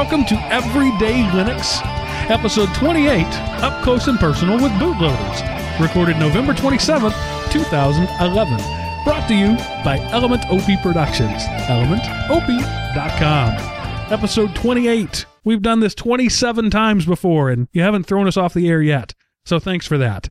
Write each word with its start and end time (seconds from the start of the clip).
welcome 0.00 0.24
to 0.24 0.34
Everyday 0.50 1.24
Linux, 1.24 1.84
episode 2.30 2.74
28, 2.74 3.22
up 3.62 3.84
close 3.84 4.08
and 4.08 4.18
personal 4.18 4.54
with 4.54 4.72
bootloaders, 4.80 5.78
recorded 5.78 6.16
November 6.16 6.54
27th, 6.54 7.12
2011. 7.52 8.56
Brought 9.04 9.28
to 9.28 9.34
you 9.34 9.56
by 9.84 9.98
Element 10.10 10.42
OP 10.46 10.80
Productions, 10.80 11.42
elementop.com. 11.68 12.40
Episode 14.10 14.54
28. 14.54 15.26
We've 15.44 15.60
done 15.60 15.80
this 15.80 15.94
27 15.94 16.70
times 16.70 17.04
before, 17.04 17.50
and 17.50 17.68
you 17.72 17.82
haven't 17.82 18.04
thrown 18.04 18.26
us 18.26 18.38
off 18.38 18.54
the 18.54 18.70
air 18.70 18.80
yet. 18.80 19.12
So 19.44 19.58
thanks 19.58 19.86
for 19.86 19.98
that. 19.98 20.30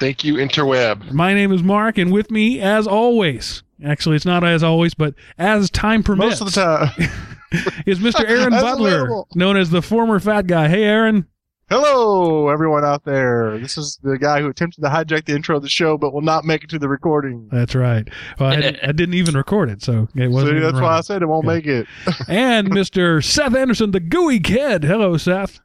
Thank 0.00 0.24
you, 0.24 0.36
Interweb. 0.36 1.12
My 1.12 1.34
name 1.34 1.52
is 1.52 1.62
Mark, 1.62 1.98
and 1.98 2.10
with 2.10 2.30
me, 2.30 2.58
as 2.58 2.86
always, 2.86 3.64
actually, 3.84 4.16
it's 4.16 4.24
not 4.24 4.44
as 4.44 4.62
always, 4.62 4.94
but 4.94 5.14
as 5.36 5.68
time 5.68 6.02
permits, 6.02 6.40
Most 6.40 6.40
of 6.40 6.54
the 6.54 6.96
time. 6.98 7.10
is 7.86 7.98
Mr. 7.98 8.28
Aaron 8.28 8.50
Butler, 8.50 8.88
available. 9.04 9.28
known 9.34 9.56
as 9.56 9.70
the 9.70 9.80
former 9.82 10.20
fat 10.20 10.46
guy. 10.46 10.68
Hey, 10.68 10.84
Aaron. 10.84 11.26
Hello, 11.70 12.50
everyone 12.50 12.84
out 12.84 13.04
there. 13.04 13.56
This 13.58 13.78
is 13.78 13.98
the 14.02 14.18
guy 14.18 14.42
who 14.42 14.48
attempted 14.50 14.82
to 14.82 14.88
hijack 14.88 15.24
the 15.24 15.34
intro 15.34 15.56
of 15.56 15.62
the 15.62 15.68
show, 15.70 15.96
but 15.96 16.12
will 16.12 16.20
not 16.20 16.44
make 16.44 16.62
it 16.62 16.68
to 16.70 16.78
the 16.78 16.88
recording. 16.90 17.48
That's 17.50 17.74
right. 17.74 18.06
Well, 18.38 18.50
I, 18.52 18.56
didn't, 18.56 18.84
I 18.86 18.92
didn't 18.96 19.14
even 19.14 19.34
record 19.34 19.70
it, 19.70 19.82
so 19.82 20.06
it 20.14 20.30
wasn't. 20.30 20.50
See, 20.52 20.56
even 20.58 20.62
that's 20.74 20.82
why 20.82 20.98
I 20.98 21.00
said 21.00 21.22
it 21.22 21.26
won't 21.26 21.46
Okay. 21.46 21.54
make 21.56 21.64
it. 21.66 21.86
and 22.28 22.70
Mr. 22.70 23.24
Seth 23.24 23.54
Anderson, 23.56 23.92
the 23.92 24.00
gooey 24.00 24.40
kid. 24.40 24.84
Hello, 24.84 25.16
Seth. 25.16 25.60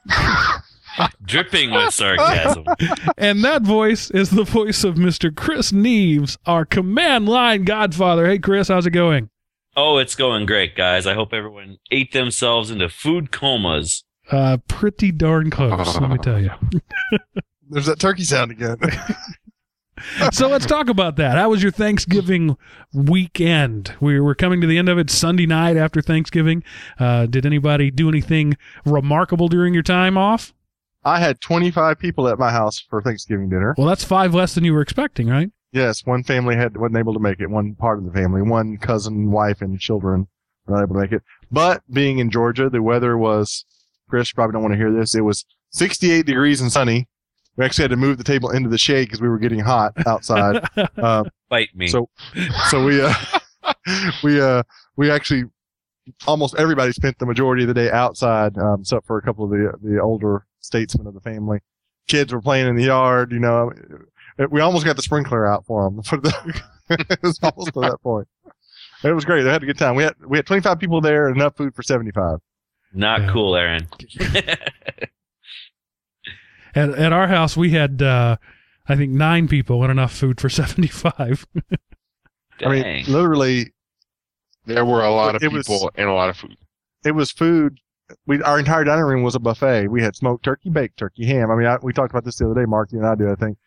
dripping 1.25 1.71
with 1.71 1.93
sarcasm. 1.93 2.65
And 3.17 3.43
that 3.43 3.61
voice 3.63 4.11
is 4.11 4.29
the 4.29 4.43
voice 4.43 4.83
of 4.83 4.95
Mr. 4.95 5.35
Chris 5.35 5.71
Neves, 5.71 6.37
our 6.45 6.65
command 6.65 7.27
line 7.29 7.63
godfather. 7.63 8.27
Hey, 8.27 8.39
Chris, 8.39 8.67
how's 8.67 8.85
it 8.85 8.91
going? 8.91 9.29
oh, 9.77 9.97
it's 9.97 10.15
going 10.15 10.45
great, 10.45 10.75
guys. 10.75 11.07
I 11.07 11.13
hope 11.13 11.33
everyone 11.33 11.77
ate 11.91 12.11
themselves 12.11 12.69
into 12.69 12.89
food 12.89 13.31
comas. 13.31 14.03
Uh, 14.29 14.57
pretty 14.67 15.11
darn 15.11 15.49
close, 15.49 15.97
let 15.97 16.09
me 16.09 16.17
tell 16.21 16.39
you. 16.41 16.51
There's 17.71 17.85
that 17.85 17.99
turkey 17.99 18.25
sound 18.25 18.51
again. 18.51 18.77
so 20.31 20.49
let's 20.49 20.65
talk 20.65 20.89
about 20.89 21.15
that. 21.15 21.37
How 21.37 21.49
was 21.49 21.63
your 21.63 21.71
Thanksgiving 21.71 22.57
weekend? 22.93 23.95
We 24.01 24.19
were 24.19 24.35
coming 24.35 24.59
to 24.59 24.67
the 24.67 24.77
end 24.77 24.89
of 24.89 24.97
it 24.97 25.09
Sunday 25.09 25.45
night 25.45 25.77
after 25.77 26.01
Thanksgiving. 26.01 26.65
Uh, 26.99 27.27
did 27.27 27.45
anybody 27.45 27.89
do 27.89 28.09
anything 28.09 28.57
remarkable 28.85 29.47
during 29.47 29.73
your 29.73 29.83
time 29.83 30.17
off? 30.17 30.53
I 31.05 31.19
had 31.19 31.39
25 31.39 31.97
people 31.97 32.27
at 32.27 32.37
my 32.37 32.51
house 32.51 32.77
for 32.77 33.01
Thanksgiving 33.01 33.47
dinner. 33.47 33.73
Well, 33.77 33.87
that's 33.87 34.03
five 34.03 34.35
less 34.35 34.53
than 34.53 34.65
you 34.65 34.73
were 34.73 34.81
expecting, 34.81 35.29
right? 35.29 35.49
Yes, 35.71 36.05
one 36.05 36.23
family 36.23 36.57
had 36.57 36.75
wasn't 36.75 36.97
able 36.97 37.13
to 37.13 37.19
make 37.21 37.39
it. 37.39 37.49
One 37.49 37.75
part 37.75 37.99
of 37.99 38.05
the 38.05 38.11
family, 38.11 38.41
one 38.41 38.77
cousin, 38.77 39.31
wife, 39.31 39.61
and 39.61 39.79
children 39.79 40.27
were 40.65 40.75
not 40.75 40.83
able 40.83 40.95
to 40.95 41.01
make 41.01 41.13
it. 41.13 41.23
But 41.49 41.83
being 41.89 42.19
in 42.19 42.29
Georgia, 42.29 42.69
the 42.69 42.83
weather 42.83 43.17
was. 43.17 43.63
Chris 44.09 44.29
you 44.29 44.35
probably 44.35 44.51
don't 44.51 44.61
want 44.61 44.73
to 44.73 44.77
hear 44.77 44.91
this. 44.91 45.15
It 45.15 45.21
was 45.21 45.45
68 45.71 46.25
degrees 46.25 46.59
and 46.59 46.69
sunny. 46.69 47.07
We 47.57 47.65
actually 47.65 47.83
had 47.83 47.91
to 47.91 47.97
move 47.97 48.17
the 48.17 48.23
table 48.23 48.49
into 48.51 48.69
the 48.69 48.77
shade 48.77 49.05
because 49.05 49.21
we 49.21 49.27
were 49.29 49.37
getting 49.39 49.59
hot 49.59 49.93
outside. 50.07 50.63
uh, 50.97 51.23
Bite 51.49 51.75
me. 51.75 51.87
So, 51.87 52.09
so 52.69 52.83
we, 52.85 53.01
uh, 53.01 53.13
we, 54.23 54.39
uh, 54.39 54.63
we 54.95 55.11
actually, 55.11 55.43
almost 56.25 56.55
everybody 56.57 56.91
spent 56.93 57.19
the 57.19 57.25
majority 57.25 57.63
of 57.63 57.67
the 57.67 57.73
day 57.73 57.91
outside, 57.91 58.57
um, 58.57 58.81
except 58.81 59.05
for 59.05 59.17
a 59.17 59.21
couple 59.21 59.43
of 59.45 59.51
the, 59.51 59.73
the 59.83 59.99
older 60.01 60.45
statesmen 60.61 61.07
of 61.07 61.13
the 61.13 61.19
family. 61.21 61.59
Kids 62.07 62.33
were 62.33 62.41
playing 62.41 62.67
in 62.67 62.75
the 62.75 62.85
yard, 62.85 63.31
you 63.31 63.39
know. 63.39 63.71
We 64.49 64.61
almost 64.61 64.85
got 64.85 64.95
the 64.95 65.01
sprinkler 65.01 65.45
out 65.45 65.65
for 65.65 65.89
them. 65.89 66.01
it 66.89 67.19
was 67.21 67.37
almost 67.43 67.73
to 67.73 67.79
that 67.81 67.97
point. 68.01 68.27
It 69.03 69.11
was 69.13 69.25
great. 69.25 69.43
They 69.43 69.51
had 69.51 69.61
a 69.63 69.65
good 69.65 69.77
time. 69.77 69.95
We 69.95 70.03
had, 70.03 70.13
we 70.25 70.37
had 70.37 70.45
25 70.45 70.79
people 70.79 71.01
there 71.01 71.27
and 71.27 71.35
enough 71.35 71.57
food 71.57 71.75
for 71.75 71.83
75. 71.83 72.39
Not 72.93 73.21
Yeah. 73.21 73.31
cool, 73.31 73.55
Aaron. 73.55 73.87
At, 76.75 76.89
at 76.91 77.13
our 77.13 77.27
house, 77.27 77.55
we 77.57 77.71
had, 77.71 78.01
uh, 78.01 78.37
I 78.87 78.95
think, 78.95 79.11
nine 79.11 79.47
people 79.47 79.81
and 79.83 79.91
enough 79.91 80.13
food 80.13 80.39
for 80.41 80.49
75. 80.49 81.45
I 82.65 82.69
mean, 82.69 83.05
literally, 83.07 83.73
There 84.65 84.85
were 84.85 85.03
a 85.03 85.11
lot 85.11 85.35
of 85.35 85.43
It 85.43 85.51
was- 85.51 85.67
people 85.67 85.91
and 85.95 86.07
a 86.09 86.13
lot 86.13 86.29
of 86.29 86.37
food. 86.37 86.55
it 87.03 87.11
was 87.11 87.31
food. 87.31 87.77
We, 88.27 88.41
our 88.43 88.59
entire 88.59 88.83
dining 88.83 89.05
room 89.05 89.23
was 89.23 89.35
a 89.35 89.39
buffet. 89.39 89.87
We 89.87 90.01
had 90.01 90.15
smoked 90.17 90.43
turkey, 90.43 90.69
baked 90.69 90.97
turkey, 90.97 91.25
ham. 91.25 91.49
I 91.49 91.55
mean, 91.55 91.65
I, 91.65 91.77
we 91.81 91.93
talked 91.93 92.11
about 92.11 92.25
this 92.25 92.35
the 92.37 92.45
other 92.45 92.55
day, 92.61 92.65
Mark, 92.65 92.91
you 92.91 92.99
and 92.99 93.07
I 93.07 93.15
did, 93.15 93.29
I 93.29 93.35
think. 93.35 93.57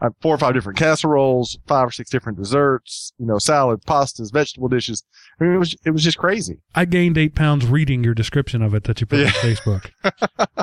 Uh, 0.00 0.10
four 0.20 0.34
or 0.34 0.38
five 0.38 0.52
different 0.54 0.76
casseroles, 0.76 1.56
five 1.68 1.86
or 1.86 1.90
six 1.92 2.10
different 2.10 2.36
desserts, 2.36 3.12
you 3.18 3.26
know, 3.26 3.38
salad, 3.38 3.80
pastas, 3.86 4.32
vegetable 4.32 4.66
dishes. 4.68 5.04
I 5.40 5.44
mean, 5.44 5.52
it 5.54 5.58
was, 5.58 5.76
it 5.84 5.90
was 5.92 6.02
just 6.02 6.18
crazy. 6.18 6.58
I 6.74 6.84
gained 6.86 7.16
eight 7.16 7.36
pounds 7.36 7.64
reading 7.66 8.02
your 8.02 8.12
description 8.14 8.60
of 8.62 8.74
it 8.74 8.82
that 8.84 9.00
you 9.00 9.06
put 9.06 9.20
Yeah. 9.20 9.26
on 9.26 9.32
Facebook. 9.32 9.90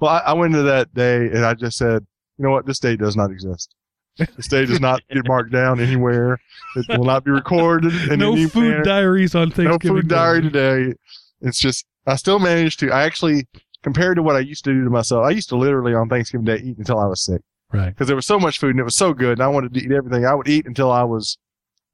Well, 0.00 0.10
I, 0.10 0.18
I 0.18 0.32
went 0.34 0.54
into 0.54 0.64
that 0.66 0.92
day 0.94 1.16
and 1.26 1.44
I 1.44 1.54
just 1.54 1.76
said, 1.78 2.04
you 2.38 2.44
know 2.44 2.50
what? 2.50 2.66
This 2.66 2.78
day 2.78 2.96
does 2.96 3.16
not 3.16 3.30
exist. 3.30 3.74
This 4.18 4.48
day 4.48 4.64
does 4.64 4.80
not 4.80 5.02
get 5.12 5.26
marked 5.28 5.52
down 5.52 5.78
anywhere. 5.80 6.38
It 6.76 6.86
will 6.98 7.04
not 7.04 7.24
be 7.24 7.30
recorded. 7.30 7.92
In 8.10 8.20
no 8.20 8.32
any 8.32 8.46
food 8.46 8.70
manner. 8.70 8.82
diaries 8.82 9.34
on 9.34 9.50
Thanksgiving. 9.50 9.96
no 9.96 10.00
food 10.02 10.08
diary 10.08 10.42
today. 10.42 10.94
It's 11.42 11.58
just 11.58 11.84
I 12.06 12.16
still 12.16 12.38
managed 12.38 12.80
to. 12.80 12.90
I 12.90 13.02
actually 13.02 13.46
compared 13.82 14.16
to 14.16 14.22
what 14.22 14.34
I 14.36 14.38
used 14.40 14.64
to 14.64 14.72
do 14.72 14.84
to 14.84 14.90
myself. 14.90 15.24
I 15.26 15.30
used 15.30 15.48
to 15.50 15.56
literally 15.56 15.94
on 15.94 16.08
Thanksgiving 16.08 16.44
Day 16.46 16.56
eat 16.64 16.78
until 16.78 16.98
I 16.98 17.06
was 17.06 17.22
sick 17.24 17.42
Right. 17.72 17.90
because 17.90 18.06
there 18.06 18.16
was 18.16 18.26
so 18.26 18.38
much 18.38 18.58
food 18.58 18.70
and 18.70 18.80
it 18.80 18.84
was 18.84 18.96
so 18.96 19.12
good, 19.12 19.32
and 19.32 19.42
I 19.42 19.48
wanted 19.48 19.74
to 19.74 19.80
eat 19.84 19.92
everything. 19.92 20.24
I 20.24 20.34
would 20.34 20.48
eat 20.48 20.66
until 20.66 20.90
I 20.90 21.02
was 21.02 21.36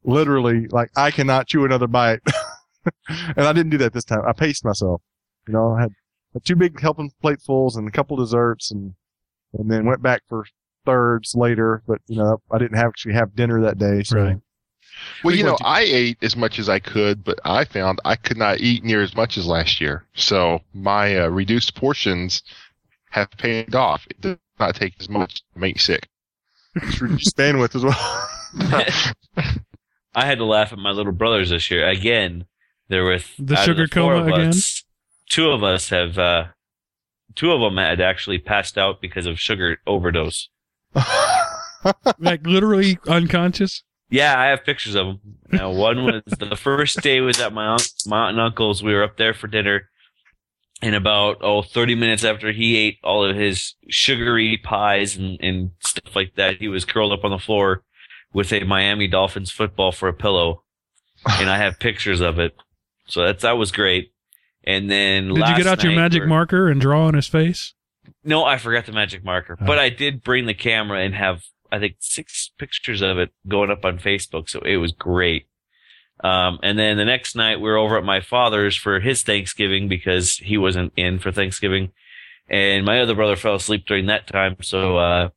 literally 0.05 0.69
like 0.69 0.91
I 0.97 1.11
cannot 1.11 1.49
chew 1.49 1.65
another 1.65 1.87
bite, 1.89 2.21
and 3.09 3.41
I 3.47 3.53
didn't 3.53 3.71
do 3.71 3.79
that 3.79 3.93
this 3.93 4.05
time. 4.05 4.21
I 4.27 4.33
paced 4.33 4.65
myself. 4.65 5.03
You 5.49 5.55
know, 5.55 5.73
I 5.73 5.83
had 5.83 5.91
two 6.41 6.57
big 6.57 6.81
helping 6.81 7.13
platefuls 7.23 7.77
and 7.77 7.89
a 7.89 7.91
couple 7.91 8.17
desserts, 8.17 8.71
and 8.71 8.95
and 9.55 9.71
then 9.71 9.85
went 9.85 10.03
back 10.03 10.23
for 10.29 10.45
thirds 10.85 11.35
later. 11.35 11.83
But 11.87 12.01
you 12.07 12.17
know, 12.17 12.41
I 12.51 12.59
didn't 12.59 12.77
have 12.77 12.89
actually 12.89 13.15
have 13.15 13.35
dinner 13.35 13.61
that 13.63 13.79
day. 13.79 14.03
So 14.03 14.19
Right. 14.19 14.37
Well, 15.25 15.33
Think 15.33 15.39
you 15.39 15.45
know, 15.45 15.53
what 15.53 15.67
I 15.67 15.81
ate 15.83 16.19
as 16.23 16.37
much 16.37 16.59
as 16.59 16.69
I 16.69 16.79
could, 16.79 17.25
but 17.25 17.41
I 17.45 17.65
found 17.65 18.01
I 18.05 18.17
could 18.17 18.37
not 18.37 18.61
eat 18.61 18.85
near 18.85 19.03
as 19.03 19.17
much 19.17 19.39
as 19.39 19.47
last 19.47 19.81
year. 19.81 20.07
So 20.15 20.61
my 20.75 21.17
uh, 21.19 21.29
reduced 21.29 21.75
portions 21.75 22.43
have 23.11 23.31
paid 23.33 23.75
off. 23.75 24.07
It 24.11 24.21
does 24.21 24.37
not 24.61 24.75
take 24.75 24.95
as 25.01 25.09
much 25.09 25.43
to 25.55 25.59
make 25.59 25.81
sick. 25.81 26.09
just 26.79 27.01
reduced 27.01 27.37
bandwidth 27.37 27.75
as 27.75 27.85
well. 27.85 28.29
I 30.15 30.27
had 30.27 30.39
to 30.39 30.45
laugh 30.45 30.73
at 30.73 30.79
my 30.79 30.91
little 30.91 31.13
brothers 31.13 31.51
this 31.51 31.71
year. 31.71 31.89
Again, 31.89 32.47
there 32.89 33.05
were 33.05 33.19
th- 33.19 33.35
The 33.39 33.57
sugar 33.57 33.87
four 33.87 34.15
coma 34.15 34.35
again? 34.35 34.49
Us, 34.49 34.85
two 35.33 35.51
of 35.51 35.65
us 35.65 35.89
have, 35.89 36.19
uh, 36.19 36.45
two 37.35 37.53
of 37.53 37.61
them 37.61 37.79
had 37.79 38.01
actually 38.01 38.39
passed 38.39 38.77
out 38.77 39.01
because 39.01 39.27
of 39.27 39.41
sugar 39.41 39.79
overdose. 39.87 40.49
Like 42.19 42.47
literally 42.47 42.99
unconscious. 43.09 43.83
Yeah, 44.09 44.39
I 44.39 44.47
have 44.47 44.65
pictures 44.65 44.95
of 44.95 45.07
them. 45.07 45.21
Now, 45.51 45.73
one 45.73 46.05
was 46.05 46.23
the 46.39 46.55
first 46.55 47.01
day 47.01 47.21
was 47.21 47.41
at 47.41 47.53
my 47.53 47.67
aunt, 47.67 47.93
my 48.07 48.27
aunt 48.27 48.37
and 48.37 48.41
uncle's. 48.41 48.85
We 48.85 48.95
were 48.95 49.03
up 49.03 49.17
there 49.17 49.35
for 49.35 49.49
dinner, 49.49 49.89
and 50.81 50.95
about 50.95 51.39
oh 51.41 51.63
30 51.63 51.95
minutes 51.95 52.23
after 52.23 52.53
he 52.53 52.77
ate 52.77 52.99
all 53.03 53.25
of 53.25 53.35
his 53.35 53.75
sugary 53.89 54.61
pies 54.63 55.17
and, 55.17 55.41
and 55.41 55.71
stuff 55.81 56.15
like 56.15 56.35
that, 56.37 56.59
he 56.59 56.69
was 56.69 56.85
curled 56.85 57.13
up 57.13 57.25
on 57.25 57.33
the 57.33 57.39
floor 57.39 57.83
with 58.33 58.53
a 58.53 58.65
Miami 58.65 59.09
Dolphins 59.09 59.51
football 59.51 59.91
for 59.91 60.09
a 60.09 60.15
pillow, 60.15 60.63
and 61.27 61.51
I 61.51 61.57
have 61.57 61.81
pictures 61.81 62.21
of 62.21 62.39
it. 62.39 62.55
So 63.09 63.25
that's 63.25 63.43
that 63.43 63.59
was 63.59 63.73
great. 63.73 64.13
And 64.65 64.91
then 64.91 65.29
Did 65.29 65.49
you 65.49 65.57
get 65.57 65.67
out 65.67 65.83
your 65.83 65.93
magic 65.95 66.21
we're- 66.21 66.29
marker 66.29 66.69
and 66.69 66.81
draw 66.81 67.07
on 67.07 67.15
his 67.15 67.27
face? 67.27 67.75
No, 68.25 68.45
I 68.45 68.57
forgot 68.59 68.87
the 68.87 68.93
magic 68.93 69.25
marker, 69.25 69.57
Oh. 69.61 69.67
but 69.67 69.79
I 69.79 69.89
did 69.89 70.23
bring 70.23 70.47
the 70.47 70.55
camera 70.55 71.01
and 71.01 71.15
have 71.15 71.43
I 71.71 71.79
think 71.79 71.97
six 72.01 72.51
pictures 72.59 73.01
of 73.01 73.17
it 73.19 73.31
going 73.49 73.71
up 73.71 73.85
on 73.85 73.99
Facebook, 73.99 74.49
so 74.51 74.61
it 74.61 74.77
was 74.77 74.93
great. 74.93 75.47
Um, 76.23 76.59
and 76.63 76.79
then 76.79 76.99
the 76.99 77.05
next 77.07 77.35
night 77.35 77.57
we 77.61 77.69
were 77.71 77.79
over 77.79 77.97
at 77.97 78.05
my 78.05 78.21
father's 78.21 78.77
for 78.77 79.01
his 79.01 79.23
Thanksgiving 79.23 79.89
because 79.89 80.37
he 80.37 80.59
wasn't 80.59 80.93
in 80.97 81.19
for 81.19 81.33
Thanksgiving, 81.33 81.91
and 82.49 82.85
my 82.85 83.01
other 83.01 83.15
brother 83.15 83.37
fell 83.37 83.55
asleep 83.55 83.87
during 83.87 84.07
that 84.07 84.27
time, 84.27 84.57
so 84.61 84.99
uh, 84.99 85.29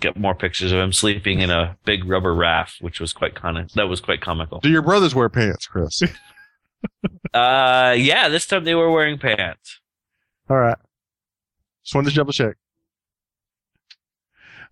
got 0.00 0.16
more 0.16 0.34
pictures 0.34 0.72
of 0.72 0.78
him 0.78 0.92
sleeping 0.92 1.40
in 1.40 1.50
a 1.50 1.76
big 1.84 2.04
rubber 2.06 2.34
raft, 2.34 2.78
which 2.80 2.98
was 2.98 3.12
quite 3.12 3.34
con- 3.34 3.68
that 3.74 3.88
was 3.88 4.00
quite 4.00 4.20
comical. 4.22 4.60
Do 4.60 4.70
your 4.70 4.82
brothers 4.82 5.14
wear 5.14 5.28
pants, 5.28 5.66
Chris? 5.66 6.02
Uh, 7.34 7.94
yeah, 7.98 8.28
this 8.28 8.46
time 8.46 8.64
they 8.64 8.74
were 8.74 8.90
wearing 8.90 9.18
pants. 9.18 9.80
All 10.48 10.56
right. 10.56 10.78
Just 11.82 11.94
wanted 11.94 12.10
to 12.10 12.16
double 12.16 12.32
check. 12.32 12.56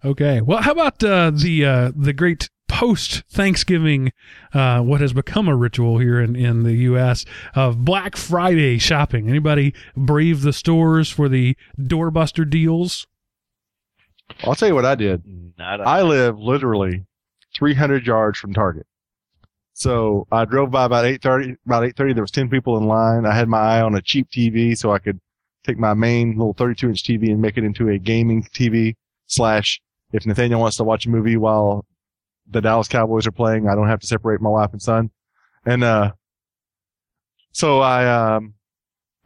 Okay. 0.05 0.41
Well, 0.41 0.63
how 0.63 0.73
about 0.73 1.03
uh, 1.03 1.31
the 1.31 1.65
uh, 1.65 1.93
the 1.95 2.13
great 2.13 2.49
post 2.69 3.23
Thanksgiving, 3.29 4.13
uh, 4.53 4.81
what 4.81 5.01
has 5.01 5.13
become 5.13 5.47
a 5.49 5.55
ritual 5.55 5.99
here 5.99 6.21
in, 6.21 6.35
in 6.35 6.65
the 6.65 6.75
U.S. 6.75 7.25
of 7.55 7.85
Black 7.85 8.17
Friday 8.17 8.79
shopping. 8.79 9.29
Anybody 9.29 9.75
brave 9.97 10.43
the 10.43 10.53
stores 10.53 11.09
for 11.09 11.29
the 11.29 11.57
doorbuster 11.79 12.49
deals? 12.49 13.07
I'll 14.43 14.55
tell 14.55 14.69
you 14.69 14.75
what 14.75 14.85
I 14.85 14.95
did. 14.95 15.23
Not 15.57 15.81
a, 15.81 15.85
I 15.85 16.03
live 16.03 16.39
literally 16.39 17.05
300 17.57 18.07
yards 18.07 18.39
from 18.39 18.55
Target. 18.55 18.87
So 19.75 20.27
I 20.31 20.45
drove 20.45 20.71
by 20.71 20.85
about 20.85 21.05
8:30. 21.05 21.57
About 21.67 21.85
8:30, 21.85 22.15
there 22.15 22.23
was 22.23 22.31
10 22.31 22.49
people 22.49 22.79
in 22.79 22.85
line. 22.87 23.27
I 23.27 23.35
had 23.35 23.49
my 23.49 23.59
eye 23.59 23.81
on 23.81 23.97
a 23.97 24.01
cheap 24.01 24.31
TV, 24.31 24.77
so 24.77 24.93
I 24.93 24.99
could 24.99 25.21
take 25.65 25.79
my 25.79 25.95
main 25.95 26.39
little 26.39 26.55
32 26.55 26.89
inch 26.89 27.03
TV 27.03 27.31
and 27.31 27.41
make 27.41 27.59
it 27.59 27.65
into 27.65 27.89
a 27.89 27.99
gaming 27.99 28.45
TV. 28.55 28.95
Slash, 29.27 29.81
if 30.13 30.27
Nathaniel 30.27 30.61
wants 30.61 30.77
to 30.77 30.85
watch 30.85 31.07
a 31.07 31.11
movie 31.11 31.37
while 31.37 31.85
the 32.49 32.61
Dallas 32.61 32.89
Cowboys 32.89 33.27
are 33.27 33.33
playing, 33.33 33.69
I 33.69 33.75
don't 33.75 33.89
have 33.89 34.01
to 34.01 34.07
separate 34.07 34.41
my 34.41 34.51
wife 34.51 34.71
and 34.73 34.83
son. 34.83 35.11
And 35.67 35.83
uh, 35.83 36.13
so 37.51 37.81
I 37.81 38.07
um, 38.07 38.55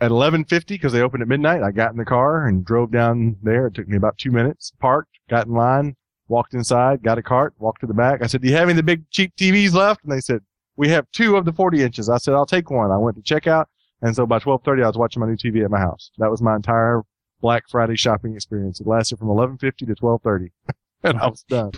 at 0.01 0.11
11:50 0.11 0.69
because 0.69 0.93
they 0.93 1.03
opened 1.03 1.23
at 1.23 1.29
midnight. 1.29 1.63
I 1.63 1.73
got 1.73 1.93
in 1.93 1.99
the 1.99 2.07
car 2.07 2.47
and 2.47 2.65
drove 2.65 2.91
down 2.91 3.37
there. 3.43 3.67
It 3.67 3.75
took 3.75 3.89
me 3.89 3.99
about 3.99 4.17
two 4.17 4.31
minutes. 4.31 4.73
Parked, 4.81 5.19
got 5.29 5.47
in 5.47 5.53
line, 5.53 5.97
walked 6.29 6.55
inside, 6.55 7.03
got 7.03 7.19
a 7.19 7.23
cart, 7.23 7.55
walked 7.59 7.81
to 7.81 7.87
the 7.87 7.95
back. 7.95 8.23
I 8.23 8.27
said, 8.27 8.43
"Do 8.43 8.49
you 8.49 8.55
have 8.55 8.65
any 8.65 8.73
of 8.73 8.77
the 8.77 8.83
big 8.83 9.09
cheap 9.11 9.35
TVs 9.37 9.73
left?" 9.73 10.03
And 10.05 10.13
they 10.13 10.21
said, 10.21 10.41
"We 10.77 10.89
have 10.89 11.07
two 11.13 11.37
of 11.37 11.45
the 11.45 11.53
40 11.53 11.83
inches." 11.83 12.09
I 12.09 12.19
said, 12.19 12.35
"I'll 12.35 12.47
take 12.47 12.71
one." 12.71 12.91
I 12.91 12.97
went 12.99 13.17
to 13.17 13.23
check 13.23 13.47
out, 13.47 13.69
and 14.03 14.15
so 14.15 14.27
by 14.27 14.39
12:30, 14.39 14.83
I 14.83 14.87
was 14.87 14.97
watching 14.97 15.21
my 15.21 15.27
new 15.27 15.37
TV 15.37 15.65
at 15.65 15.71
my 15.71 15.79
house. 15.79 16.11
That 16.19 16.31
was 16.31 16.43
my 16.43 16.57
entire 16.57 17.03
Black 17.41 17.69
Friday 17.69 17.97
shopping 17.97 18.35
experience. 18.35 18.81
It 18.81 18.87
lasted 18.87 19.19
from 19.19 19.29
11:50 19.29 19.87
to 19.87 19.95
12:30, 19.95 20.51
and 21.05 21.19
I 21.19 21.27
was 21.29 21.45
done. 21.45 21.73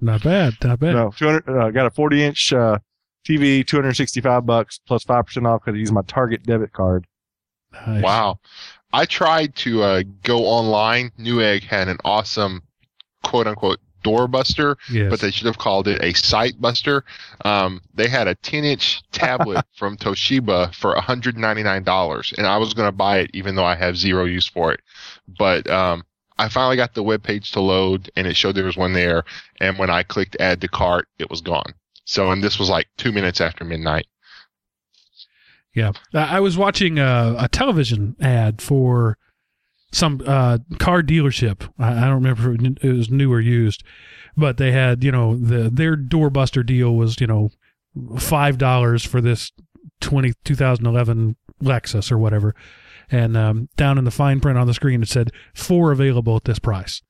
Not 0.00 0.22
bad. 0.22 0.54
Not 0.62 0.80
bad. 0.80 0.94
No, 0.94 1.10
200. 1.16 1.48
Uh, 1.48 1.70
got 1.70 1.86
a 1.86 1.90
40 1.90 2.22
inch 2.22 2.52
uh, 2.52 2.78
TV, 3.26 3.66
265 3.66 4.44
bucks 4.44 4.78
plus 4.78 5.04
plus 5.04 5.16
five 5.16 5.26
percent 5.26 5.46
off 5.46 5.62
because 5.64 5.76
I 5.76 5.78
used 5.78 5.92
my 5.92 6.02
Target 6.02 6.42
debit 6.44 6.72
card. 6.72 7.06
Nice. 7.86 8.02
Wow. 8.02 8.38
I 8.92 9.06
tried 9.06 9.56
to 9.56 9.82
uh, 9.82 10.02
go 10.22 10.40
online. 10.40 11.10
Newegg 11.18 11.62
had 11.62 11.88
an 11.88 11.98
awesome 12.04 12.62
quote 13.32 13.46
unquote 13.46 13.80
doorbuster, 14.04 14.76
Yes. 14.90 15.08
but 15.08 15.20
they 15.20 15.30
should 15.30 15.46
have 15.46 15.56
called 15.58 15.88
it 15.88 16.02
a 16.02 16.12
sight 16.12 16.60
buster. 16.60 17.04
Um, 17.44 17.80
they 17.94 18.08
had 18.08 18.28
a 18.28 18.34
10 18.34 18.62
inch 18.64 19.00
tablet 19.12 19.64
from 19.74 19.96
Toshiba 19.96 20.74
for 20.74 20.94
$199 20.94 22.38
and 22.38 22.46
I 22.46 22.56
was 22.58 22.74
going 22.74 22.88
to 22.88 22.92
buy 22.92 23.18
it 23.20 23.30
even 23.32 23.54
though 23.54 23.64
I 23.64 23.74
have 23.76 23.96
zero 23.96 24.24
use 24.26 24.46
for 24.46 24.72
it. 24.72 24.80
But, 25.38 25.68
um, 25.70 26.04
I 26.38 26.48
finally 26.48 26.76
got 26.76 26.94
the 26.94 27.02
web 27.02 27.22
page 27.22 27.52
to 27.52 27.60
load 27.60 28.10
and 28.16 28.26
it 28.26 28.36
showed 28.36 28.54
there 28.56 28.64
was 28.64 28.76
one 28.76 28.92
there. 28.92 29.22
And 29.60 29.78
when 29.78 29.90
I 29.90 30.02
clicked 30.02 30.36
add 30.40 30.60
to 30.62 30.68
cart, 30.68 31.06
it 31.18 31.30
was 31.30 31.40
gone. 31.40 31.72
So, 32.04 32.32
and 32.32 32.42
this 32.42 32.58
was 32.58 32.68
like 32.68 32.88
two 32.98 33.12
minutes 33.12 33.40
after 33.40 33.64
midnight. 33.64 34.06
Yeah, 35.74 35.92
I 36.12 36.36
I 36.36 36.40
was 36.40 36.58
watching 36.58 36.98
a, 36.98 37.36
a 37.38 37.48
television 37.48 38.16
ad 38.20 38.60
for 38.60 39.16
some 39.92 40.22
uh, 40.26 40.58
car 40.78 41.02
dealership. 41.02 41.68
I, 41.78 41.92
I 41.92 42.00
don't 42.00 42.22
remember 42.24 42.54
if 42.54 42.84
it 42.84 42.92
was 42.92 43.10
new 43.10 43.32
or 43.32 43.40
used, 43.40 43.84
but 44.36 44.56
they 44.56 44.72
had 44.72 45.04
you 45.04 45.12
know 45.12 45.36
the 45.36 45.70
their 45.70 45.96
doorbuster 45.96 46.64
deal 46.64 46.94
was 46.96 47.20
you 47.20 47.26
know 47.26 47.50
five 48.18 48.58
dollars 48.58 49.04
for 49.04 49.20
this 49.20 49.52
20, 50.00 50.32
2011 50.44 51.36
Lexus 51.62 52.10
or 52.10 52.18
whatever, 52.18 52.54
and 53.10 53.36
um, 53.36 53.68
down 53.76 53.98
in 53.98 54.04
the 54.04 54.10
fine 54.10 54.40
print 54.40 54.58
on 54.58 54.66
the 54.66 54.74
screen 54.74 55.02
it 55.02 55.08
said 55.08 55.30
four 55.54 55.92
available 55.92 56.36
at 56.36 56.44
this 56.44 56.58
price. 56.58 57.02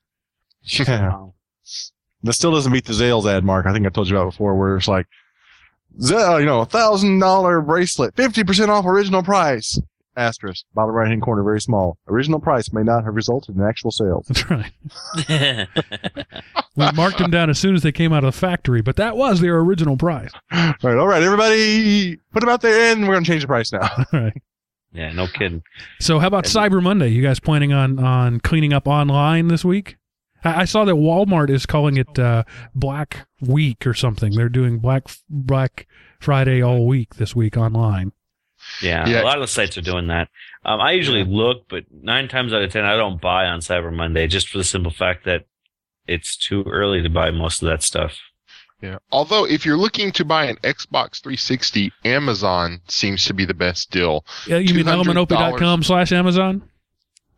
Yeah. 0.63 1.29
That 2.25 2.35
still 2.35 2.53
doesn't 2.53 2.73
beat 2.73 2.85
the 2.85 2.93
Zales 2.93 3.27
ad, 3.27 3.45
Mark. 3.45 3.67
I 3.67 3.73
think 3.73 3.85
I 3.87 3.89
told 3.91 4.09
you 4.09 4.17
about 4.17 4.31
before, 4.31 4.57
where 4.57 4.77
it's 4.77 4.87
like, 4.87 5.07
you 5.99 6.45
know, 6.45 6.61
a 6.61 6.67
thousand 6.67 7.19
dollar 7.19 7.61
bracelet, 7.61 8.15
fifty 8.15 8.45
percent 8.45 8.71
off 8.71 8.87
original 8.87 9.23
price. 9.23 9.81
Asterisk, 10.17 10.65
bottom 10.75 10.95
right 10.95 11.09
hand 11.09 11.23
corner, 11.23 11.43
very 11.43 11.61
small. 11.61 11.97
Original 12.07 12.39
price 12.39 12.73
may 12.73 12.83
not 12.83 13.05
have 13.05 13.15
resulted 13.15 13.57
in 13.57 13.63
actual 13.63 13.91
sales. 13.91 14.27
That's 14.29 14.51
right. 14.51 15.69
We 16.75 16.91
marked 16.93 17.19
them 17.19 17.31
down 17.31 17.51
as 17.51 17.59
soon 17.59 17.75
as 17.75 17.83
they 17.83 17.93
came 17.93 18.13
out 18.13 18.25
of 18.25 18.33
the 18.33 18.39
factory, 18.39 18.81
but 18.81 18.97
that 18.97 19.17
was 19.17 19.41
their 19.41 19.59
original 19.59 19.97
price. 19.99 20.31
all 20.51 20.75
right, 20.83 20.97
all 20.97 21.07
right, 21.07 21.23
everybody, 21.23 22.17
put 22.33 22.41
them 22.41 22.49
out 22.49 22.63
there, 22.63 22.93
and 22.93 23.07
we're 23.07 23.15
gonna 23.15 23.27
change 23.27 23.43
the 23.43 23.47
price 23.47 23.73
now. 23.73 23.81
All 24.13 24.21
right. 24.21 24.43
yeah, 24.93 25.13
no 25.13 25.27
kidding. 25.27 25.63
So 26.01 26.19
how 26.19 26.29
about 26.29 26.45
Cyber 26.45 26.83
Monday? 26.83 27.09
You 27.09 27.23
guys 27.23 27.41
planning 27.41 27.75
on 27.75 27.99
on 27.99 28.41
cleaning 28.41 28.73
up 28.73 28.89
online 28.89 29.49
this 29.49 29.67
week? 29.67 29.97
I, 30.45 30.63
I 30.63 30.65
saw 30.65 30.87
that 30.87 30.95
Walmart 30.95 31.51
is 31.51 31.67
calling 31.67 31.99
it 31.99 32.19
uh, 32.19 32.45
Black 32.75 33.27
Week 33.43 33.87
or 33.87 33.93
something. 33.93 34.35
They're 34.35 34.49
doing 34.49 34.79
Black 34.79 35.09
Black 35.29 35.87
Friday 36.21 36.63
all 36.63 36.87
week 36.87 37.17
this 37.17 37.37
week 37.37 37.59
online. 37.59 38.13
Yeah, 38.83 39.09
Yeah. 39.09 39.23
a 39.23 39.25
lot 39.25 39.37
of 39.37 39.43
the 39.43 39.47
sites 39.49 39.77
are 39.79 39.83
doing 39.83 40.07
that. 40.09 40.29
Um, 40.65 40.81
I 40.81 40.93
usually 40.93 41.25
look, 41.25 41.65
but 41.69 41.85
nine 41.93 42.29
times 42.29 42.53
out 42.53 42.63
of 42.63 42.71
ten, 42.71 42.85
I 42.85 42.97
don't 42.97 43.21
buy 43.21 43.47
on 43.47 43.61
Cyber 43.61 43.93
Monday 43.93 44.27
just 44.27 44.49
for 44.49 44.59
the 44.59 44.65
simple 44.65 44.93
fact 44.93 45.25
that 45.25 45.47
it's 46.07 46.37
too 46.37 46.63
early 46.69 47.03
to 47.03 47.11
buy 47.11 47.31
most 47.31 47.63
of 47.63 47.69
that 47.69 47.83
stuff. 47.83 48.19
Yeah. 48.81 48.99
Although, 49.13 49.45
if 49.47 49.65
you're 49.65 49.77
looking 49.77 50.11
to 50.13 50.25
buy 50.25 50.47
an 50.47 50.57
Xbox 50.65 51.23
360, 51.23 51.93
Amazon 52.05 52.81
seems 52.89 53.25
to 53.27 53.35
be 53.35 53.45
the 53.45 53.55
best 53.55 53.93
deal. 53.93 54.25
Yeah, 54.47 54.57
you 54.59 54.75
mean 54.75 54.87
$200 54.87 55.05
elementop.com 55.27 55.83
slash 55.85 56.11
Amazon? 56.11 56.69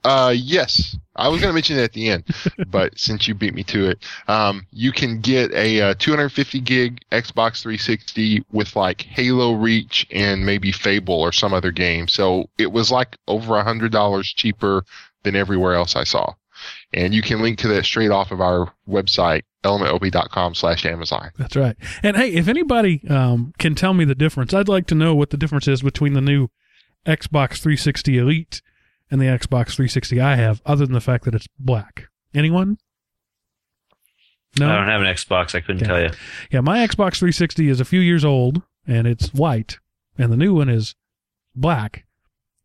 Uh, 0.04 0.34
yes, 0.36 0.96
I 1.16 1.28
was 1.28 1.40
going 1.40 1.48
to 1.48 1.54
mention 1.54 1.78
it 1.78 1.82
at 1.82 1.92
the 1.94 2.10
end, 2.10 2.24
but 2.68 2.98
since 2.98 3.26
you 3.26 3.34
beat 3.34 3.54
me 3.54 3.64
to 3.64 3.90
it, 3.90 3.98
um, 4.28 4.66
you 4.70 4.92
can 4.92 5.20
get 5.20 5.50
a 5.52 5.80
uh, 5.80 5.94
250 5.98 6.60
gig 6.60 7.00
Xbox 7.10 7.62
360 7.62 8.44
with 8.52 8.76
like 8.76 9.00
Halo 9.02 9.54
Reach 9.54 10.06
and 10.10 10.44
maybe 10.44 10.72
Fable 10.72 11.14
or 11.14 11.32
some 11.32 11.54
other 11.54 11.70
game. 11.70 12.06
So 12.08 12.50
it 12.58 12.70
was 12.70 12.90
like 12.90 13.16
over 13.26 13.56
a 13.56 13.64
hundred 13.64 13.92
dollars 13.92 14.32
cheaper 14.32 14.84
than 15.22 15.36
everywhere 15.36 15.74
else 15.74 15.96
I 15.96 16.04
saw. 16.04 16.34
And 16.92 17.14
you 17.14 17.22
can 17.22 17.42
link 17.42 17.58
to 17.60 17.68
that 17.68 17.84
straight 17.84 18.10
off 18.10 18.30
of 18.30 18.40
our 18.40 18.72
website, 18.88 19.42
elementop.com 19.64 20.54
slash 20.54 20.84
Amazon. 20.86 21.30
That's 21.36 21.56
right. 21.56 21.76
And 22.02 22.16
hey, 22.16 22.32
if 22.32 22.46
anybody 22.46 23.02
um, 23.08 23.52
can 23.58 23.74
tell 23.74 23.94
me 23.94 24.04
the 24.04 24.14
difference, 24.14 24.54
I'd 24.54 24.68
like 24.68 24.86
to 24.88 24.94
know 24.94 25.14
what 25.14 25.30
the 25.30 25.36
difference 25.36 25.66
is 25.66 25.82
between 25.82 26.12
the 26.12 26.20
new 26.20 26.48
Xbox 27.06 27.58
360 27.58 28.18
Elite 28.18 28.62
and 29.10 29.20
the 29.20 29.26
Xbox 29.26 29.74
360 29.74 30.20
I 30.20 30.36
have, 30.36 30.60
other 30.66 30.84
than 30.86 30.94
the 30.94 31.00
fact 31.00 31.24
that 31.24 31.34
it's 31.34 31.46
black. 31.58 32.08
Anyone? 32.34 32.78
No. 34.58 34.70
I 34.70 34.76
don't 34.76 34.88
have 34.88 35.00
an 35.00 35.06
Xbox. 35.08 35.54
I 35.54 35.60
couldn't 35.60 35.80
Yeah. 35.80 35.86
tell 35.86 36.00
you. 36.02 36.10
Yeah, 36.50 36.60
my 36.60 36.78
Xbox 36.86 37.16
360 37.18 37.68
is 37.68 37.80
a 37.80 37.84
few 37.84 38.00
years 38.00 38.24
old 38.24 38.62
and 38.86 39.06
it's 39.06 39.32
white, 39.34 39.78
and 40.16 40.32
the 40.32 40.36
new 40.36 40.54
one 40.54 40.68
is 40.68 40.94
black. 41.56 42.04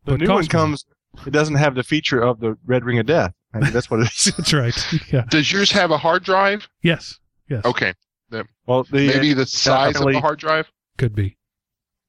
The 0.04 0.16
new 0.18 0.26
one 0.28 0.38
costs 0.38 0.52
more. 0.52 0.60
comes. 0.62 0.84
It 1.26 1.30
doesn't 1.32 1.56
have 1.56 1.74
the 1.74 1.82
feature 1.82 2.20
of 2.20 2.38
the 2.40 2.56
red 2.64 2.84
ring 2.84 2.98
of 3.00 3.06
death. 3.06 3.32
I 3.52 3.60
think 3.60 3.72
that's 3.72 3.90
what 3.90 4.00
it 4.00 4.12
is. 4.12 4.32
That's 4.36 4.52
right. 4.52 4.86
Yeah. 5.12 5.24
Does 5.28 5.50
yours 5.50 5.72
have 5.72 5.90
a 5.90 5.98
hard 5.98 6.22
drive? 6.22 6.68
Yes. 6.82 7.18
Yes. 7.48 7.64
Okay. 7.64 7.94
Well, 8.66 8.84
the 8.84 9.08
Maybe 9.08 9.32
the 9.34 9.44
size 9.44 9.96
of 10.00 10.06
the 10.06 10.20
hard 10.20 10.38
drive? 10.38 10.70
Could 10.98 11.16
be. 11.16 11.36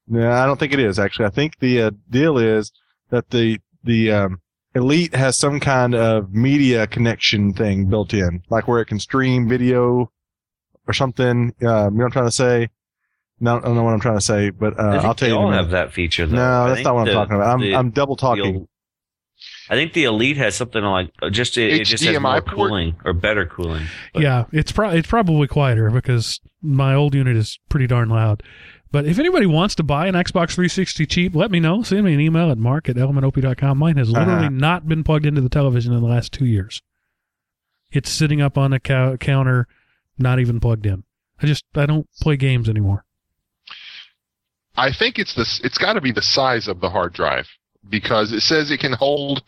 No, 0.07 0.29
I 0.31 0.45
don't 0.45 0.59
think 0.59 0.71
it 0.73 0.79
is 0.79 0.99
actually. 0.99 1.25
I 1.25 1.29
think 1.29 1.57
the 1.59 1.81
uh, 1.81 1.91
deal 2.11 2.37
is 2.37 2.71
that 3.09 3.31
the 3.31 3.59
the 3.83 4.11
um, 4.11 4.41
Elite 4.75 5.15
has 5.15 5.37
some 5.37 5.59
kind 5.59 5.95
of 5.95 6.33
media 6.33 6.87
connection 6.87 7.53
thing 7.53 7.85
built 7.87 8.13
in, 8.13 8.43
like 8.49 8.67
where 8.67 8.79
it 8.81 8.85
can 8.85 8.99
stream 8.99 9.47
video 9.49 10.11
or 10.87 10.93
something. 10.93 11.27
Um, 11.27 11.53
you 11.59 11.65
know 11.67 11.89
what 11.89 12.03
I'm 12.05 12.11
trying 12.11 12.25
to 12.27 12.31
say? 12.31 12.69
No, 13.39 13.57
I 13.57 13.61
don't 13.61 13.75
know 13.75 13.83
what 13.83 13.93
I'm 13.93 13.99
trying 13.99 14.17
to 14.17 14.23
say, 14.23 14.51
but 14.51 14.79
uh, 14.79 14.83
I 14.83 14.91
think 14.91 15.03
I'll 15.03 15.15
tell 15.15 15.27
they 15.27 15.33
you. 15.33 15.39
in 15.39 15.41
a 15.41 15.45
all 15.45 15.51
have 15.51 15.71
that 15.71 15.91
feature. 15.93 16.27
Though. 16.27 16.35
no, 16.35 16.63
I 16.65 16.69
that's 16.69 16.83
not 16.83 16.93
what 16.95 17.07
I'm 17.07 17.13
talking 17.13 17.35
about. 17.35 17.49
I'm 17.49 17.59
the- 17.59 17.75
I'm 17.75 17.89
double 17.89 18.15
talking. 18.15 18.67
I 19.69 19.73
think 19.75 19.93
the 19.93 20.03
Elite 20.03 20.37
has 20.37 20.53
something 20.55 20.83
like 20.83 21.11
uh, 21.23 21.29
just 21.31 21.57
it, 21.57 21.73
it 21.73 21.85
just 21.85 22.03
has 22.03 22.15
HDMI 22.15 22.21
more 22.21 22.41
port? 22.41 22.55
cooling 22.69 22.95
or 23.03 23.13
better 23.13 23.45
cooling. 23.45 23.87
But- 24.13 24.21
yeah, 24.21 24.45
it's 24.51 24.71
pro- 24.71 24.91
it's 24.91 25.07
probably 25.07 25.47
quieter 25.47 25.89
because 25.89 26.39
my 26.61 26.93
old 26.93 27.15
unit 27.15 27.35
is 27.35 27.57
pretty 27.69 27.87
darn 27.87 28.09
loud. 28.09 28.43
But 28.91 29.05
if 29.05 29.19
anybody 29.19 29.45
wants 29.45 29.75
to 29.75 29.83
buy 29.83 30.07
an 30.07 30.15
Xbox 30.15 30.51
360 30.53 31.05
cheap, 31.05 31.35
let 31.35 31.49
me 31.49 31.59
know. 31.61 31.81
Send 31.81 32.03
me 32.03 32.13
an 32.13 32.19
email 32.19 32.51
at 32.51 32.57
mark 32.57 32.89
at 32.89 32.97
elementop.com. 32.97 33.77
Mine 33.77 33.95
has 33.97 34.09
literally 34.09 34.47
Uh-huh. 34.47 34.49
not 34.49 34.87
been 34.87 35.03
plugged 35.03 35.25
into 35.25 35.39
the 35.41 35.47
television 35.49 35.93
in 35.93 36.01
the 36.01 36.07
last 36.07 36.33
two 36.33 36.45
years. 36.45 36.81
It's 37.91 38.09
sitting 38.09 38.41
up 38.41 38.57
on 38.57 38.73
a 38.73 38.79
cou- 38.79 39.17
counter, 39.17 39.67
not 40.17 40.39
even 40.39 40.59
plugged 40.59 40.85
in. 40.85 41.03
I 41.41 41.45
just 41.47 41.63
I 41.75 41.85
don't 41.85 42.07
play 42.21 42.35
games 42.37 42.67
anymore. 42.69 43.05
I 44.75 44.91
think 44.93 45.19
it's 45.19 45.33
this. 45.35 45.59
It's 45.63 45.77
got 45.77 45.93
to 45.93 46.01
be 46.01 46.11
the 46.11 46.21
size 46.21 46.67
of 46.67 46.79
the 46.79 46.89
hard 46.89 47.13
drive 47.13 47.47
because 47.89 48.31
it 48.31 48.41
says 48.41 48.71
it 48.71 48.79
can 48.79 48.93
hold 48.93 49.43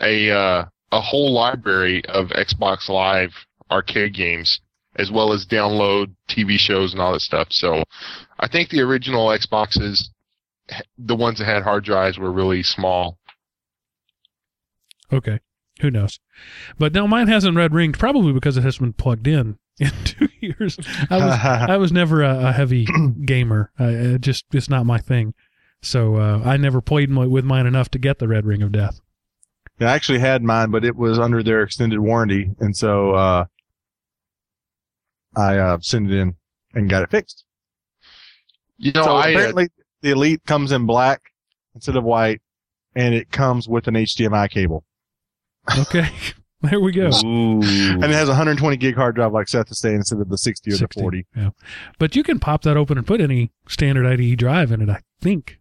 a 0.00 0.30
uh, 0.30 0.64
a 0.92 1.00
whole 1.00 1.32
library 1.32 2.04
of 2.06 2.28
Xbox 2.28 2.88
Live 2.88 3.32
arcade 3.70 4.14
games 4.14 4.60
as 4.98 5.10
well 5.10 5.32
as 5.32 5.46
download 5.46 6.14
TV 6.28 6.58
shows 6.58 6.92
and 6.92 7.00
all 7.00 7.12
that 7.12 7.20
stuff. 7.20 7.48
So 7.50 7.84
I 8.38 8.48
think 8.48 8.70
the 8.70 8.80
original 8.80 9.28
Xboxes, 9.28 10.08
the 10.98 11.16
ones 11.16 11.38
that 11.38 11.46
had 11.46 11.62
hard 11.62 11.84
drives, 11.84 12.18
were 12.18 12.32
really 12.32 12.62
small. 12.62 13.18
Okay, 15.12 15.40
who 15.80 15.90
knows? 15.90 16.18
But 16.78 16.92
no, 16.92 17.06
mine 17.06 17.28
hasn't 17.28 17.56
red 17.56 17.72
ringed 17.72 17.98
probably 17.98 18.32
because 18.32 18.56
it 18.56 18.64
hasn't 18.64 18.82
been 18.82 18.92
plugged 18.94 19.26
in 19.26 19.58
in 19.78 19.92
two 20.04 20.28
years. 20.40 20.78
I 21.10 21.16
was 21.18 21.34
I 21.44 21.76
was 21.76 21.92
never 21.92 22.22
a, 22.22 22.48
a 22.48 22.52
heavy 22.52 22.86
gamer. 23.24 23.70
I, 23.78 23.88
it 23.88 24.20
just 24.22 24.46
it's 24.52 24.70
not 24.70 24.86
my 24.86 24.98
thing. 24.98 25.34
So 25.82 26.16
uh, 26.16 26.42
I 26.44 26.56
never 26.56 26.80
played 26.80 27.10
my, 27.10 27.26
with 27.26 27.44
mine 27.44 27.66
enough 27.66 27.90
to 27.90 27.98
get 27.98 28.18
the 28.18 28.26
Red 28.26 28.46
Ring 28.46 28.62
of 28.62 28.72
Death. 28.72 29.00
I 29.78 29.84
actually 29.84 30.20
had 30.20 30.42
mine, 30.42 30.70
but 30.70 30.84
it 30.84 30.96
was 30.96 31.18
under 31.18 31.42
their 31.42 31.62
extended 31.62 32.00
warranty, 32.00 32.50
and 32.58 32.74
so 32.74 33.10
uh, 33.10 33.44
I 35.36 35.58
uh, 35.58 35.78
sent 35.80 36.10
it 36.10 36.16
in 36.18 36.34
and 36.74 36.88
got 36.88 37.02
it 37.02 37.10
fixed. 37.10 37.44
You 38.78 38.92
know, 38.92 39.02
so 39.04 39.16
I 39.16 39.28
uh, 39.28 39.30
apparently 39.30 39.68
the 40.02 40.10
Elite 40.10 40.42
comes 40.46 40.72
in 40.72 40.86
black 40.86 41.20
instead 41.74 41.96
of 41.96 42.04
white, 42.04 42.40
and 42.94 43.14
it 43.14 43.30
comes 43.30 43.68
with 43.68 43.86
an 43.88 43.94
HDMI 43.94 44.48
cable, 44.50 44.84
Okay, 45.78 46.08
there 46.62 46.80
we 46.80 46.92
go. 46.92 47.10
Ooh. 47.24 47.60
and 47.62 48.04
it 48.04 48.10
has 48.10 48.28
a 48.28 48.32
120 48.32 48.76
gig 48.76 48.94
hard 48.94 49.14
drive 49.14 49.32
like 49.32 49.48
Seth 49.48 49.70
is 49.70 49.78
saying 49.78 49.96
instead 49.96 50.20
of 50.20 50.28
the 50.28 50.38
60 50.38 50.72
or 50.72 50.76
the 50.76 50.88
40. 50.88 51.26
Yeah, 51.36 51.50
but 51.98 52.14
you 52.16 52.22
can 52.22 52.38
pop 52.38 52.62
that 52.62 52.76
open 52.76 52.96
and 52.98 53.06
put 53.06 53.20
any 53.20 53.50
standard 53.68 54.06
IDE 54.06 54.36
drive 54.38 54.72
in 54.72 54.80
it. 54.82 54.88
I 54.88 55.00
think, 55.20 55.58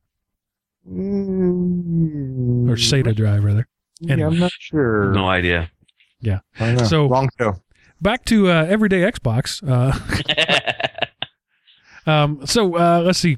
Mm, 0.88 2.70
or 2.70 2.76
SATA 2.76 3.16
drive 3.16 3.44
rather. 3.44 3.68
yeah. 4.00 4.28
I'm 4.28 4.38
not 4.40 4.52
sure. 4.60 5.12
No 5.14 5.28
idea. 5.28 5.72
Yeah. 6.20 6.40
So- 6.88 7.08
wrong 7.10 7.30
show. 7.40 7.56
Back 8.02 8.26
to 8.26 8.50
uh, 8.50 8.66
everyday 8.66 9.02
Xbox. 9.02 9.62
Uh, 9.68 9.98
Um, 12.06 12.46
so 12.46 12.78
uh, 12.78 13.02
let's 13.04 13.20
see. 13.20 13.38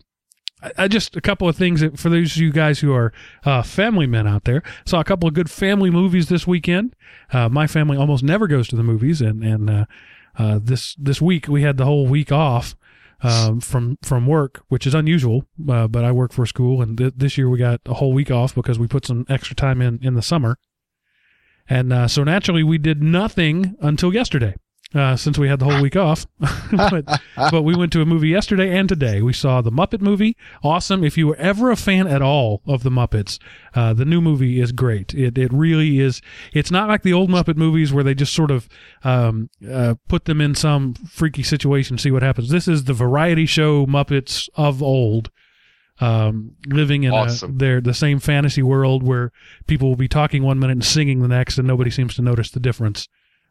I, 0.61 0.71
I 0.77 0.87
just 0.87 1.15
a 1.15 1.21
couple 1.21 1.47
of 1.47 1.55
things 1.55 1.81
that, 1.81 1.97
for 1.99 2.09
those 2.09 2.35
of 2.35 2.41
you 2.41 2.51
guys 2.51 2.79
who 2.79 2.93
are 2.93 3.13
uh, 3.45 3.63
family 3.63 4.07
men 4.07 4.27
out 4.27 4.43
there. 4.43 4.63
Saw 4.85 4.99
a 4.99 5.03
couple 5.03 5.27
of 5.27 5.33
good 5.33 5.49
family 5.49 5.89
movies 5.89 6.29
this 6.29 6.45
weekend. 6.45 6.95
Uh, 7.31 7.49
my 7.49 7.67
family 7.67 7.97
almost 7.97 8.23
never 8.23 8.47
goes 8.47 8.67
to 8.69 8.75
the 8.75 8.83
movies, 8.83 9.21
and 9.21 9.43
and 9.43 9.69
uh, 9.69 9.85
uh, 10.37 10.59
this 10.61 10.95
this 10.95 11.21
week 11.21 11.47
we 11.47 11.61
had 11.61 11.77
the 11.77 11.85
whole 11.85 12.07
week 12.07 12.31
off 12.31 12.75
um, 13.21 13.59
from 13.59 13.97
from 14.01 14.27
work, 14.27 14.63
which 14.67 14.85
is 14.85 14.93
unusual. 14.93 15.45
Uh, 15.69 15.87
but 15.87 16.03
I 16.03 16.11
work 16.11 16.33
for 16.33 16.45
school, 16.45 16.81
and 16.81 16.97
th- 16.97 17.13
this 17.15 17.37
year 17.37 17.49
we 17.49 17.57
got 17.57 17.81
a 17.85 17.95
whole 17.95 18.13
week 18.13 18.31
off 18.31 18.53
because 18.53 18.77
we 18.77 18.87
put 18.87 19.05
some 19.05 19.25
extra 19.29 19.55
time 19.55 19.81
in 19.81 19.99
in 20.01 20.15
the 20.15 20.21
summer. 20.21 20.57
And 21.69 21.91
uh, 21.91 22.07
so 22.07 22.23
naturally, 22.23 22.63
we 22.63 22.77
did 22.77 23.03
nothing 23.03 23.75
until 23.81 24.13
yesterday, 24.13 24.55
uh, 24.95 25.15
since 25.17 25.37
we 25.37 25.49
had 25.49 25.59
the 25.59 25.65
whole 25.65 25.81
week 25.81 25.95
off. 25.95 26.25
but 26.71 27.05
but 27.35 27.63
we 27.63 27.75
went 27.75 27.91
to 27.93 28.01
a 28.01 28.05
movie 28.05 28.29
yesterday 28.29 28.75
and 28.75 28.87
today. 28.87 29.21
We 29.21 29.33
saw 29.33 29.61
the 29.61 29.71
Muppet 29.71 30.01
movie. 30.01 30.37
Awesome. 30.63 31.03
If 31.03 31.17
you 31.17 31.27
were 31.27 31.35
ever 31.35 31.69
a 31.69 31.75
fan 31.75 32.07
at 32.07 32.21
all 32.21 32.61
of 32.65 32.83
the 32.83 32.89
Muppets, 32.89 33.37
uh, 33.75 33.93
the 33.93 34.05
new 34.05 34.21
movie 34.21 34.61
is 34.61 34.71
great. 34.71 35.13
It 35.13 35.37
it 35.37 35.51
really 35.51 35.99
is. 35.99 36.21
It's 36.53 36.71
not 36.71 36.87
like 36.87 37.03
the 37.03 37.13
old 37.13 37.29
Muppet 37.29 37.57
movies 37.57 37.91
where 37.91 38.03
they 38.03 38.15
just 38.15 38.33
sort 38.33 38.51
of 38.51 38.69
um, 39.03 39.49
uh, 39.69 39.95
put 40.07 40.25
them 40.25 40.39
in 40.39 40.55
some 40.55 40.93
freaky 40.93 41.43
situation, 41.43 41.97
see 41.97 42.11
what 42.11 42.23
happens. 42.23 42.49
This 42.49 42.67
is 42.67 42.85
the 42.85 42.93
variety 42.93 43.45
show 43.45 43.85
Muppets 43.85 44.47
of 44.55 44.81
old. 44.81 45.31
Um, 45.99 46.51
living 46.67 47.03
in 47.03 47.11
a, 47.11 47.15
Awesome. 47.15 47.57
their 47.57 47.81
the 47.81 47.93
same 47.93 48.19
fantasy 48.19 48.61
world 48.61 49.01
where 49.01 49.31
people 49.65 49.89
will 49.89 49.95
be 49.95 50.07
talking 50.07 50.43
one 50.43 50.59
minute 50.59 50.73
and 50.73 50.85
singing 50.85 51.21
the 51.21 51.27
next, 51.27 51.57
and 51.57 51.67
nobody 51.67 51.89
seems 51.89 52.15
to 52.15 52.21
notice 52.21 52.51
the 52.51 52.59
difference. 52.59 53.07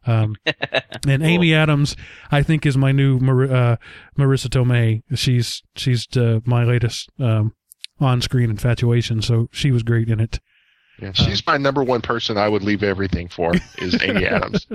Um, 0.06 0.36
and 1.08 1.24
Amy 1.24 1.52
Adams, 1.52 1.96
I 2.30 2.44
think, 2.44 2.64
is 2.64 2.76
my 2.76 2.92
new 2.92 3.18
Mar- 3.18 3.52
uh, 3.52 3.76
Marisa 4.16 4.46
Tomei. 4.48 5.02
She's 5.18 5.62
she's 5.74 6.06
uh, 6.16 6.38
my 6.44 6.62
latest 6.62 7.10
um, 7.18 7.52
on-screen 7.98 8.50
infatuation. 8.50 9.22
So 9.22 9.48
she 9.50 9.72
was 9.72 9.82
great 9.82 10.08
in 10.08 10.20
it. 10.20 10.38
yeah, 11.02 11.10
she's 11.12 11.44
my 11.46 11.56
number 11.56 11.82
one 11.82 12.00
person 12.02 12.38
I 12.38 12.48
would 12.48 12.62
leave 12.62 12.84
everything 12.84 13.28
for 13.28 13.52
is 13.78 14.00
Amy 14.00 14.24
Adams. 14.28 14.68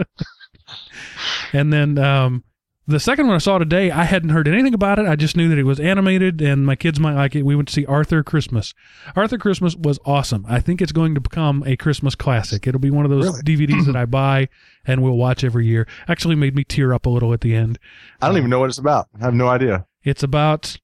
And 1.53 1.71
then 1.71 1.97
um, 1.97 2.43
the 2.87 2.99
second 2.99 3.27
one 3.27 3.35
I 3.35 3.39
saw 3.39 3.57
today, 3.59 3.91
I 3.91 4.03
hadn't 4.05 4.29
heard 4.29 4.47
anything 4.47 4.73
about 4.73 4.97
it. 4.99 5.05
I 5.05 5.15
just 5.15 5.37
knew 5.37 5.47
that 5.49 5.57
it 5.57 5.63
was 5.63 5.79
animated 5.79 6.41
and 6.41 6.65
my 6.65 6.75
kids 6.75 6.99
might 6.99 7.13
like 7.13 7.35
it. 7.35 7.43
We 7.43 7.55
went 7.55 7.67
to 7.69 7.73
see 7.73 7.85
Arthur 7.85 8.23
Christmas. 8.23 8.73
Arthur 9.15 9.37
Christmas 9.37 9.75
was 9.75 9.99
awesome. 10.03 10.45
I 10.49 10.59
think 10.59 10.81
it's 10.81 10.91
going 10.91 11.13
to 11.15 11.21
become 11.21 11.63
a 11.65 11.77
Christmas 11.77 12.15
classic. 12.15 12.65
It'll 12.67 12.79
be 12.81 12.89
one 12.91 13.05
of 13.05 13.11
those 13.11 13.25
Really? 13.25 13.67
DVDs 13.67 13.85
that 13.85 13.95
I 13.95 14.05
buy 14.05 14.49
and 14.85 15.03
we'll 15.03 15.15
watch 15.17 15.43
every 15.43 15.67
year. 15.67 15.87
Actually, 16.07 16.35
made 16.35 16.55
me 16.55 16.63
tear 16.63 16.93
up 16.93 17.05
a 17.05 17.09
little 17.09 17.33
at 17.33 17.41
the 17.41 17.55
end. 17.55 17.77
I 18.21 18.27
don't 18.27 18.37
even 18.37 18.49
know 18.49 18.59
what 18.59 18.69
it's 18.69 18.79
about. 18.79 19.07
I 19.19 19.25
have 19.25 19.33
no 19.35 19.47
idea. 19.47 19.85
It's 20.03 20.23
about 20.23 20.77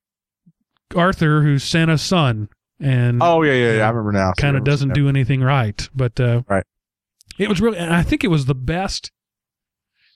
Arthur, 0.95 1.41
who's 1.41 1.63
Santa's 1.63 2.01
son, 2.01 2.49
and 2.79 3.21
Oh 3.21 3.41
yeah, 3.41 3.53
yeah, 3.53 3.73
yeah. 3.77 3.85
I 3.85 3.89
remember 3.89 4.11
now. 4.11 4.33
kind 4.37 4.55
of 4.55 4.63
doesn't 4.63 4.93
do 4.93 5.09
anything 5.09 5.41
right. 5.41 5.89
But 5.95 6.19
uh, 6.19 6.43
Right. 6.47 6.63
it 7.39 7.49
was 7.49 7.59
really, 7.59 7.79
I 7.79 8.03
think 8.03 8.23
it 8.23 8.27
was 8.29 8.45
the 8.45 8.55
best 8.55 9.11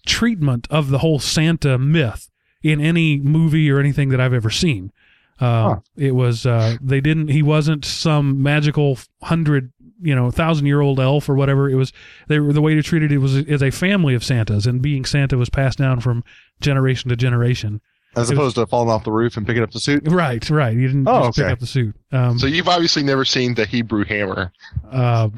treatment 0.05 0.67
of 0.69 0.89
the 0.89 0.99
whole 0.99 1.19
Santa 1.19 1.77
myth 1.77 2.29
in 2.63 2.79
any 2.81 3.17
movie 3.19 3.69
or 3.71 3.79
anything 3.79 4.09
that 4.09 4.19
I've 4.21 4.33
ever 4.33 4.49
seen. 4.49 4.91
Uh, 5.39 5.69
Huh. 5.73 5.75
It 5.97 6.11
was 6.15 6.45
uh, 6.45 6.75
they 6.81 7.01
didn't. 7.01 7.29
He 7.29 7.41
wasn't 7.41 7.83
some 7.85 8.43
magical 8.43 8.99
hundred, 9.23 9.71
you 10.01 10.13
know, 10.15 10.29
thousand 10.29 10.67
year 10.67 10.81
old 10.81 10.99
elf 10.99 11.27
or 11.29 11.33
whatever. 11.35 11.67
It 11.69 11.75
was 11.75 11.91
they 12.27 12.39
were 12.39 12.53
the 12.53 12.61
way 12.61 12.75
to 12.75 12.83
treat 12.83 13.01
it. 13.01 13.11
It 13.11 13.17
was 13.17 13.35
as 13.37 13.63
a 13.63 13.71
family 13.71 14.13
of 14.13 14.23
Santas, 14.23 14.67
and 14.67 14.81
being 14.83 15.03
Santa 15.03 15.37
was 15.37 15.49
passed 15.49 15.79
down 15.79 15.99
from 15.99 16.23
generation 16.59 17.09
to 17.09 17.15
generation. 17.15 17.81
As 18.15 18.29
it 18.29 18.33
was- 18.33 18.39
opposed 18.39 18.55
to 18.57 18.67
falling 18.67 18.89
off 18.89 19.03
the 19.03 19.11
roof 19.11 19.35
and 19.37 19.47
picking 19.47 19.63
up 19.63 19.71
the 19.71 19.79
suit. 19.79 20.03
Right, 20.05 20.47
right. 20.49 20.75
You 20.75 20.85
didn't 20.87 21.07
Oh, 21.07 21.27
just 21.27 21.37
pick 21.39 21.47
up 21.47 21.59
the 21.59 21.65
suit. 21.65 21.95
Um, 22.11 22.37
So 22.37 22.45
you've 22.45 22.67
obviously 22.67 23.01
never 23.03 23.23
seen 23.25 23.55
the 23.55 23.65
Hebrew 23.65 24.03
Hammer. 24.05 24.51
Uh, 24.91 25.29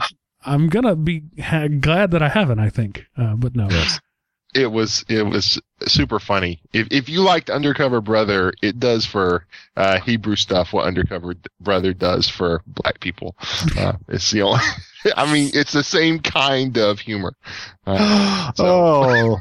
I'm 0.46 0.68
gonna 0.68 0.96
be 0.98 1.24
ha- 1.42 1.68
glad 1.68 2.12
that 2.12 2.22
I 2.24 2.28
haven't. 2.30 2.60
I 2.60 2.70
think, 2.70 3.06
uh, 3.18 3.36
but 3.36 3.56
no. 3.56 3.70
It 4.56 4.68
was 4.72 5.04
it 5.10 5.24
was 5.24 5.60
super 5.88 6.20
funny. 6.20 6.62
If 6.74 6.88
if 6.92 7.10
you 7.10 7.22
liked 7.22 7.50
Undercover 7.50 8.02
Brother, 8.02 8.54
it 8.62 8.80
does 8.80 9.06
for 9.06 9.46
uh, 9.76 10.00
Hebrew 10.00 10.36
stuff 10.36 10.74
what 10.74 10.86
Undercover 10.86 11.36
Brother 11.60 11.94
does 11.94 12.30
for 12.30 12.62
black 12.68 13.00
people. 13.00 13.36
Uh, 13.78 13.94
it's 14.10 14.30
the 14.32 14.42
only. 14.44 14.62
I 15.18 15.32
mean, 15.34 15.50
it's 15.54 15.74
the 15.74 15.84
same 15.84 16.20
kind 16.20 16.78
of 16.78 17.00
humor. 17.00 17.34
Uh, 17.86 18.52
so- 18.56 18.66
oh, 18.66 19.38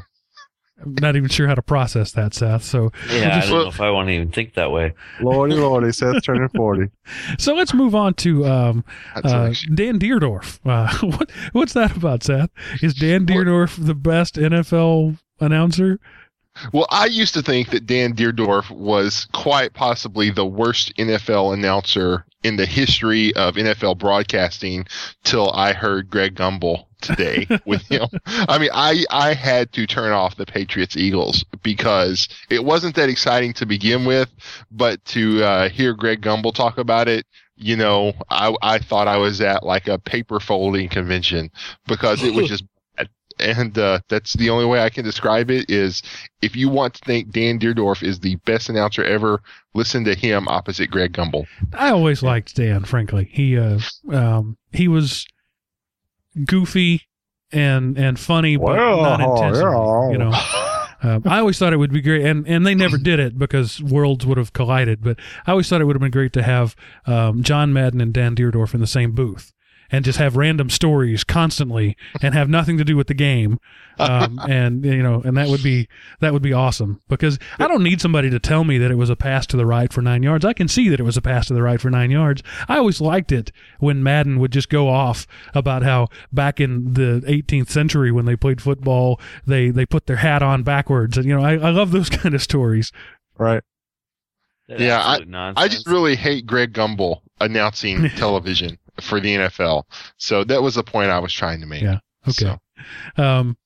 I'm 0.81 0.95
not 0.99 1.15
even 1.15 1.29
sure 1.29 1.47
how 1.47 1.55
to 1.55 1.61
process 1.61 2.11
that, 2.13 2.33
Seth. 2.33 2.63
So, 2.63 2.91
Yeah, 3.09 3.37
I 3.37 3.41
don't 3.41 3.49
know 3.51 3.67
if 3.67 3.79
I 3.79 3.89
want 3.91 4.07
to 4.09 4.13
even 4.13 4.31
think 4.31 4.55
that 4.55 4.71
way. 4.71 4.93
lordy, 5.21 5.55
lordy, 5.55 5.91
Seth 5.93 6.23
turning 6.23 6.49
forty. 6.49 6.89
so 7.37 7.53
let's 7.53 7.73
move 7.73 7.95
on 7.95 8.15
to 8.15 8.45
um, 8.45 8.83
uh, 9.15 9.53
Dan 9.73 9.99
Dierdorf. 9.99 10.59
Uh, 10.65 11.07
what 11.17 11.31
what's 11.51 11.73
that 11.73 11.95
about, 11.95 12.23
Seth? 12.23 12.49
Is 12.81 12.93
Dan 12.95 13.25
Dierdorf 13.25 13.85
the 13.85 13.95
best 13.95 14.35
NFL 14.35 15.17
announcer? 15.39 15.99
Well, 16.71 16.87
I 16.89 17.05
used 17.05 17.33
to 17.33 17.41
think 17.41 17.69
that 17.71 17.85
Dan 17.85 18.13
Dierdorf 18.13 18.69
was 18.69 19.27
quite 19.33 19.73
possibly 19.73 20.29
the 20.29 20.45
worst 20.45 20.95
NFL 20.97 21.53
announcer 21.53 22.25
in 22.43 22.57
the 22.57 22.65
history 22.65 23.33
of 23.35 23.55
NFL 23.55 23.97
broadcasting 23.97 24.85
till 25.23 25.49
I 25.51 25.73
heard 25.73 26.09
Greg 26.09 26.35
Gumbel 26.35 26.85
today 27.01 27.47
with 27.65 27.83
him. 27.87 28.07
I 28.25 28.57
mean, 28.57 28.69
I, 28.73 29.03
I 29.09 29.33
had 29.33 29.71
to 29.73 29.87
turn 29.87 30.11
off 30.11 30.35
the 30.35 30.45
Patriots 30.45 30.97
Eagles 30.97 31.43
because 31.63 32.27
it 32.49 32.63
wasn't 32.63 32.95
that 32.95 33.09
exciting 33.09 33.53
to 33.53 33.65
begin 33.65 34.05
with, 34.05 34.29
but 34.71 35.03
to 35.05 35.43
uh, 35.43 35.69
hear 35.69 35.93
Greg 35.93 36.21
Gumbel 36.21 36.53
talk 36.53 36.77
about 36.77 37.07
it, 37.07 37.25
you 37.55 37.75
know, 37.75 38.13
I, 38.29 38.53
I 38.61 38.79
thought 38.79 39.07
I 39.07 39.17
was 39.17 39.39
at 39.41 39.63
like 39.63 39.87
a 39.87 39.99
paper 39.99 40.39
folding 40.39 40.89
convention 40.89 41.51
because 41.87 42.23
it 42.23 42.33
was 42.33 42.47
just. 42.49 42.63
And 43.39 43.77
uh, 43.77 43.99
that's 44.09 44.33
the 44.33 44.49
only 44.49 44.65
way 44.65 44.81
I 44.81 44.89
can 44.89 45.03
describe 45.03 45.49
it 45.49 45.69
is 45.69 46.01
if 46.41 46.55
you 46.55 46.69
want 46.69 46.95
to 46.95 47.05
think 47.05 47.31
Dan 47.31 47.59
Dierdorf 47.59 48.03
is 48.03 48.19
the 48.19 48.35
best 48.37 48.69
announcer 48.69 49.03
ever, 49.03 49.41
listen 49.73 50.03
to 50.05 50.15
him 50.15 50.47
opposite 50.47 50.91
Greg 50.91 51.13
Gumbel. 51.13 51.45
I 51.73 51.89
always 51.89 52.23
liked 52.23 52.55
Dan. 52.55 52.83
Frankly, 52.83 53.29
he 53.31 53.57
uh, 53.57 53.79
um, 54.11 54.57
he 54.71 54.87
was 54.87 55.25
goofy 56.45 57.01
and 57.51 57.97
and 57.97 58.19
funny, 58.19 58.57
but 58.57 58.75
not 58.75 59.21
intentionally. 59.21 60.13
You 60.13 60.17
know. 60.17 60.33
Um, 61.05 61.21
I 61.25 61.39
always 61.39 61.59
thought 61.59 61.73
it 61.73 61.77
would 61.77 61.91
be 61.91 61.99
great, 61.99 62.25
and, 62.25 62.47
and 62.47 62.65
they 62.65 62.73
never 62.73 62.97
did 62.97 63.19
it 63.19 63.37
because 63.37 63.83
worlds 63.83 64.25
would 64.25 64.37
have 64.37 64.53
collided. 64.53 65.03
But 65.03 65.19
I 65.45 65.51
always 65.51 65.67
thought 65.67 65.81
it 65.81 65.83
would 65.83 65.97
have 65.97 66.01
been 66.01 66.11
great 66.11 66.31
to 66.31 66.43
have 66.43 66.77
um, 67.05 67.43
John 67.43 67.73
Madden 67.73 67.99
and 67.99 68.13
Dan 68.13 68.35
Dierdorf 68.35 68.73
in 68.73 68.79
the 68.79 68.87
same 68.87 69.11
booth 69.11 69.52
and 69.93 70.03
just 70.03 70.19
have 70.19 70.35
random 70.35 70.69
stories 70.69 71.23
constantly 71.23 71.95
and 72.21 72.33
have 72.33 72.49
nothing 72.49 72.77
to 72.79 72.83
do 72.83 72.97
with 72.97 73.07
the 73.07 73.13
game. 73.13 73.59
Um, 73.99 74.39
and 74.49 74.83
you 74.83 75.01
know, 75.03 75.21
and 75.23 75.37
that 75.37 75.47
would 75.47 75.61
be 75.63 75.87
that 76.19 76.33
would 76.33 76.41
be 76.41 76.51
awesome 76.51 76.99
because 77.07 77.37
I 77.59 77.67
don't 77.67 77.83
need 77.83 78.01
somebody 78.01 78.29
to 78.31 78.39
tell 78.39 78.63
me 78.63 78.77
that 78.79 78.89
it 78.89 78.95
was 78.95 79.09
a 79.11 79.15
pass 79.15 79.45
to 79.47 79.55
the 79.57 79.65
right 79.67 79.93
for 79.93 80.01
nine 80.01 80.23
yards. 80.23 80.43
I 80.43 80.53
can 80.53 80.67
see 80.67 80.89
that 80.89 80.99
it 80.99 81.03
was 81.03 81.15
a 81.15 81.21
pass 81.21 81.47
to 81.47 81.53
the 81.53 81.61
right 81.61 81.79
for 81.79 81.91
nine 81.91 82.09
yards. 82.11 82.41
I 82.67 82.77
always 82.77 82.99
liked 82.99 83.31
it 83.31 83.51
when 83.79 84.01
Madden 84.03 84.39
would 84.39 84.51
just 84.51 84.67
go 84.69 84.89
off 84.89 85.27
about 85.53 85.83
how 85.83 86.07
back 86.31 86.59
in 86.59 86.95
the 86.95 87.21
18th 87.27 87.69
century 87.69 88.11
when 88.11 88.25
they 88.25 88.35
played 88.35 88.61
football, 88.61 89.21
they 89.45 89.69
they 89.69 89.85
put 89.85 90.07
their 90.07 90.17
hat 90.17 90.41
on 90.41 90.63
backwards, 90.63 91.15
and 91.17 91.27
you 91.27 91.35
know, 91.37 91.43
I, 91.43 91.53
I 91.53 91.69
love 91.69 91.91
those 91.91 92.09
kind 92.21 92.33
of 92.33 92.41
stories. 92.41 92.91
right. 93.37 93.61
That's 94.67 94.81
Yeah, 94.81 95.05
I- 95.05 95.19
nonsense. 95.27 95.63
I 95.63 95.67
just 95.67 95.85
really 95.87 96.15
hate 96.15 96.45
Greg 96.47 96.73
Gumbel 96.73 97.19
announcing 97.41 98.09
television 98.15 98.79
for 99.01 99.19
the 99.19 99.35
NFL. 99.35 99.83
So 100.17 100.43
that 100.43 100.61
was 100.61 100.75
the 100.75 100.83
point 100.83 101.09
I 101.09 101.19
was 101.19 101.33
trying 101.33 101.59
to 101.61 101.65
make. 101.65 101.81
Yeah. 101.81 101.99
Okay. 102.27 102.55
So, 103.17 103.23
Um, 103.23 103.57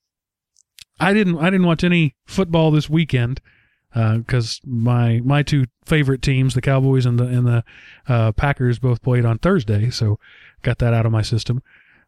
I 1.00 1.13
didn't 1.13 1.38
I 1.38 1.50
didn't 1.50 1.67
watch 1.67 1.84
any 1.84 2.15
football 2.25 2.72
this 2.72 2.89
weekend 2.89 3.39
because 3.93 4.60
my 4.65 5.22
my 5.24 5.43
two 5.43 5.65
favorite 5.86 6.22
teams, 6.22 6.53
the 6.53 6.62
Cowboys 6.62 7.05
and 7.05 7.19
the 7.19 7.25
and 7.25 7.46
the 7.48 7.63
uh, 8.07 8.31
Packers, 8.31 8.79
both 8.79 9.01
played 9.01 9.25
on 9.25 9.38
Thursday, 9.38 9.89
so 9.89 10.19
got 10.63 10.79
that 10.79 10.93
out 10.93 11.05
of 11.05 11.12
my 11.12 11.22
system. 11.22 11.62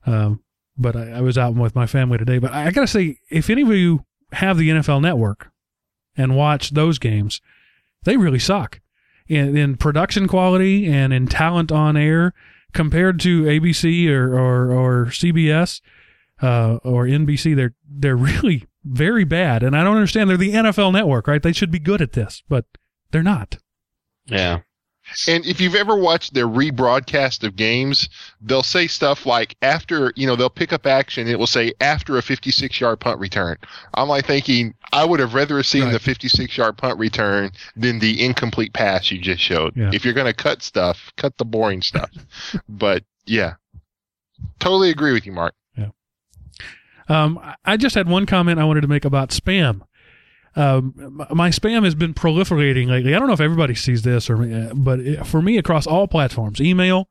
Um, 0.05 0.41
but 0.77 0.95
I, 0.95 1.11
I 1.17 1.21
was 1.21 1.37
out 1.37 1.53
with 1.55 1.75
my 1.75 1.85
family 1.85 2.17
today. 2.17 2.39
But 2.39 2.51
I, 2.51 2.67
I 2.67 2.71
gotta 2.71 2.87
say, 2.87 3.19
if 3.29 3.49
any 3.49 3.61
of 3.61 3.69
you 3.69 4.05
have 4.33 4.57
the 4.57 4.69
NFL 4.69 5.01
Network 5.01 5.51
and 6.17 6.35
watch 6.35 6.71
those 6.71 6.99
games, 6.99 7.41
they 8.03 8.17
really 8.17 8.39
suck 8.39 8.79
in, 9.27 9.55
in 9.55 9.77
production 9.77 10.27
quality 10.27 10.87
and 10.87 11.13
in 11.13 11.27
talent 11.27 11.71
on 11.71 11.95
air 11.95 12.33
compared 12.73 13.19
to 13.21 13.43
ABC 13.43 14.09
or 14.09 14.37
or, 14.37 14.71
or 14.71 15.05
CBS 15.07 15.81
uh, 16.41 16.75
or 16.83 17.05
NBC. 17.05 17.55
They're 17.55 17.75
they're 17.87 18.15
really 18.17 18.65
very 18.83 19.23
bad, 19.23 19.63
and 19.63 19.75
I 19.75 19.83
don't 19.83 19.95
understand. 19.95 20.29
They're 20.29 20.37
the 20.37 20.53
NFL 20.53 20.93
Network, 20.93 21.27
right? 21.27 21.41
They 21.41 21.53
should 21.53 21.71
be 21.71 21.79
good 21.79 22.01
at 22.01 22.13
this, 22.13 22.43
but 22.47 22.65
they're 23.11 23.23
not. 23.23 23.57
Yeah. 24.25 24.59
And 25.27 25.45
if 25.45 25.59
you've 25.59 25.75
ever 25.75 25.95
watched 25.95 26.33
their 26.33 26.47
rebroadcast 26.47 27.43
of 27.43 27.55
games, 27.55 28.09
they'll 28.41 28.63
say 28.63 28.87
stuff 28.87 29.25
like 29.25 29.55
after, 29.61 30.13
you 30.15 30.27
know, 30.27 30.35
they'll 30.35 30.49
pick 30.49 30.71
up 30.73 30.85
action. 30.85 31.27
It 31.27 31.39
will 31.39 31.47
say 31.47 31.73
after 31.81 32.17
a 32.17 32.21
56 32.21 32.79
yard 32.79 32.99
punt 32.99 33.19
return. 33.19 33.57
I'm 33.93 34.07
like 34.07 34.25
thinking, 34.25 34.73
I 34.93 35.05
would 35.05 35.19
have 35.19 35.33
rather 35.33 35.61
seen 35.63 35.83
Right. 35.85 35.93
the 35.93 35.99
56 35.99 36.57
yard 36.57 36.77
punt 36.77 36.99
return 36.99 37.51
than 37.75 37.99
the 37.99 38.23
incomplete 38.23 38.73
pass 38.73 39.11
you 39.11 39.19
just 39.19 39.41
showed. 39.41 39.75
Yeah. 39.75 39.91
If 39.93 40.03
you're 40.05 40.13
going 40.13 40.27
to 40.27 40.33
cut 40.33 40.61
stuff, 40.61 41.11
cut 41.17 41.37
the 41.37 41.45
boring 41.45 41.81
stuff. 41.81 42.09
but 42.69 43.03
yeah, 43.25 43.55
totally 44.59 44.89
agree 44.89 45.13
with 45.13 45.25
you, 45.25 45.31
Mark. 45.31 45.53
Yeah. 45.77 45.89
Um, 47.07 47.37
I- 47.39 47.55
I 47.65 47.77
just 47.77 47.95
had 47.95 48.07
one 48.07 48.25
comment 48.25 48.59
I 48.59 48.63
wanted 48.63 48.81
to 48.81 48.87
make 48.87 49.05
about 49.05 49.29
spam. 49.29 49.81
Um, 50.55 51.25
my 51.31 51.49
spam 51.49 51.83
has 51.83 51.95
been 51.95 52.13
proliferating 52.13 52.87
lately. 52.87 53.15
I 53.15 53.19
don't 53.19 53.27
know 53.27 53.33
if 53.33 53.41
everybody 53.41 53.75
sees 53.75 54.01
this, 54.01 54.29
or 54.29 54.43
uh, 54.43 54.73
but 54.73 54.99
it, 54.99 55.27
for 55.27 55.41
me, 55.41 55.57
across 55.57 55.85
all 55.85 56.07
platforms, 56.07 56.59
email, 56.59 57.07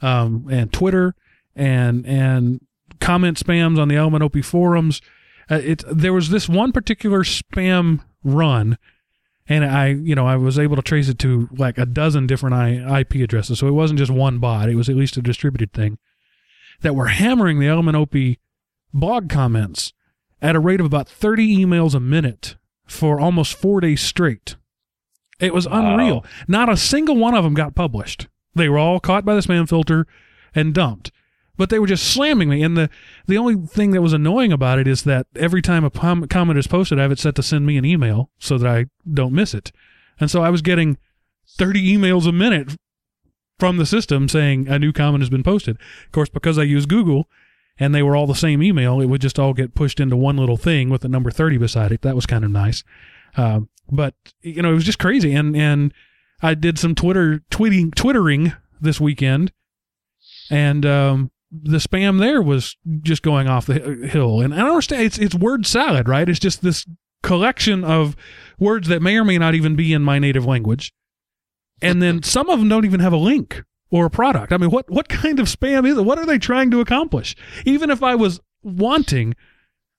um, 0.00 0.46
and 0.50 0.72
Twitter, 0.72 1.14
and 1.54 2.06
and 2.06 2.66
comment 3.00 3.38
spams 3.38 3.78
on 3.78 3.88
the 3.88 3.96
Element 3.96 4.22
OP 4.22 4.42
forums. 4.44 5.02
Uh, 5.50 5.60
it 5.62 5.84
there 5.90 6.12
was 6.12 6.30
this 6.30 6.48
one 6.48 6.72
particular 6.72 7.20
spam 7.20 8.00
run, 8.24 8.78
and 9.48 9.64
I 9.64 9.88
you 9.88 10.14
know 10.14 10.26
I 10.26 10.36
was 10.36 10.58
able 10.58 10.76
to 10.76 10.82
trace 10.82 11.08
it 11.08 11.18
to 11.20 11.48
like 11.52 11.78
a 11.78 11.86
dozen 11.86 12.26
different 12.26 12.54
I, 12.54 13.00
IP 13.00 13.16
addresses. 13.16 13.58
So 13.58 13.68
it 13.68 13.72
wasn't 13.72 13.98
just 13.98 14.10
one 14.10 14.38
bot; 14.38 14.70
it 14.70 14.76
was 14.76 14.88
at 14.88 14.96
least 14.96 15.16
a 15.16 15.22
distributed 15.22 15.72
thing 15.72 15.98
that 16.80 16.94
were 16.94 17.08
hammering 17.08 17.58
the 17.58 17.66
Element 17.66 17.96
OP 17.96 18.14
blog 18.94 19.28
comments 19.28 19.92
at 20.40 20.56
a 20.56 20.60
rate 20.60 20.80
of 20.80 20.86
about 20.86 21.08
30 21.08 21.56
emails 21.56 21.94
a 21.94 22.00
minute 22.00 22.56
for 22.88 23.20
almost 23.20 23.54
four 23.54 23.80
days 23.80 24.00
straight. 24.00 24.56
It 25.40 25.54
was 25.54 25.68
Wow. 25.68 25.92
unreal. 25.94 26.24
Not 26.48 26.68
a 26.68 26.76
single 26.76 27.16
one 27.16 27.34
of 27.34 27.44
them 27.44 27.54
got 27.54 27.74
published. 27.74 28.26
They 28.54 28.68
were 28.68 28.78
all 28.78 28.98
caught 28.98 29.24
by 29.24 29.34
the 29.34 29.40
spam 29.40 29.68
filter 29.68 30.06
and 30.54 30.74
dumped. 30.74 31.12
But 31.56 31.70
they 31.70 31.78
were 31.78 31.86
just 31.86 32.04
slamming 32.12 32.48
me. 32.48 32.62
And 32.62 32.76
the, 32.76 32.88
the 33.26 33.36
only 33.36 33.56
thing 33.66 33.90
that 33.92 34.02
was 34.02 34.12
annoying 34.12 34.52
about 34.52 34.78
it 34.78 34.86
is 34.88 35.02
that 35.04 35.26
every 35.36 35.60
time 35.62 35.84
a 35.84 35.90
pom- 35.90 36.26
comment 36.28 36.58
is 36.58 36.66
posted, 36.68 36.98
I 36.98 37.02
have 37.02 37.12
it 37.12 37.18
set 37.18 37.34
to 37.36 37.42
send 37.42 37.66
me 37.66 37.76
an 37.76 37.84
email 37.84 38.30
so 38.38 38.58
that 38.58 38.68
I 38.68 38.86
don't 39.12 39.32
miss 39.32 39.54
it. 39.54 39.72
And 40.20 40.30
so 40.30 40.42
I 40.42 40.50
was 40.50 40.62
getting 40.62 40.98
30 41.48 41.96
emails 41.96 42.26
a 42.28 42.32
minute 42.32 42.76
from 43.58 43.76
the 43.76 43.86
system 43.86 44.28
saying 44.28 44.68
a 44.68 44.78
new 44.78 44.92
comment 44.92 45.22
has 45.22 45.30
been 45.30 45.42
posted. 45.42 45.76
Of 46.06 46.12
course, 46.12 46.28
because 46.28 46.58
I 46.58 46.62
use 46.62 46.86
Google, 46.86 47.28
and 47.78 47.94
they 47.94 48.02
were 48.02 48.16
all 48.16 48.26
the 48.26 48.34
same 48.34 48.62
email, 48.62 49.00
it 49.00 49.06
would 49.06 49.20
just 49.20 49.38
all 49.38 49.54
get 49.54 49.74
pushed 49.74 50.00
into 50.00 50.16
one 50.16 50.36
little 50.36 50.56
thing 50.56 50.90
with 50.90 51.02
the 51.02 51.08
number 51.08 51.30
30 51.30 51.58
beside 51.58 51.92
it. 51.92 52.02
That 52.02 52.16
was 52.16 52.26
kind 52.26 52.44
of 52.44 52.50
nice. 52.50 52.82
Um, 53.36 53.68
but, 53.90 54.14
you 54.42 54.62
know, 54.62 54.70
it 54.70 54.74
was 54.74 54.84
just 54.84 54.98
crazy. 54.98 55.34
And, 55.34 55.56
and 55.56 55.94
I 56.42 56.54
did 56.54 56.78
some 56.78 56.94
Twitter, 56.94 57.42
tweeting, 57.50 57.94
twittering 57.94 58.52
this 58.80 59.00
weekend 59.00 59.52
and, 60.50 60.84
um, 60.84 61.30
the 61.50 61.78
spam 61.78 62.18
there 62.18 62.42
was 62.42 62.76
just 63.00 63.22
going 63.22 63.48
off 63.48 63.66
the 63.66 63.78
hill. 64.06 64.40
And 64.40 64.52
I 64.52 64.58
don't 64.58 64.68
understand. 64.68 65.04
It's, 65.04 65.18
it's 65.18 65.34
word 65.34 65.64
salad, 65.64 66.06
right? 66.06 66.28
It's 66.28 66.38
just 66.38 66.62
this 66.62 66.84
collection 67.22 67.84
of 67.84 68.16
words 68.58 68.88
that 68.88 69.00
may 69.00 69.16
or 69.16 69.24
may 69.24 69.38
not 69.38 69.54
even 69.54 69.74
be 69.74 69.92
in 69.92 70.02
my 70.02 70.18
native 70.18 70.44
language. 70.44 70.92
And 71.80 72.02
then 72.02 72.22
some 72.22 72.50
of 72.50 72.58
them 72.58 72.68
don't 72.68 72.84
even 72.84 73.00
have 73.00 73.12
a 73.12 73.18
link 73.18 73.64
or 73.90 74.06
a 74.06 74.10
product. 74.10 74.52
I 74.52 74.56
mean, 74.58 74.70
what 74.70 74.90
what 74.90 75.08
kind 75.08 75.38
of 75.40 75.46
spam 75.46 75.86
is 75.86 75.96
it? 75.98 76.04
What 76.04 76.18
are 76.18 76.26
they 76.26 76.38
trying 76.38 76.70
to 76.72 76.80
accomplish? 76.80 77.34
Even 77.64 77.90
if 77.90 78.02
I 78.02 78.14
was 78.14 78.40
wanting 78.62 79.34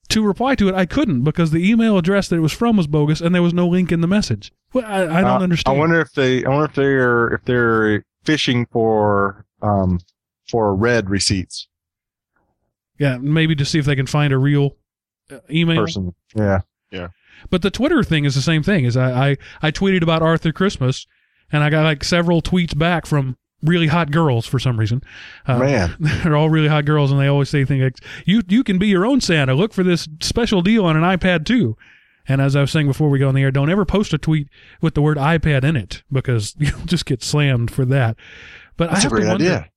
to 0.10 0.26
reply 0.26 0.56
to 0.56 0.68
it, 0.70 0.76
I 0.76 0.86
couldn't 0.86 1.24
because 1.24 1.52
the 1.52 1.70
email 1.70 1.98
address 1.98 2.28
that 2.30 2.36
it 2.38 2.40
was 2.42 2.54
from 2.54 2.78
was 2.78 2.88
bogus 2.88 3.22
and 3.22 3.34
there 3.34 3.44
was 3.44 3.54
no 3.54 3.68
link 3.68 3.92
in 3.92 4.02
the 4.02 4.08
message. 4.08 4.52
Well, 4.74 4.86
I, 4.86 5.04
I 5.04 5.22
don't 5.22 5.42
Uh, 5.42 5.44
understand. 5.44 5.76
I 5.76 5.80
wonder 5.80 6.00
if 6.02 6.12
they. 6.14 6.44
I 6.46 6.50
wonder 6.50 6.66
if 6.66 6.74
they're 6.76 7.28
if 7.34 7.44
they're 7.46 8.06
fishing 8.26 8.66
for 8.72 9.46
um 9.62 10.00
for 10.50 10.76
red 10.76 11.10
receipts 11.10 11.68
yeah, 12.98 13.18
maybe 13.18 13.56
to 13.56 13.64
see 13.66 13.80
if 13.80 13.86
they 13.86 13.96
can 13.96 14.08
find 14.08 14.34
a 14.34 14.38
real 14.38 14.76
uh, 15.32 15.38
email. 15.50 15.78
person. 15.86 16.14
Yeah, 16.36 16.62
yeah. 16.92 17.08
But 17.50 17.62
the 17.62 17.72
Twitter 17.72 18.04
thing 18.04 18.26
is 18.26 18.36
the 18.36 18.42
same 18.42 18.62
thing. 18.62 18.84
Is 18.84 18.98
I, 18.98 19.30
I 19.32 19.38
I 19.62 19.72
tweeted 19.72 20.02
about 20.04 20.22
Arthur 20.22 20.52
Christmas, 20.52 21.08
and 21.52 21.64
I 21.64 21.70
got 21.70 21.84
like 21.84 22.04
several 22.04 22.42
tweets 22.42 22.78
back 22.78 23.06
from 23.06 23.38
really 23.62 23.88
hot 23.88 24.12
girls 24.12 24.46
for 24.46 24.60
some 24.60 24.80
reason. 24.80 25.02
Uh, 25.46 25.60
Man. 25.60 25.96
they're 26.00 26.36
all 26.36 26.50
really 26.50 26.68
hot 26.68 26.86
girls, 26.86 27.12
and 27.12 27.20
they 27.20 27.28
always 27.28 27.50
say 27.50 27.66
things 27.66 27.84
like, 27.84 27.98
"You 28.26 28.42
you 28.48 28.64
can 28.64 28.78
be 28.78 28.88
your 28.88 29.06
own 29.06 29.22
Santa. 29.22 29.54
Look 29.54 29.74
for 29.74 29.84
this 29.84 30.08
special 30.22 30.62
deal 30.62 30.86
on 30.86 30.96
an 30.98 31.04
iPad 31.04 31.46
too." 31.46 31.78
And 32.28 32.42
as 32.42 32.56
I 32.56 32.62
was 32.62 32.72
saying 32.72 32.86
before 32.88 33.10
we 33.10 33.18
go 33.18 33.28
on 33.28 33.34
the 33.36 33.42
air, 33.42 33.52
don't 33.52 33.72
ever 33.72 33.86
post 33.86 34.14
a 34.14 34.18
tweet 34.20 34.50
with 34.82 34.94
the 34.94 35.02
word 35.02 35.18
iPad 35.18 35.64
in 35.64 35.76
it 35.76 36.04
because 36.12 36.56
you'll 36.60 36.86
just 36.86 37.06
get 37.06 37.24
slammed 37.24 37.72
for 37.72 37.86
that. 37.86 38.18
But 38.78 38.92
That's 38.92 38.98
I 38.98 39.00
a 39.00 39.04
have 39.04 39.12
great 39.12 39.22
to 39.24 39.28
wonder 39.30 39.46
idea. 39.46 39.70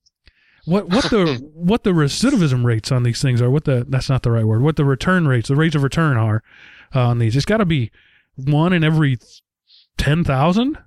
what 0.66 0.88
what 0.88 1.05
the 1.05 1.51
what 1.55 1.83
the 1.83 1.90
recidivism 1.92 2.64
rates 2.64 2.92
on 2.92 3.03
these 3.05 3.23
things 3.23 3.40
are. 3.40 3.51
What 3.51 3.64
the 3.64 3.87
that's 3.88 4.09
not 4.09 4.23
the 4.23 4.31
right 4.31 4.45
word. 4.45 4.62
What 4.62 4.77
the 4.77 4.85
return 4.85 5.27
rates, 5.27 5.49
the 5.49 5.57
rates 5.57 5.75
of 5.75 5.83
return 5.83 6.16
are 6.16 6.42
uh, 6.95 7.09
on 7.09 7.18
these. 7.18 7.37
It's 7.37 7.47
got 7.47 7.57
to 7.59 7.64
be 7.64 7.90
one 8.37 8.73
in 8.73 8.85
every 8.85 9.18
ten 9.97 10.23
thousand. 10.23 10.79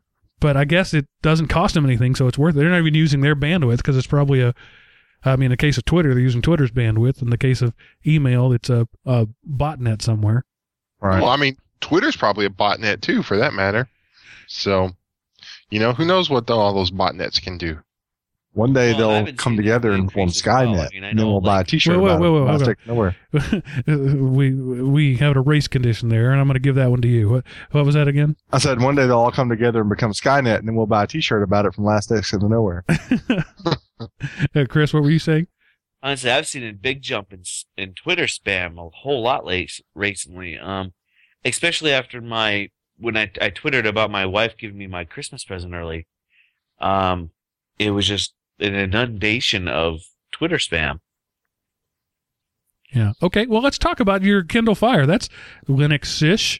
But 0.45 0.57
I 0.57 0.63
guess 0.63 0.93
it 0.93 1.07
doesn't 1.23 1.47
cost 1.47 1.73
them 1.73 1.87
anything, 1.87 2.13
so 2.13 2.27
it's 2.27 2.37
worth 2.37 2.55
it. 2.55 2.59
They're 2.59 2.69
not 2.69 2.77
even 2.77 2.93
using 2.93 3.21
their 3.21 3.35
bandwidth 3.35 3.77
because 3.77 3.97
it's 3.97 4.05
probably 4.05 4.41
a. 4.41 4.53
I 5.23 5.35
mean, 5.37 5.45
in 5.45 5.49
the 5.49 5.57
case 5.57 5.75
of 5.79 5.85
Twitter, 5.85 6.13
they're 6.13 6.21
using 6.21 6.43
Twitter's 6.43 6.69
bandwidth. 6.69 7.23
In 7.23 7.31
the 7.31 7.37
case 7.37 7.63
of 7.63 7.73
email, 8.05 8.53
it's 8.53 8.69
a, 8.69 8.87
a 9.07 9.27
botnet 9.49 10.03
somewhere. 10.03 10.45
Right. 11.01 11.19
Well, 11.19 11.31
I 11.31 11.37
mean, 11.37 11.57
Twitter's 11.81 12.15
probably 12.15 12.45
a 12.45 12.51
botnet 12.51 13.01
too, 13.01 13.23
for 13.23 13.37
that 13.37 13.55
matter. 13.55 13.89
So, 14.45 14.91
you 15.71 15.79
know, 15.79 15.93
who 15.93 16.05
knows 16.05 16.29
what 16.29 16.45
the, 16.45 16.53
all 16.53 16.75
those 16.75 16.91
botnets 16.91 17.41
can 17.41 17.57
do? 17.57 17.79
One 18.55 18.71
day 18.73 18.93
Well, 18.93 19.25
they'll 19.25 19.35
come 19.35 19.57
together 19.57 19.91
and 19.91 20.09
form 20.11 20.29
increase 20.29 20.41
as 20.41 20.45
well. 20.47 20.55
Skynet, 20.65 20.87
I 20.87 20.89
mean, 20.93 21.03
I 21.03 21.09
and 21.09 21.19
then 21.19 21.27
we'll 21.27 21.41
buy 21.41 21.55
a 21.55 21.57
like- 21.57 21.67
T-shirt 21.67 21.97
Wait, 21.99 22.03
wait, 22.03 22.11
about 22.15 22.21
wait, 22.21 22.27
it. 22.27 22.31
wait, 22.31 22.49
I'll 22.49 22.57
hold 22.57 22.77
nowhere. 22.87 23.15
we 24.31 24.53
we 24.81 25.17
have 25.17 25.35
a 25.35 25.41
race 25.41 25.67
condition 25.67 26.07
there, 26.09 26.31
and 26.31 26.39
I'm 26.39 26.47
going 26.47 26.53
to 26.55 26.59
give 26.61 26.75
that 26.75 26.89
one 26.89 27.01
to 27.01 27.07
you. 27.07 27.29
What 27.29 27.43
what 27.71 27.85
was 27.85 27.95
that 27.95 28.07
again? 28.07 28.37
I 28.53 28.57
said 28.59 28.81
one 28.81 28.95
day 28.95 29.07
they'll 29.07 29.19
all 29.19 29.31
come 29.31 29.49
together 29.49 29.81
and 29.81 29.89
become 29.89 30.13
Skynet, 30.13 30.59
and 30.59 30.67
then 30.67 30.75
we'll 30.75 30.85
buy 30.85 31.03
a 31.03 31.07
T-shirt 31.07 31.43
about 31.43 31.65
it 31.65 31.73
from 31.75 31.83
Last 31.83 32.11
Exit 32.11 32.39
to 32.41 32.47
Nowhere. 32.49 32.85
Uh, 34.53 34.65
Chris, 34.67 34.93
what 34.93 35.03
were 35.03 35.09
you 35.09 35.19
saying? 35.19 35.47
Honestly, 36.03 36.29
I've 36.29 36.47
seen 36.47 36.63
a 36.65 36.73
big 36.73 37.01
jump 37.01 37.31
in 37.31 37.43
in 37.77 37.93
Twitter 37.93 38.25
spam 38.25 38.77
a 38.77 38.89
whole 38.89 39.21
lot 39.23 39.45
late 39.45 39.71
recently. 39.93 40.57
Um, 40.57 40.93
especially 41.45 41.91
after 41.93 42.19
my 42.21 42.69
when 42.97 43.15
I 43.15 43.31
I 43.41 43.49
twittered 43.49 43.85
about 43.85 44.11
my 44.11 44.25
wife 44.25 44.57
giving 44.57 44.77
me 44.77 44.87
my 44.87 45.05
Christmas 45.05 45.45
present 45.45 45.73
early. 45.73 46.07
Um, 46.79 47.31
it 47.79 47.91
was 47.91 48.05
just 48.07 48.33
an 48.59 48.75
inundation 48.75 49.67
of 49.67 50.01
Twitter 50.31 50.57
spam. 50.57 50.99
Yeah. 52.93 53.13
Okay. 53.21 53.45
Well, 53.45 53.61
let's 53.61 53.77
talk 53.77 53.99
about 53.99 54.21
your 54.23 54.43
Kindle 54.43 54.75
Fire. 54.75 55.05
That's 55.05 55.27
Linux-ish, 55.67 56.59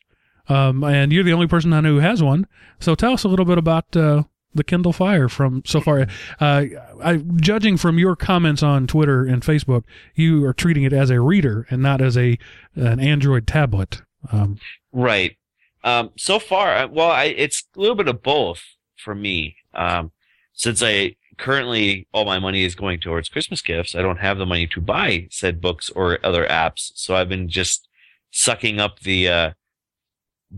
um, 0.49 0.83
and 0.83 1.13
you're 1.13 1.23
the 1.23 1.33
only 1.33 1.47
person 1.47 1.71
I 1.71 1.81
know 1.81 1.93
who 1.93 1.99
has 1.99 2.21
one. 2.21 2.47
So 2.79 2.95
tell 2.95 3.13
us 3.13 3.23
a 3.23 3.29
little 3.29 3.45
bit 3.45 3.57
about 3.57 3.95
uh, 3.95 4.23
the 4.53 4.63
Kindle 4.63 4.91
Fire 4.93 5.29
from 5.29 5.63
so 5.65 5.79
far. 5.79 6.07
Uh, 6.39 6.65
I, 7.03 7.17
judging 7.37 7.77
from 7.77 7.99
your 7.99 8.15
comments 8.15 8.63
on 8.63 8.87
Twitter 8.87 9.23
and 9.25 9.43
Facebook, 9.43 9.83
you 10.13 10.43
are 10.45 10.53
treating 10.53 10.83
it 10.83 10.93
as 10.93 11.09
a 11.09 11.21
reader 11.21 11.67
and 11.69 11.81
not 11.81 12.01
as 12.01 12.17
a 12.17 12.37
an 12.75 12.99
Android 12.99 13.47
tablet. 13.47 14.01
Um, 14.31 14.57
Right. 14.91 15.37
Um, 15.83 16.11
so 16.17 16.39
far, 16.39 16.87
well, 16.87 17.11
I, 17.11 17.25
it's 17.25 17.63
a 17.75 17.79
little 17.79 17.95
bit 17.95 18.07
of 18.07 18.23
both 18.23 18.61
for 18.97 19.13
me. 19.13 19.57
Um, 19.73 20.11
since 20.53 20.81
I 20.81 21.15
currently 21.37 22.07
all 22.13 22.25
my 22.25 22.39
money 22.39 22.63
is 22.63 22.75
going 22.75 22.99
towards 22.99 23.29
Christmas 23.29 23.61
gifts, 23.61 23.95
I 23.95 24.01
don't 24.01 24.19
have 24.19 24.37
the 24.37 24.45
money 24.45 24.67
to 24.67 24.81
buy 24.81 25.27
said 25.31 25.61
books 25.61 25.89
or 25.89 26.19
other 26.23 26.45
apps. 26.45 26.91
So 26.95 27.15
I've 27.15 27.29
been 27.29 27.49
just 27.49 27.87
sucking 28.31 28.79
up 28.79 28.99
the 28.99 29.27
uh, 29.27 29.51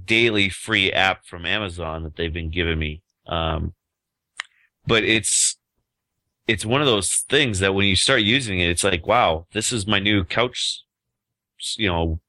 daily 0.05 0.49
free 0.49 0.91
app 0.91 1.25
from 1.25 1.45
Amazon 1.45 2.03
that 2.03 2.15
they've 2.15 2.33
been 2.33 2.51
giving 2.51 2.79
me. 2.79 3.01
Um, 3.27 3.73
but 4.85 5.03
it's 5.03 5.57
it's 6.47 6.65
one 6.65 6.81
of 6.81 6.87
those 6.87 7.25
things 7.29 7.59
that 7.59 7.75
when 7.75 7.85
you 7.85 7.95
start 7.95 8.21
using 8.21 8.59
it, 8.59 8.69
it's 8.69 8.83
like, 8.83 9.05
wow, 9.05 9.45
this 9.51 9.71
is 9.73 9.85
my 9.85 9.99
new 9.99 10.23
couch, 10.23 10.83
you 11.75 11.89
know, 11.89 12.21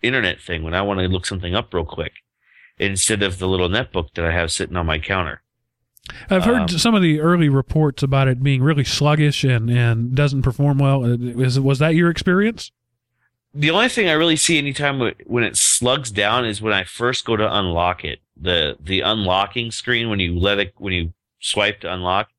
internet 0.00 0.40
thing 0.40 0.62
when 0.62 0.74
I 0.74 0.82
want 0.82 1.00
to 1.00 1.08
look 1.08 1.26
something 1.26 1.54
up 1.54 1.74
real 1.74 1.84
quick 1.84 2.12
instead 2.78 3.22
of 3.22 3.38
the 3.38 3.48
little 3.48 3.68
netbook 3.68 4.08
that 4.14 4.24
I 4.24 4.32
have 4.32 4.52
sitting 4.52 4.76
on 4.76 4.86
my 4.86 4.98
counter. 4.98 5.42
I've 6.30 6.44
heard 6.44 6.62
Um, 6.62 6.68
some 6.68 6.94
of 6.94 7.02
the 7.02 7.20
early 7.20 7.48
reports 7.48 8.02
about 8.02 8.28
it 8.28 8.42
being 8.42 8.62
really 8.62 8.84
sluggish 8.84 9.42
and, 9.44 9.70
and 9.70 10.14
doesn't 10.14 10.42
perform 10.42 10.78
well. 10.78 11.04
Uh, 11.04 11.16
Is, 11.16 11.58
was 11.58 11.78
that 11.78 11.94
your 11.94 12.10
experience? 12.10 12.72
The 13.54 13.70
only 13.70 13.88
thing 13.88 14.08
I 14.08 14.12
really 14.12 14.36
see 14.36 14.58
anytime 14.58 14.98
when 15.26 15.44
it 15.44 15.56
slugs 15.56 16.10
down 16.10 16.44
is 16.44 16.60
when 16.60 16.72
I 16.72 16.84
first 16.84 17.24
go 17.24 17.36
to 17.36 17.56
unlock 17.56 18.04
it. 18.04 18.18
The 18.36 18.76
the 18.80 19.00
unlocking 19.00 19.70
screen 19.70 20.10
when 20.10 20.18
you 20.18 20.36
let 20.36 20.58
it 20.58 20.74
when 20.76 20.92
you 20.92 21.12
swipe 21.38 21.80
to 21.80 21.92
unlock, 21.92 22.30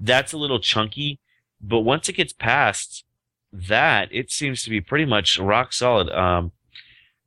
that's 0.00 0.32
a 0.32 0.36
little 0.36 0.58
chunky. 0.58 1.20
But 1.60 1.80
once 1.80 2.08
it 2.08 2.14
gets 2.14 2.32
past 2.32 3.04
that, 3.52 4.08
it 4.10 4.32
seems 4.32 4.64
to 4.64 4.70
be 4.70 4.80
pretty 4.80 5.04
much 5.04 5.38
rock 5.38 5.72
solid. 5.72 6.10
Um, 6.10 6.50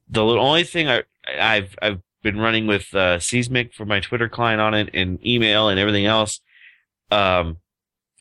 the 0.10 0.26
only 0.26 0.66
thing 0.66 0.90
I 0.90 1.04
I've 1.40 1.78
I've 1.82 2.02
been 2.24 2.40
running 2.40 2.68
with 2.68 2.94
uh, 2.94 3.20
Seesmic 3.20 3.74
for 3.74 3.86
my 3.86 4.00
Twitter 4.00 4.30
client 4.30 4.62
on 4.62 4.74
it 4.74 4.90
and 4.94 5.24
email 5.26 5.70
and 5.70 5.80
everything 5.80 6.06
else. 6.06 6.42
Um, 7.12 7.58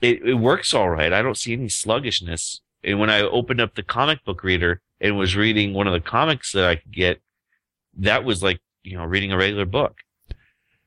it, 0.02 0.22
it 0.22 0.34
works 0.34 0.74
all 0.74 0.90
right. 0.90 1.12
I 1.12 1.22
don't 1.22 1.36
see 1.36 1.52
any 1.52 1.68
sluggishness. 1.68 2.60
And 2.84 3.00
when 3.00 3.10
I 3.10 3.22
opened 3.22 3.60
up 3.60 3.74
the 3.74 3.82
comic 3.82 4.24
book 4.24 4.44
reader 4.44 4.80
and 5.00 5.18
was 5.18 5.36
reading 5.36 5.74
one 5.74 5.86
of 5.86 5.92
the 5.92 6.00
comics 6.00 6.52
that 6.52 6.64
I 6.64 6.76
could 6.76 6.92
get, 6.92 7.20
that 7.98 8.24
was 8.24 8.42
like 8.42 8.60
you 8.82 8.96
know 8.96 9.04
reading 9.04 9.32
a 9.32 9.36
regular 9.36 9.64
book. 9.64 9.96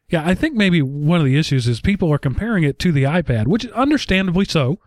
Yeah, 0.10 0.26
I 0.26 0.34
think 0.34 0.56
maybe 0.56 0.82
one 0.82 1.20
of 1.20 1.26
the 1.26 1.38
issues 1.38 1.68
is 1.68 1.82
people 1.82 2.12
are 2.12 2.18
comparing 2.18 2.64
it 2.64 2.80
to 2.80 2.92
the 2.92 3.04
iPad, 3.04 3.48
which 3.48 3.66
is 3.66 3.72
understandably 3.72 4.46
so. 4.46 4.80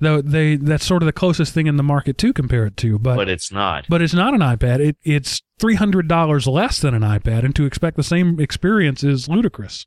Though 0.00 0.20
they 0.22 0.56
that's 0.56 0.86
sort 0.86 1.02
of 1.02 1.06
the 1.06 1.12
closest 1.12 1.52
thing 1.52 1.66
in 1.66 1.76
the 1.76 1.82
market 1.82 2.18
to 2.18 2.32
compare 2.32 2.66
it 2.66 2.76
to, 2.78 2.98
but 2.98 3.16
But 3.16 3.28
it's 3.28 3.50
not. 3.50 3.86
but 3.88 4.00
it's 4.00 4.14
not 4.14 4.34
an 4.34 4.40
iPad. 4.40 4.80
It 4.80 4.96
it's 5.02 5.42
three 5.58 5.74
hundred 5.74 6.06
dollars 6.08 6.46
less 6.46 6.80
than 6.80 6.94
an 6.94 7.02
iPad, 7.02 7.44
and 7.44 7.54
to 7.56 7.66
expect 7.66 7.96
the 7.96 8.02
same 8.02 8.38
experience 8.38 9.02
is 9.02 9.28
ludicrous. 9.28 9.86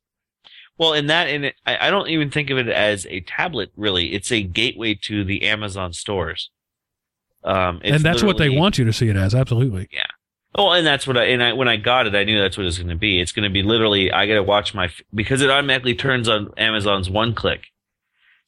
Well, 0.78 0.93
in 0.93 1.08
that, 1.08 1.28
and 1.28 1.45
it, 1.45 1.56
I, 1.65 1.88
I 1.88 1.89
don't 1.91 2.10
even 2.10 2.32
think 2.32 2.50
of 2.50 2.58
it 2.58 2.67
as 2.67 3.06
a 3.10 3.21
tablet. 3.21 3.71
Really, 3.76 4.13
it's 4.13 4.32
a 4.32 4.41
gateway 4.41 4.95
to 5.04 5.24
the 5.24 5.43
Amazon 5.43 5.93
stores. 5.93 6.50
Um, 7.43 7.82
and 7.84 8.04
that's 8.04 8.24
what 8.24 8.38
they 8.38 8.50
want 8.50 8.78
you 8.78 8.86
to 8.86 8.93
see 8.93 9.08
it 9.10 9.15
as. 9.15 9.34
Absolutely. 9.34 9.88
Yeah. 9.91 10.06
Oh, 10.54 10.71
and 10.71 10.86
that's 10.86 11.08
what 11.08 11.17
I 11.17 11.26
and 11.26 11.41
I 11.41 11.54
when 11.54 11.67
I 11.69 11.78
got 11.78 12.08
it, 12.08 12.15
I 12.15 12.24
knew 12.24 12.38
that's 12.39 12.58
what 12.58 12.63
it 12.63 12.65
was 12.65 12.78
going 12.78 12.89
to 12.89 12.95
be. 12.95 13.21
It's 13.21 13.32
going 13.32 13.43
to 13.50 13.54
be 13.54 13.63
literally 13.63 14.12
I 14.12 14.28
got 14.28 14.34
to 14.34 14.43
watch 14.43 14.74
my 14.74 14.89
because 15.13 15.41
it 15.41 15.50
automatically 15.50 15.95
turns 15.95 16.28
on 16.28 16.52
Amazon's 16.58 17.10
one 17.10 17.34
click. 17.34 17.63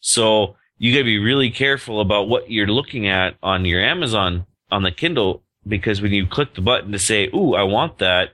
So 0.01 0.57
you 0.83 0.91
got 0.91 0.97
to 0.97 1.05
be 1.05 1.17
really 1.17 1.49
careful 1.49 2.01
about 2.01 2.27
what 2.27 2.51
you're 2.51 2.67
looking 2.67 3.07
at 3.07 3.35
on 3.41 3.63
your 3.63 3.81
Amazon 3.81 4.45
on 4.69 4.83
the 4.83 4.91
Kindle 4.91 5.41
because 5.65 6.01
when 6.01 6.11
you 6.11 6.27
click 6.27 6.55
the 6.55 6.61
button 6.61 6.91
to 6.91 6.99
say, 6.99 7.29
"Ooh, 7.33 7.53
I 7.53 7.63
want 7.63 7.99
that," 7.99 8.33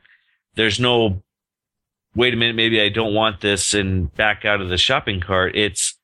there's 0.56 0.80
no 0.80 1.22
wait 2.16 2.34
a 2.34 2.38
minute, 2.38 2.56
maybe 2.56 2.82
I 2.82 2.90
don't 2.90 3.14
want 3.14 3.42
this 3.42 3.76
and 3.76 4.12
back 4.16 4.46
out 4.46 4.62
of 4.62 4.70
the 4.70 4.80
shopping 4.80 5.20
cart. 5.20 5.56
It's 5.56 6.00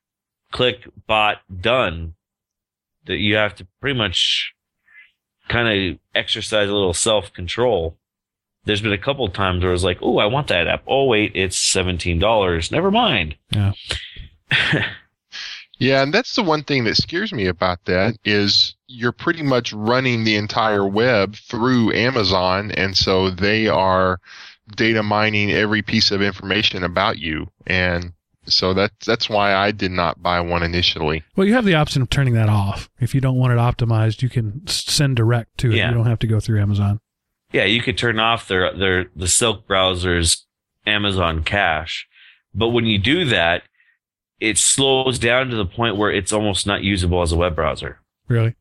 click 0.52 0.88
bot 1.08 1.38
done. 1.60 2.14
That 3.06 3.16
you 3.16 3.34
have 3.34 3.56
to 3.56 3.66
pretty 3.80 3.98
much 3.98 4.54
kind 5.48 5.66
of 5.66 5.98
exercise 6.14 6.68
a 6.68 6.72
little 6.72 6.94
self 6.94 7.32
control. 7.32 7.98
There's 8.66 8.80
been 8.80 8.92
a 8.92 8.98
couple 8.98 9.26
times 9.30 9.64
where 9.64 9.70
I 9.70 9.72
was 9.72 9.82
like, 9.82 9.98
"Oh, 10.00 10.18
I 10.18 10.26
want 10.26 10.46
that 10.46 10.68
app. 10.68 10.84
Oh, 10.86 11.06
wait, 11.06 11.32
it's 11.34 11.58
seventeen 11.58 12.20
dollars. 12.20 12.70
Never 12.70 12.92
mind." 12.92 13.34
Yeah. 13.50 13.72
Yeah, 15.78 16.02
and 16.02 16.12
that's 16.12 16.34
the 16.34 16.42
one 16.42 16.62
thing 16.64 16.84
that 16.84 16.96
scares 16.96 17.32
me 17.32 17.46
about 17.46 17.84
that 17.84 18.16
is 18.24 18.74
you're 18.86 19.12
pretty 19.12 19.42
much 19.42 19.72
running 19.72 20.24
the 20.24 20.36
entire 20.36 20.86
web 20.86 21.36
through 21.36 21.92
Amazon, 21.92 22.70
and 22.70 22.96
so 22.96 23.28
they 23.30 23.68
are 23.68 24.18
data 24.74 25.02
mining 25.02 25.52
every 25.52 25.82
piece 25.82 26.10
of 26.10 26.22
information 26.22 26.82
about 26.82 27.18
you, 27.18 27.48
and 27.66 28.12
so 28.46 28.72
that's 28.74 29.04
that's 29.04 29.28
why 29.28 29.54
I 29.54 29.70
did 29.70 29.90
not 29.90 30.22
buy 30.22 30.40
one 30.40 30.62
initially. 30.62 31.22
Well, 31.36 31.46
you 31.46 31.52
have 31.54 31.64
the 31.64 31.74
option 31.74 32.00
of 32.00 32.08
turning 32.10 32.34
that 32.34 32.48
off. 32.48 32.88
If 33.00 33.14
you 33.14 33.20
don't 33.20 33.36
want 33.36 33.52
it 33.52 33.56
optimized, 33.58 34.22
you 34.22 34.28
can 34.30 34.66
send 34.66 35.16
direct 35.16 35.58
to 35.58 35.72
it. 35.72 35.76
Yeah. 35.76 35.88
You 35.88 35.94
don't 35.94 36.06
have 36.06 36.20
to 36.20 36.26
go 36.26 36.40
through 36.40 36.60
Amazon. 36.60 37.00
yeah, 37.52 37.64
you 37.64 37.82
could 37.82 37.98
turn 37.98 38.18
off 38.18 38.48
their 38.48 38.72
their 38.74 39.06
the 39.14 39.28
Silk 39.28 39.66
browser's 39.66 40.46
Amazon 40.86 41.42
cache, 41.42 42.06
but 42.54 42.68
when 42.68 42.86
you 42.86 42.98
do 42.98 43.24
that, 43.26 43.62
it 44.40 44.58
slows 44.58 45.18
down 45.18 45.48
to 45.48 45.56
the 45.56 45.66
point 45.66 45.96
where 45.96 46.10
it's 46.10 46.32
almost 46.32 46.66
not 46.66 46.82
usable 46.82 47.22
as 47.22 47.32
a 47.32 47.36
web 47.36 47.54
browser. 47.54 48.00
Really? 48.28 48.54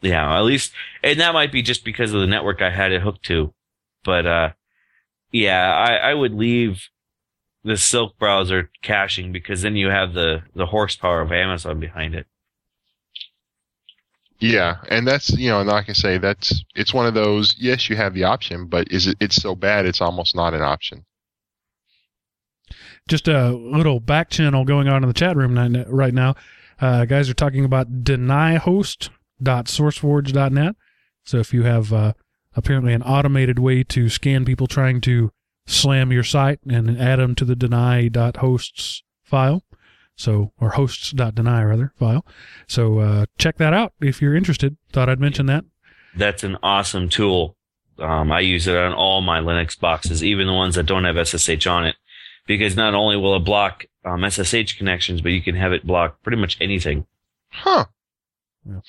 Yeah, 0.00 0.36
at 0.36 0.44
least, 0.44 0.72
and 1.02 1.20
that 1.20 1.34
might 1.34 1.52
be 1.52 1.62
just 1.62 1.84
because 1.84 2.12
of 2.12 2.20
the 2.20 2.26
network 2.26 2.60
I 2.60 2.70
had 2.70 2.92
it 2.92 3.02
hooked 3.02 3.24
to. 3.26 3.52
But, 4.04 4.26
uh, 4.26 4.50
yeah, 5.30 5.72
I, 5.72 6.10
I 6.10 6.14
would 6.14 6.34
leave 6.34 6.88
the 7.62 7.76
Silk 7.76 8.18
browser 8.18 8.70
caching 8.82 9.30
because 9.32 9.62
then 9.62 9.76
you 9.76 9.88
have 9.88 10.12
the, 10.14 10.42
the 10.56 10.66
horsepower 10.66 11.20
of 11.20 11.30
Amazon 11.30 11.78
behind 11.78 12.14
it. 12.14 12.26
Yeah, 14.42 14.78
and 14.88 15.06
that's 15.06 15.30
you 15.38 15.50
know, 15.50 15.60
and 15.60 15.68
like 15.68 15.88
I 15.88 15.92
say, 15.92 16.18
that's 16.18 16.64
it's 16.74 16.92
one 16.92 17.06
of 17.06 17.14
those. 17.14 17.54
Yes, 17.58 17.88
you 17.88 17.94
have 17.94 18.12
the 18.12 18.24
option, 18.24 18.66
but 18.66 18.90
is 18.90 19.06
it? 19.06 19.16
It's 19.20 19.36
so 19.36 19.54
bad, 19.54 19.86
it's 19.86 20.00
almost 20.00 20.34
not 20.34 20.52
an 20.52 20.62
option. 20.62 21.04
Just 23.08 23.28
a 23.28 23.50
little 23.50 24.00
back 24.00 24.30
channel 24.30 24.64
going 24.64 24.88
on 24.88 25.02
in 25.02 25.08
the 25.08 25.14
chat 25.14 25.36
room 25.36 25.54
right 25.88 26.14
now. 26.14 26.34
Uh, 26.80 27.04
guys 27.04 27.28
are 27.28 27.34
talking 27.34 27.64
about 27.64 28.04
denyhosts.sourceforge.net. 28.04 30.76
So 31.24 31.38
if 31.38 31.54
you 31.54 31.62
have 31.62 31.92
uh, 31.92 32.12
apparently 32.56 32.92
an 32.92 33.02
automated 33.02 33.58
way 33.58 33.84
to 33.84 34.08
scan 34.08 34.44
people 34.44 34.66
trying 34.66 35.00
to 35.02 35.30
slam 35.66 36.12
your 36.12 36.24
site 36.24 36.60
and 36.68 37.00
add 37.00 37.18
them 37.18 37.34
to 37.36 37.44
the 37.44 37.54
deny.hosts 37.54 39.02
file, 39.22 39.62
so 40.16 40.52
or 40.60 40.70
hosts.deny 40.70 41.62
rather 41.62 41.92
file. 41.96 42.26
So 42.66 42.98
uh, 42.98 43.26
check 43.38 43.58
that 43.58 43.72
out 43.72 43.92
if 44.00 44.20
you're 44.20 44.34
interested. 44.34 44.76
Thought 44.92 45.08
I'd 45.08 45.20
mention 45.20 45.46
that. 45.46 45.64
That's 46.14 46.44
an 46.44 46.58
awesome 46.62 47.08
tool. 47.08 47.56
Um, 47.98 48.32
I 48.32 48.40
use 48.40 48.66
it 48.66 48.76
on 48.76 48.92
all 48.92 49.20
my 49.20 49.40
Linux 49.40 49.78
boxes, 49.78 50.24
even 50.24 50.46
the 50.46 50.52
ones 50.52 50.74
that 50.74 50.86
don't 50.86 51.04
have 51.04 51.26
SSH 51.26 51.66
on 51.66 51.86
it, 51.86 51.96
because 52.46 52.76
not 52.76 52.94
only 52.94 53.16
will 53.16 53.36
it 53.36 53.44
block 53.44 53.84
um, 54.04 54.28
SSH 54.28 54.76
connections, 54.78 55.20
but 55.20 55.30
you 55.30 55.42
can 55.42 55.54
have 55.54 55.72
it 55.72 55.86
block 55.86 56.22
pretty 56.22 56.38
much 56.38 56.56
anything. 56.60 57.06
Huh. 57.50 57.84
Yeah. 58.66 58.80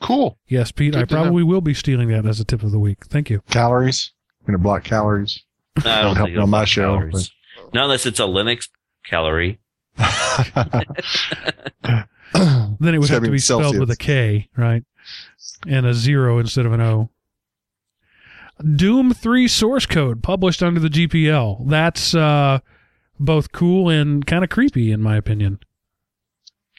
Cool. 0.00 0.38
Yes, 0.46 0.70
Pete, 0.70 0.92
Good 0.92 1.02
I 1.02 1.04
to 1.06 1.14
know. 1.14 1.22
probably 1.22 1.42
will 1.42 1.60
be 1.60 1.74
stealing 1.74 2.08
that 2.08 2.24
as 2.24 2.38
a 2.40 2.44
tip 2.44 2.62
of 2.62 2.70
the 2.70 2.78
week. 2.78 3.04
Thank 3.06 3.30
you. 3.30 3.42
Calories. 3.50 4.12
I'm 4.40 4.46
gonna 4.46 4.58
block 4.58 4.84
calories. 4.84 5.42
I 5.78 6.02
Don't 6.02 6.16
don't 6.16 6.30
help 6.30 6.42
on 6.44 6.50
my 6.50 6.64
show, 6.64 6.94
calories. 6.96 7.30
Not 7.74 7.84
unless 7.84 8.06
it's 8.06 8.20
a 8.20 8.24
Linux 8.24 8.68
calorie. 9.04 9.58
Then 12.80 12.94
it 12.94 12.98
would 12.98 13.08
have 13.08 13.20
gotta 13.20 13.30
be 13.30 13.36
be 13.36 13.38
spelled 13.38 13.78
with 13.78 13.90
a 13.90 13.96
K, 13.96 14.48
right? 14.56 14.84
And 15.66 15.86
a 15.86 15.94
zero 15.94 16.38
instead 16.38 16.66
of 16.66 16.72
an 16.72 16.80
O. 16.80 17.10
Doom 18.76 19.14
3 19.14 19.48
source 19.48 19.86
code 19.86 20.22
published 20.22 20.62
under 20.62 20.80
the 20.80 20.88
GPL. 20.88 21.68
That's 21.68 22.14
uh, 22.14 22.58
both 23.18 23.52
cool 23.52 23.88
and 23.88 24.26
kind 24.26 24.44
of 24.44 24.50
creepy, 24.50 24.92
in 24.92 25.02
my 25.02 25.16
opinion. 25.16 25.58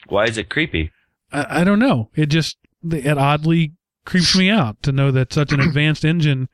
Why 0.08 0.24
is 0.24 0.38
it 0.38 0.48
creepy? 0.48 0.90
I, 1.32 1.60
I 1.60 1.64
don't 1.64 1.78
know. 1.78 2.10
It 2.14 2.26
just 2.26 2.56
it 2.90 3.18
oddly 3.18 3.74
creeps 4.04 4.36
me 4.36 4.50
out 4.50 4.82
to 4.82 4.92
know 4.92 5.10
that 5.10 5.32
such 5.32 5.52
an 5.52 5.60
advanced 5.66 6.04
engine 6.04 6.48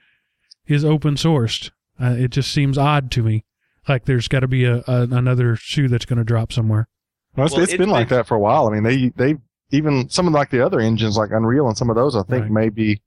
is 0.67 0.85
open 0.85 1.15
sourced. 1.15 1.71
Uh, 2.01 2.15
it 2.19 2.31
just 2.31 2.53
seems 2.53 2.77
odd 2.77 3.11
to 3.13 3.23
me. 3.23 3.45
Like 3.89 4.05
there's 4.05 4.29
got 4.29 4.41
to 4.41 4.49
be 4.49 4.65
a, 4.65 4.83
a 4.87 5.03
another 5.11 5.55
shoe 5.57 5.89
that's 5.89 6.05
going 6.05 6.19
to 6.19 6.25
drop 6.25 6.53
somewhere. 6.53 6.89
Well, 7.37 7.47
it's, 7.47 7.55
Well, 7.55 7.63
it's 7.63 7.73
it's 7.73 7.79
been 7.79 7.91
like 7.91 8.09
that 8.09 8.27
for 8.27 8.35
a 8.35 8.41
while. 8.41 8.67
I 8.67 8.73
mean, 8.73 8.83
they 8.83 9.13
they 9.17 9.37
even 9.71 10.09
some 10.11 10.27
of 10.27 10.33
like 10.33 10.51
the 10.51 10.65
other 10.65 10.81
engines 10.81 11.17
like 11.17 11.31
Unreal 11.31 11.69
and 11.69 11.79
some 11.79 11.89
of 11.91 11.97
those 11.97 12.17
I 12.17 12.23
think 12.23 12.43
Right. 12.43 12.51
may 12.51 12.69
be 12.69 13.01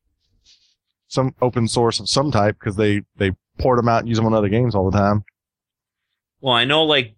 some 1.07 1.35
open 1.41 1.67
source 1.67 1.99
of 1.99 2.07
some 2.09 2.31
type 2.31 2.57
because 2.59 2.75
they 2.77 3.01
they 3.17 3.31
port 3.57 3.77
them 3.77 3.89
out 3.89 3.99
and 3.99 4.07
use 4.07 4.17
them 4.17 4.25
on 4.25 4.33
other 4.33 4.47
games 4.49 4.73
all 4.73 4.89
the 4.89 4.97
time. 4.97 5.23
Well, 6.41 6.55
I 6.55 6.65
know 6.65 6.83
like 6.83 7.15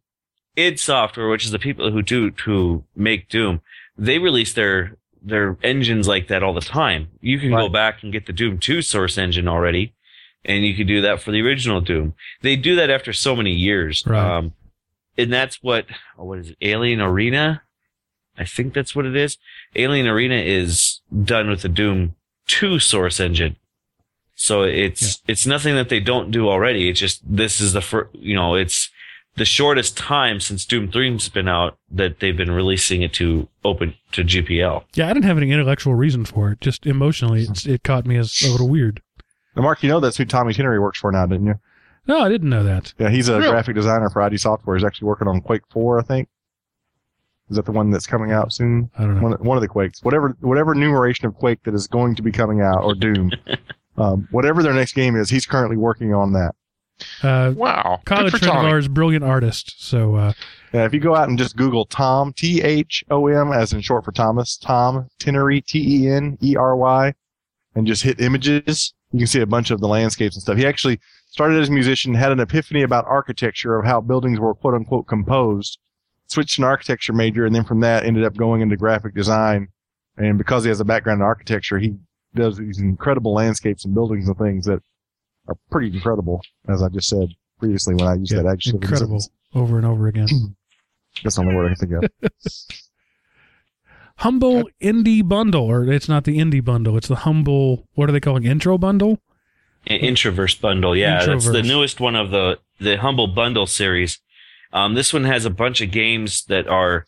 id 0.56 0.80
Software, 0.80 1.30
which 1.30 1.46
is 1.46 1.52
the 1.52 1.60
people 1.60 1.92
who 1.92 2.02
do 2.02 2.32
who 2.46 2.84
make 2.96 3.30
Doom, 3.30 3.62
they 3.98 4.20
release 4.20 4.54
their 4.54 4.98
their 5.22 5.58
engines 5.64 6.08
like 6.08 6.28
that 6.28 6.44
all 6.44 6.54
the 6.54 6.62
time. 6.62 7.10
You 7.22 7.40
can 7.40 7.52
go 7.52 7.70
back 7.70 8.02
and 8.02 8.12
get 8.12 8.26
the 8.26 8.34
Doom 8.34 8.58
2 8.58 8.82
source 8.82 9.18
engine 9.18 9.48
already, 9.48 9.94
and 10.44 10.66
you 10.66 10.76
can 10.76 10.88
do 10.88 11.02
that 11.02 11.22
for 11.22 11.32
the 11.32 11.42
original 11.42 11.82
Doom. 11.82 12.16
They 12.42 12.56
do 12.56 12.76
that 12.76 12.90
after 12.90 13.14
so 13.14 13.36
many 13.36 13.52
years. 13.52 14.04
Right. 14.06 14.38
Um, 14.38 14.54
and 15.18 15.32
that's 15.32 15.62
what 15.62 15.86
oh, 16.18 16.26
what 16.26 16.40
is 16.40 16.50
it? 16.52 16.58
Alien 16.62 17.02
Arena? 17.02 17.62
I 18.38 18.46
think 18.46 18.74
that's 18.74 18.96
what 18.96 19.06
it 19.06 19.16
is. 19.16 19.38
Alien 19.76 20.08
Arena 20.08 20.36
is 20.36 21.02
done 21.24 21.50
with 21.50 21.62
the 21.62 21.70
Doom 21.70 22.16
2 22.48 22.80
source 22.80 23.20
engine. 23.20 23.58
So 24.36 24.64
it's 24.64 25.22
it's 25.28 25.46
nothing 25.46 25.76
that 25.76 25.90
they 25.90 26.00
don't 26.00 26.32
do 26.32 26.50
already. 26.50 26.90
It's 26.90 27.00
just 27.00 27.22
this 27.24 27.62
is 27.62 27.74
the 27.74 27.82
first, 27.82 28.10
you 28.16 28.34
know, 28.34 28.56
it's 28.56 28.90
the 29.36 29.46
shortest 29.46 29.98
time 29.98 30.40
since 30.40 30.66
Doom 30.66 30.90
3's 30.92 31.30
been 31.30 31.48
out 31.48 31.78
that 31.90 32.20
they've 32.20 32.36
been 32.36 32.52
releasing 32.52 33.02
it 33.02 33.14
to 33.14 33.48
open 33.64 33.96
to 34.12 34.24
GPL. 34.24 34.84
Yeah, 34.94 35.06
I 35.10 35.14
didn't 35.14 35.26
have 35.26 35.38
any 35.38 35.52
intellectual 35.52 35.96
reason 35.96 36.26
for 36.26 36.52
it. 36.52 36.62
Just 36.62 36.86
emotionally, 36.86 37.44
it's, 37.44 37.66
it 37.66 37.84
caught 37.84 38.06
me 38.06 38.18
as 38.18 38.42
a 38.46 38.50
little 38.52 38.68
weird. 38.70 39.02
Now, 39.56 39.64
Mark, 39.64 39.84
you 39.84 39.90
know 39.90 40.00
that's 40.00 40.18
who 40.18 40.26
Tommy 40.26 40.54
Tenery 40.54 40.82
works 40.82 41.00
for 41.00 41.12
now, 41.12 41.26
didn't 41.26 41.48
you? 41.48 41.56
No, 42.08 42.20
I 42.22 42.30
didn't 42.30 42.50
know 42.50 42.64
that. 42.64 42.94
Yeah, 42.98 43.10
he's 43.10 43.30
a 43.30 43.38
Really? 43.38 43.52
graphic 43.52 43.76
designer 43.76 44.10
for 44.10 44.22
ID 44.22 44.38
Software. 44.38 44.76
He's 44.76 44.84
actually 44.84 45.08
working 45.08 45.28
on 45.28 45.40
Quake 45.42 45.62
4, 45.70 46.00
I 46.00 46.04
think. 46.04 46.30
Is 47.50 47.58
that 47.58 47.66
the 47.66 47.72
one 47.74 47.92
that's 47.92 48.08
coming 48.08 48.32
out 48.32 48.54
soon? 48.54 48.90
I 48.98 49.04
don't 49.04 49.16
know. 49.16 49.22
One, 49.22 49.34
one 49.44 49.58
of 49.58 49.62
the 49.62 49.68
Quakes. 49.68 50.02
Whatever 50.04 50.38
whatever 50.40 50.74
numeration 50.74 51.26
of 51.26 51.36
Quake 51.36 51.62
that 51.64 51.74
is 51.74 51.86
going 51.86 52.16
to 52.16 52.22
be 52.22 52.32
coming 52.32 52.62
out, 52.62 52.82
or 52.84 52.96
Doom. 52.96 53.30
um, 53.98 54.28
whatever 54.32 54.64
their 54.64 54.74
next 54.74 54.94
game 54.94 55.18
is, 55.18 55.30
he's 55.30 55.46
currently 55.46 55.76
working 55.76 56.14
on 56.14 56.32
that. 56.32 56.56
Uh, 57.24 57.54
Wow. 57.56 58.02
college 58.06 58.26
Good 58.32 58.34
is 58.36 58.40
friend 58.40 58.52
of 58.58 58.62
Tommy. 58.62 58.72
ours, 58.72 58.88
brilliant 58.88 59.24
artist. 59.24 59.76
So 59.86 60.16
uh, 60.16 60.34
Yeah, 60.74 60.86
if 60.86 60.94
you 60.94 61.00
go 61.00 61.16
out 61.16 61.30
and 61.30 61.38
just 61.38 61.56
Google 61.56 61.86
Tom, 61.86 62.34
T 62.34 62.62
H 62.62 63.04
O 63.12 63.28
M, 63.28 63.52
as 63.54 63.74
in 63.74 63.82
short 63.82 64.06
for 64.06 64.12
Thomas, 64.12 64.58
Thom 64.58 65.08
Tenery, 65.20 65.66
T 65.66 66.06
E 66.06 66.10
N 66.10 66.38
E 66.42 66.56
R 66.56 66.76
Y, 66.76 67.14
and 67.76 67.86
just 67.88 68.04
hit 68.04 68.20
images, 68.22 68.94
you 69.12 69.20
can 69.20 69.28
see 69.28 69.42
a 69.42 69.46
bunch 69.46 69.72
of 69.72 69.80
the 69.82 69.88
landscapes 69.88 70.36
and 70.36 70.42
stuff. 70.44 70.58
He 70.58 70.66
actually 70.66 71.00
started 71.30 71.60
as 71.62 71.70
a 71.70 71.72
musician, 71.72 72.14
had 72.14 72.32
an 72.32 72.40
epiphany 72.40 72.82
about 72.84 73.06
architecture 73.06 73.78
of 73.78 73.86
how 73.86 74.02
buildings 74.02 74.40
were 74.40 74.54
quote 74.54 74.74
unquote 74.74 75.08
composed, 75.08 75.78
switched 76.28 76.56
to 76.56 76.62
an 76.62 76.66
architecture 76.66 77.14
major, 77.14 77.46
and 77.46 77.54
then 77.56 77.64
from 77.66 77.80
that 77.82 78.06
ended 78.06 78.24
up 78.24 78.36
going 78.36 78.62
into 78.62 78.78
graphic 78.78 79.14
design. 79.16 79.68
And 80.18 80.38
because 80.38 80.64
he 80.64 80.70
has 80.70 80.80
a 80.82 80.86
background 80.86 81.20
in 81.22 81.26
architecture, 81.26 81.80
he 81.80 81.96
does 82.36 82.58
these 82.58 82.80
incredible 82.80 83.34
landscapes 83.34 83.84
and 83.86 83.94
buildings 83.94 84.28
and 84.28 84.38
things 84.38 84.66
that 84.66 84.82
are 85.48 85.56
pretty 85.70 85.96
incredible, 85.96 86.42
as 86.68 86.82
I 86.82 86.90
just 86.90 87.10
said 87.10 87.30
previously 87.60 87.96
when 87.96 88.08
I 88.08 88.16
used 88.16 88.32
yeah, 88.32 88.42
that 88.42 88.50
adjective. 88.50 88.82
incredible 88.82 89.24
over 89.54 89.78
and 89.78 89.86
over 89.86 90.08
again. 90.08 90.28
That's 91.24 91.36
the 91.36 91.42
only 91.42 91.56
word 91.56 91.72
I 91.72 91.76
can 91.76 91.90
think 91.90 92.04
of. 92.24 92.32
humble 94.18 94.70
indie 94.82 95.28
bundle, 95.28 95.66
or 95.66 95.92
it's 95.92 96.08
not 96.08 96.24
the 96.24 96.38
indie 96.38 96.64
bundle. 96.64 96.98
It's 96.98 97.08
the 97.08 97.16
humble. 97.18 97.88
What 97.94 98.10
are 98.10 98.14
they 98.14 98.20
calling 98.20 98.46
intro 98.46 98.78
bundle? 98.78 99.20
I- 99.90 99.94
Introverse 99.94 100.60
bundle, 100.60 100.96
yeah, 100.96 101.26
that's 101.26 101.50
the 101.50 101.64
newest 101.64 102.00
one 102.00 102.16
of 102.16 102.30
the 102.30 102.60
the 102.80 102.98
Humble 102.98 103.28
Bundle 103.28 103.66
series. 103.66 104.20
Um, 104.74 104.94
this 104.94 105.12
one 105.12 105.24
has 105.26 105.46
a 105.46 105.50
bunch 105.50 105.82
of 105.82 105.92
games 105.92 106.46
that 106.46 106.68
are 106.68 107.08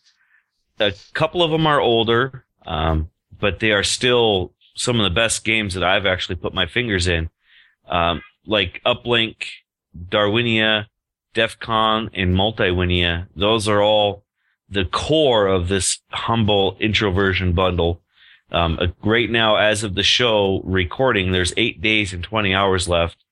a 0.80 0.92
couple 1.14 1.42
of 1.42 1.50
them 1.50 1.66
are 1.66 1.80
older, 1.80 2.44
um, 2.66 3.10
but 3.38 3.60
they 3.60 3.70
are 3.70 3.84
still 3.84 4.52
some 4.76 4.98
of 4.98 5.04
the 5.04 5.14
best 5.14 5.44
games 5.44 5.74
that 5.74 5.84
I've 5.84 6.04
actually 6.04 6.34
put 6.34 6.52
my 6.52 6.66
fingers 6.66 7.06
in, 7.06 7.30
um, 7.88 8.22
like 8.46 8.80
Uplink, 8.86 9.36
Darwinia, 10.08 10.86
DEFCON, 11.34 12.10
and 12.14 12.34
Multiwinia. 12.34 13.28
Those 13.34 13.68
are 13.68 13.82
all 13.82 14.24
the 14.68 14.84
core 14.84 15.46
of 15.46 15.68
this 15.68 16.00
humble 16.10 16.76
introversion 16.80 17.52
bundle. 17.52 18.00
Um, 18.50 18.94
right 19.02 19.30
now, 19.30 19.56
as 19.56 19.82
of 19.82 19.94
the 19.94 20.02
show 20.02 20.60
recording, 20.64 21.32
there's 21.32 21.52
eight 21.56 21.80
days 21.80 22.12
and 22.12 22.22
20 22.22 22.54
hours 22.54 22.88
left. 22.88 23.24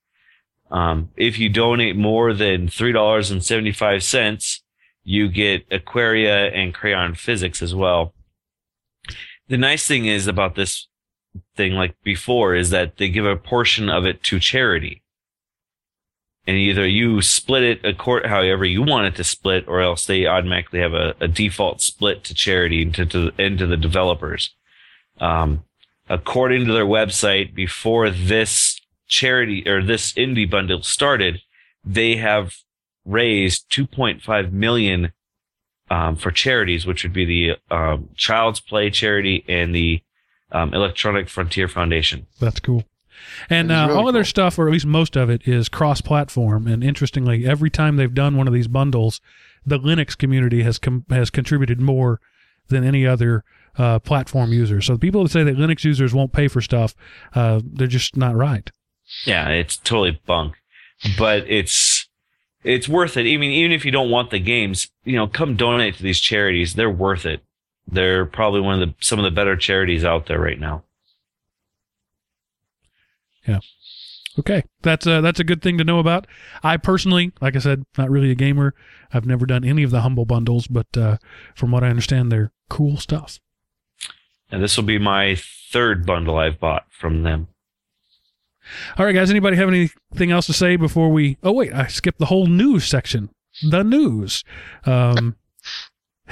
Um, 0.71 1.11
if 1.17 1.39
you 1.39 1.49
donate 1.49 1.97
more 1.97 2.33
than 2.33 2.67
$3.75, 2.69 4.61
you 5.05 5.29
get 5.29 5.67
Aquaria 5.71 6.49
and 6.49 6.73
Crayon 6.73 7.15
Physics 7.15 7.63
as 7.63 7.75
well. 7.75 8.15
The 9.49 9.59
nice 9.59 9.87
thing 9.87 10.07
is 10.07 10.27
about 10.27 10.55
this 10.55 10.89
thing, 11.57 11.75
like 11.75 11.95
before, 12.03 12.55
is 12.55 12.71
that 12.71 12.97
they 12.97 13.09
give 13.09 13.27
a 13.27 13.37
portion 13.37 13.89
of 13.89 14.05
it 14.07 14.23
to 14.25 14.41
charity. 14.41 15.03
And 16.47 16.57
either 16.57 16.87
you 16.87 17.23
split 17.23 17.63
it 17.63 17.85
accord 17.85 18.27
however 18.27 18.65
you 18.65 18.83
want 18.83 19.07
it 19.07 19.17
to 19.17 19.25
split, 19.25 19.67
or 19.69 19.81
else 19.81 20.07
they 20.07 20.27
automatically 20.27 20.81
have 20.81 20.95
a, 20.95 21.15
a 21.21 21.29
default 21.29 21.81
split 21.81 22.25
to 22.25 22.35
charity 22.35 22.83
and 22.83 22.95
to, 22.95 23.07
to, 23.07 23.33
and 23.39 23.59
to 23.59 23.67
the 23.67 23.77
developers. 23.77 24.55
Um, 25.21 25.65
according 26.09 26.67
to 26.67 26.73
their 26.73 26.87
website, 26.87 27.55
before 27.55 28.11
this 28.11 28.81
charity 29.07 29.69
or 29.69 29.83
this 29.83 30.13
indie 30.15 30.51
bundle 30.51 30.83
started, 30.83 31.43
they 31.85 32.17
have 32.17 32.55
raised 33.05 33.71
2.5 33.71 34.53
million 34.53 35.13
um, 35.91 36.17
for 36.17 36.31
charities, 36.31 36.87
which 36.87 37.03
would 37.03 37.13
be 37.13 37.25
the 37.25 37.75
um, 37.75 38.09
Child's 38.17 38.61
Play 38.61 38.91
charity 38.91 39.45
and 39.49 39.75
the 39.75 40.03
um, 40.53 40.73
Electronic 40.75 41.29
Frontier 41.29 41.69
Foundation. 41.69 42.27
That's 42.41 42.61
cool. 42.61 42.85
And 43.49 43.71
uh, 43.71 43.87
really 43.89 43.99
all 44.01 44.09
of 44.09 44.15
their 44.15 44.25
stuff, 44.25 44.59
or 44.59 44.67
at 44.67 44.73
least 44.73 44.87
most 44.87 45.17
of 45.17 45.31
it, 45.31 45.47
is 45.47 45.69
cross-platform. 45.69 46.67
And 46.67 46.83
interestingly, 46.83 47.47
every 47.47 47.71
time 47.71 47.97
they've 47.97 48.13
done 48.13 48.37
one 48.37 48.49
of 48.49 48.55
these 48.55 48.69
bundles, 48.69 49.21
the 49.65 49.79
Linux 49.79 50.17
community 50.17 50.63
has 50.63 50.79
com- 50.79 51.05
has 51.09 51.31
contributed 51.31 51.81
more 51.81 52.21
than 52.69 52.85
any 52.85 53.07
other 53.07 53.45
uh, 53.79 53.99
platform 54.01 54.53
user. 54.53 54.81
So 54.81 54.95
the 54.95 54.99
people 54.99 55.23
that 55.23 55.31
say 55.31 55.45
that 55.45 55.57
Linux 55.57 55.85
users 55.85 56.13
won't 56.13 56.33
pay 56.33 56.49
for 56.49 56.61
stuff, 56.61 56.95
uh, 57.35 57.61
they're 57.65 57.87
just 57.87 58.17
not 58.17 58.35
right. 58.35 58.71
Yeah, 59.25 59.49
it's 59.49 59.77
totally 59.77 60.21
bunk, 60.27 60.57
but 61.19 61.45
it's 61.49 62.09
it's 62.65 62.89
worth 62.89 63.17
it. 63.17 63.21
I 63.21 63.37
mean, 63.37 63.53
even 63.53 63.73
if 63.73 63.85
you 63.85 63.91
don't 63.91 64.11
want 64.11 64.31
the 64.31 64.39
games, 64.39 64.89
you 65.05 65.17
know, 65.17 65.27
come 65.27 65.57
donate 65.57 65.97
to 65.97 66.03
these 66.03 66.21
charities. 66.21 66.75
They're 66.75 66.91
worth 66.91 67.27
it. 67.27 67.43
They're 67.87 68.25
probably 68.27 68.61
one 68.61 68.81
of 68.81 68.89
the 68.89 68.95
some 69.01 69.19
of 69.19 69.25
the 69.25 69.31
better 69.31 69.57
charities 69.57 70.05
out 70.05 70.27
there 70.27 70.41
right 70.41 70.59
now. 70.59 70.85
Yeah. 73.47 73.61
Okay, 74.39 74.63
that's 74.81 75.07
a, 75.07 75.21
that's 75.21 75.41
a 75.41 75.45
good 75.45 75.61
thing 75.61 75.77
to 75.77 75.85
know 75.85 75.99
about. 75.99 76.27
I 76.63 76.79
personally, 76.79 77.33
like 77.43 77.55
I 77.55 77.59
said, 77.59 77.85
not 77.99 78.11
really 78.11 78.31
a 78.31 78.35
gamer. 78.35 78.75
I've 79.13 79.27
never 79.27 79.45
done 79.45 79.63
any 79.63 79.83
of 79.83 79.91
the 79.91 80.01
humble 80.01 80.25
bundles, 80.25 80.67
but 80.67 80.87
uh, 80.97 81.19
from 81.55 81.71
what 81.71 81.85
I 81.85 81.89
understand, 81.89 82.33
they're 82.33 82.51
cool 82.71 82.97
stuff. 82.97 83.41
And 84.51 84.63
this 84.63 84.77
will 84.77 84.85
be 84.85 84.99
my 84.99 85.37
third 85.71 86.07
bundle 86.07 86.39
I've 86.39 86.59
bought 86.59 86.87
from 86.91 87.25
them. 87.25 87.49
All 88.97 89.05
right, 89.05 89.15
guys. 89.15 89.29
Anybody 89.29 89.57
have 89.57 89.69
anything 89.69 90.31
else 90.31 90.47
to 90.47 90.53
say 90.53 90.77
before 90.77 91.11
we? 91.11 91.37
Oh 91.43 91.53
wait, 91.53 91.75
I 91.75 91.89
skipped 91.89 92.19
the 92.19 92.27
whole 92.27 92.47
news 92.47 92.87
section. 92.87 93.31
The 93.63 93.83
news. 93.83 94.45
Um, 94.87 95.37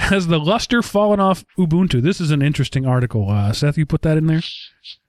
has 0.01 0.27
the 0.27 0.39
luster 0.39 0.83
fallen 0.83 1.21
off 1.21 1.45
Ubuntu? 1.59 2.03
This 2.03 2.21
is 2.21 2.31
an 2.31 2.43
interesting 2.43 2.87
article. 2.87 3.31
Uh, 3.31 3.53
Seth, 3.53 3.79
you 3.79 3.87
put 3.87 4.03
that 4.03 4.19
in 4.19 4.27
there. 4.27 4.43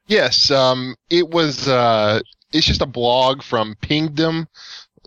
Yes, 0.08 0.51
um, 0.51 0.95
it 1.10 1.30
was. 1.30 1.67
Uh, 1.67 2.21
it's 2.51 2.67
just 2.67 2.82
a 2.82 2.86
blog 2.86 3.41
from 3.41 3.75
Pingdom, 3.82 4.47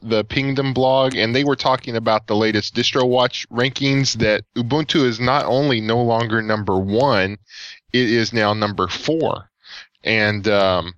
the 0.02 0.24
Pingdom 0.24 0.72
blog, 0.72 1.14
and 1.14 1.34
they 1.34 1.44
were 1.44 1.56
talking 1.56 1.94
about 1.94 2.26
the 2.26 2.36
latest 2.36 2.74
DistroWatch 2.74 3.46
rankings. 3.48 4.14
That 4.14 4.44
Ubuntu 4.56 5.04
is 5.04 5.20
not 5.20 5.44
only 5.44 5.80
no 5.80 6.02
longer 6.02 6.40
number 6.40 6.78
one, 6.78 7.36
it 7.92 8.10
is 8.10 8.32
now 8.32 8.54
number 8.54 8.88
four, 8.88 9.50
and 10.02 10.48
um, 10.48 10.94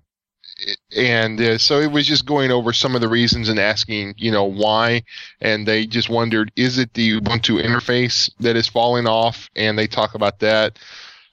and 0.97 1.41
uh, 1.41 1.59
so 1.59 1.81
it 1.81 1.91
was 1.91 2.07
just 2.07 2.27
going 2.27 2.51
over 2.51 2.73
some 2.73 2.95
of 2.95 3.01
the 3.01 3.09
reasons 3.09 3.49
and 3.49 3.59
asking, 3.59 4.15
you 4.17 4.31
know, 4.31 4.45
why, 4.45 5.03
and 5.41 5.67
they 5.67 5.87
just 5.87 6.09
wondered, 6.09 6.51
is 6.57 6.79
it 6.79 6.95
the 6.95 7.21
Ubuntu 7.21 7.63
interface 7.63 8.31
that 8.41 8.57
is 8.57 8.67
falling 8.67 9.07
off? 9.07 9.51
And 9.55 9.79
they 9.79 9.87
talk 9.87 10.15
about 10.15 10.39
that. 10.41 10.79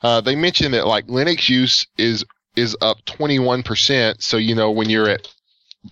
Uh, 0.02 0.20
they 0.20 0.36
mentioned 0.36 0.74
that 0.74 0.88
like 0.88 1.08
Linux 1.08 1.48
use 1.48 1.88
is 1.98 2.26
is 2.56 2.78
up 2.82 3.04
21%. 3.06 4.22
So, 4.22 4.38
you 4.38 4.54
know, 4.54 4.70
when 4.70 4.90
you're 4.90 5.10
at, 5.10 5.28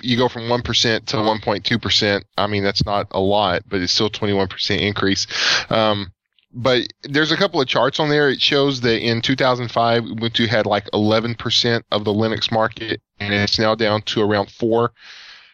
you 0.01 0.15
go 0.17 0.27
from 0.27 0.43
1% 0.43 1.05
to 1.05 1.17
1.2%. 1.17 2.23
I 2.37 2.47
mean, 2.47 2.63
that's 2.63 2.85
not 2.85 3.07
a 3.11 3.19
lot, 3.19 3.63
but 3.67 3.81
it's 3.81 3.93
still 3.93 4.09
21% 4.09 4.79
increase. 4.79 5.27
Um, 5.71 6.11
but 6.53 6.91
there's 7.03 7.31
a 7.31 7.37
couple 7.37 7.61
of 7.61 7.67
charts 7.67 7.99
on 7.99 8.09
there. 8.09 8.29
It 8.29 8.41
shows 8.41 8.81
that 8.81 9.01
in 9.01 9.21
2005, 9.21 10.03
Ubuntu 10.03 10.47
had 10.47 10.65
like 10.65 10.85
11% 10.91 11.83
of 11.91 12.03
the 12.03 12.13
Linux 12.13 12.51
market, 12.51 13.01
and 13.19 13.33
it's 13.33 13.59
now 13.59 13.75
down 13.75 14.01
to 14.03 14.21
around 14.21 14.51
four. 14.51 14.91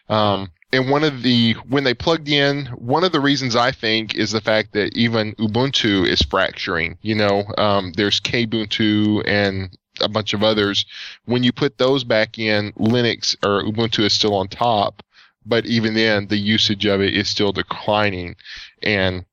Um, 0.10 0.51
and 0.73 0.89
one 0.89 1.03
of 1.03 1.23
the 1.23 1.53
when 1.69 1.83
they 1.83 1.93
plugged 1.93 2.27
in, 2.27 2.65
one 2.67 3.03
of 3.03 3.12
the 3.12 3.21
reasons 3.21 3.55
I 3.55 3.71
think 3.71 4.15
is 4.15 4.31
the 4.31 4.41
fact 4.41 4.73
that 4.73 4.95
even 4.97 5.33
Ubuntu 5.36 6.05
is 6.05 6.21
fracturing. 6.21 6.97
You 7.01 7.15
know, 7.15 7.45
um, 7.57 7.93
there's 7.93 8.19
Kubuntu 8.19 9.23
and 9.25 9.77
a 10.01 10.10
bunch 10.10 10.33
of 10.33 10.43
others. 10.43 10.86
When 11.25 11.43
you 11.43 11.51
put 11.51 11.77
those 11.77 12.03
back 12.03 12.38
in, 12.38 12.73
Linux 12.73 13.36
or 13.45 13.63
Ubuntu 13.63 14.03
is 14.03 14.13
still 14.13 14.36
on 14.36 14.49
top, 14.49 15.03
but 15.45 15.65
even 15.65 15.93
then, 15.93 16.27
the 16.27 16.38
usage 16.38 16.86
of 16.86 17.01
it 17.01 17.13
is 17.13 17.29
still 17.29 17.53
declining. 17.53 18.36
And 18.83 19.25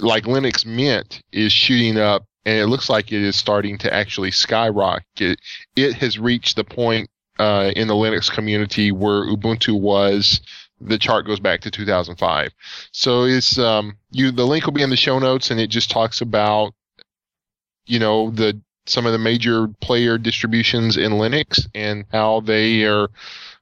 like 0.00 0.24
Linux 0.24 0.64
Mint 0.66 1.22
is 1.32 1.52
shooting 1.52 1.98
up, 1.98 2.24
and 2.44 2.58
it 2.58 2.66
looks 2.66 2.88
like 2.88 3.12
it 3.12 3.22
is 3.22 3.36
starting 3.36 3.78
to 3.78 3.92
actually 3.92 4.30
skyrocket. 4.30 5.38
It 5.76 5.94
has 5.94 6.18
reached 6.18 6.56
the 6.56 6.64
point 6.64 7.08
uh, 7.38 7.72
in 7.76 7.88
the 7.88 7.94
Linux 7.94 8.30
community 8.30 8.92
where 8.92 9.24
Ubuntu 9.24 9.78
was. 9.78 10.40
The 10.82 10.98
chart 10.98 11.26
goes 11.26 11.40
back 11.40 11.60
to 11.62 11.70
2005. 11.70 12.52
So 12.92 13.24
it's 13.24 13.58
um, 13.58 13.98
you. 14.10 14.30
The 14.30 14.46
link 14.46 14.64
will 14.64 14.72
be 14.72 14.82
in 14.82 14.90
the 14.90 14.96
show 14.96 15.18
notes, 15.18 15.50
and 15.50 15.60
it 15.60 15.68
just 15.68 15.90
talks 15.90 16.22
about 16.22 16.72
you 17.86 17.98
know 17.98 18.30
the 18.30 18.60
some 18.86 19.06
of 19.06 19.12
the 19.12 19.18
major 19.18 19.68
player 19.80 20.16
distributions 20.18 20.96
in 20.96 21.12
Linux 21.12 21.66
and 21.74 22.06
how 22.10 22.40
they 22.40 22.84
are 22.84 23.08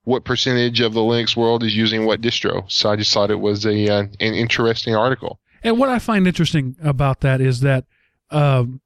what 0.04 0.24
percentage 0.24 0.80
of 0.80 0.94
the 0.94 1.00
Linux 1.00 1.36
world 1.36 1.62
is 1.62 1.76
using 1.76 2.06
what 2.06 2.20
distro. 2.20 2.70
So 2.70 2.90
I 2.90 2.96
just 2.96 3.12
thought 3.12 3.30
it 3.30 3.40
was 3.40 3.66
a 3.66 3.92
uh, 3.92 4.02
an 4.20 4.34
interesting 4.34 4.94
article. 4.94 5.38
And 5.62 5.78
what 5.78 5.88
I 5.88 5.98
find 5.98 6.26
interesting 6.26 6.76
about 6.82 7.20
that 7.20 7.40
is 7.40 7.60
that 7.60 7.84
um, 8.30 8.80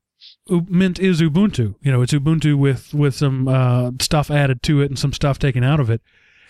U- 0.49 0.67
Mint 0.69 0.99
is 0.99 1.21
Ubuntu. 1.21 1.75
You 1.83 1.93
know, 1.93 2.03
it's 2.03 2.13
Ubuntu 2.13 2.57
with 2.57 2.95
with 2.95 3.15
some 3.15 3.49
uh, 3.49 3.91
stuff 4.01 4.31
added 4.31 4.63
to 4.65 4.81
it 4.81 4.87
and 4.87 4.99
some 4.99 5.13
stuff 5.13 5.39
taken 5.39 5.65
out 5.65 5.81
of 5.81 5.91
it. 5.91 6.01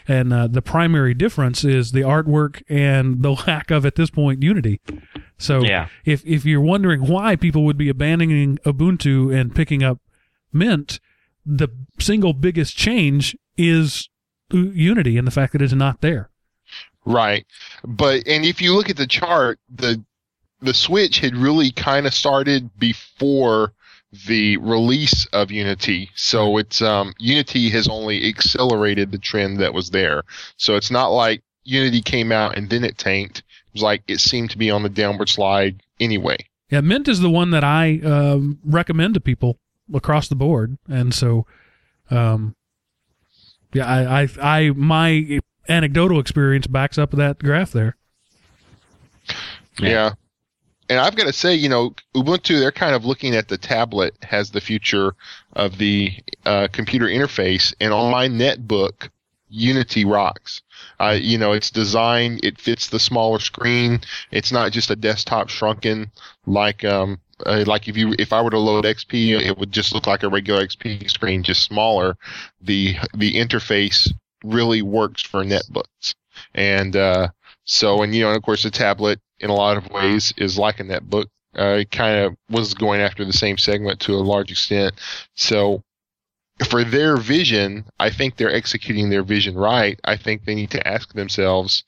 and 0.08 0.32
uh, 0.32 0.48
the 0.48 0.60
primary 0.62 1.14
difference 1.14 1.62
is 1.64 1.92
the 1.92 2.00
artwork 2.00 2.60
and 2.68 3.22
the 3.22 3.30
lack 3.46 3.70
of 3.70 3.86
at 3.86 3.94
this 3.94 4.10
point 4.10 4.42
Unity. 4.42 4.80
So 5.38 5.62
Yeah. 5.62 5.88
if 6.04 6.24
if 6.26 6.44
you're 6.44 6.60
wondering 6.60 7.06
why 7.06 7.36
people 7.36 7.64
would 7.64 7.78
be 7.78 7.88
abandoning 7.88 8.58
Ubuntu 8.66 9.32
and 9.34 9.54
picking 9.54 9.82
up 9.82 9.98
Mint, 10.52 10.98
the 11.46 11.68
single 11.98 12.32
biggest 12.32 12.76
change 12.76 13.36
is 13.56 14.08
U- 14.52 14.70
Unity 14.74 15.16
and 15.18 15.26
the 15.26 15.30
fact 15.32 15.52
that 15.52 15.62
it's 15.62 15.72
not 15.72 16.00
there. 16.00 16.30
Right. 17.04 17.46
But 17.84 18.26
and 18.28 18.44
if 18.44 18.60
you 18.60 18.74
look 18.74 18.90
at 18.90 18.96
the 18.96 19.06
chart, 19.06 19.58
the 19.72 20.04
the 20.62 20.74
switch 20.74 21.18
had 21.20 21.36
really 21.36 21.70
kind 21.70 22.06
of 22.06 22.14
started 22.14 22.70
before 22.78 23.72
the 24.26 24.56
release 24.58 25.26
of 25.26 25.50
Unity. 25.50 26.10
So 26.14 26.58
it's 26.58 26.82
um 26.82 27.14
Unity 27.18 27.68
has 27.70 27.88
only 27.88 28.28
accelerated 28.28 29.10
the 29.10 29.18
trend 29.18 29.58
that 29.60 29.74
was 29.74 29.90
there. 29.90 30.22
So 30.56 30.76
it's 30.76 30.90
not 30.90 31.08
like 31.08 31.42
Unity 31.64 32.02
came 32.02 32.32
out 32.32 32.56
and 32.56 32.68
then 32.68 32.84
it 32.84 32.98
tanked. 32.98 33.38
It 33.38 33.74
was 33.74 33.82
like 33.82 34.02
it 34.08 34.20
seemed 34.20 34.50
to 34.50 34.58
be 34.58 34.70
on 34.70 34.82
the 34.82 34.88
downward 34.88 35.28
slide 35.28 35.82
anyway. 36.00 36.38
Yeah, 36.70 36.80
Mint 36.80 37.06
is 37.06 37.20
the 37.20 37.30
one 37.30 37.50
that 37.50 37.64
I 37.64 38.00
um, 38.00 38.58
recommend 38.64 39.12
to 39.14 39.20
people 39.20 39.58
across 39.92 40.28
the 40.28 40.34
board, 40.34 40.78
and 40.88 41.12
so, 41.12 41.46
um, 42.10 42.56
yeah, 43.74 43.86
I, 43.86 44.22
I, 44.22 44.28
I, 44.40 44.70
my 44.70 45.40
anecdotal 45.68 46.18
experience 46.18 46.66
backs 46.66 46.96
up 46.96 47.10
that 47.10 47.40
graph 47.40 47.72
there. 47.72 47.98
Yeah. 49.78 49.88
Yeah. 49.88 50.12
And 50.88 50.98
I've 51.00 51.16
got 51.16 51.26
to 51.26 51.32
say, 51.32 51.54
you 51.54 51.68
know, 51.68 51.94
Ubuntu, 52.14 52.58
they're 52.58 52.72
kind 52.72 52.94
of 52.94 53.04
looking 53.04 53.34
at 53.34 53.48
the 53.48 53.58
tablet 53.58 54.14
as 54.30 54.50
the 54.50 54.60
future 54.60 55.14
of 55.54 55.78
the 55.78 56.12
uh, 56.44 56.68
computer 56.72 57.06
interface. 57.06 57.72
And 57.80 57.92
on 57.92 58.10
my 58.10 58.28
netbook, 58.28 59.08
Unity 59.54 60.06
rocks. 60.06 60.62
Uh, 60.98 61.18
you 61.20 61.36
know, 61.36 61.52
it's 61.52 61.70
designed, 61.70 62.42
it 62.42 62.58
fits 62.58 62.88
the 62.88 62.98
smaller 62.98 63.38
screen. 63.38 64.00
It's 64.30 64.50
not 64.50 64.72
just 64.72 64.90
a 64.90 64.96
desktop 64.96 65.50
shrunken 65.50 66.10
like, 66.46 66.86
um, 66.86 67.20
uh, 67.44 67.64
like 67.66 67.86
if 67.86 67.94
you, 67.94 68.14
if 68.18 68.32
I 68.32 68.40
were 68.40 68.48
to 68.48 68.58
load 68.58 68.86
XP, 68.86 69.38
it 69.38 69.58
would 69.58 69.70
just 69.70 69.92
look 69.92 70.06
like 70.06 70.22
a 70.22 70.30
regular 70.30 70.66
XP 70.66 71.10
screen, 71.10 71.42
just 71.42 71.64
smaller. 71.64 72.16
The, 72.62 72.96
the 73.14 73.34
interface 73.34 74.10
really 74.42 74.80
works 74.80 75.20
for 75.20 75.44
netbooks. 75.44 76.14
And, 76.54 76.96
uh, 76.96 77.28
so, 77.64 78.02
and 78.02 78.14
you 78.14 78.22
know, 78.22 78.28
and 78.28 78.36
of 78.36 78.42
course, 78.42 78.62
the 78.62 78.70
tablet 78.70 79.20
in 79.38 79.50
a 79.50 79.54
lot 79.54 79.76
of 79.76 79.90
ways 79.90 80.32
is 80.36 80.58
like 80.58 80.80
a 80.80 80.84
netbook. 80.84 81.26
Uh, 81.56 81.78
it 81.80 81.90
kind 81.90 82.18
of 82.18 82.36
was 82.48 82.74
going 82.74 83.00
after 83.00 83.24
the 83.24 83.32
same 83.32 83.58
segment 83.58 84.00
to 84.00 84.14
a 84.14 84.16
large 84.16 84.50
extent. 84.50 84.94
So, 85.34 85.82
for 86.68 86.82
their 86.84 87.16
vision, 87.16 87.84
I 87.98 88.10
think 88.10 88.36
they're 88.36 88.54
executing 88.54 89.10
their 89.10 89.22
vision 89.22 89.54
right. 89.54 90.00
I 90.04 90.16
think 90.16 90.44
they 90.44 90.54
need 90.54 90.70
to 90.70 90.86
ask 90.86 91.12
themselves, 91.12 91.84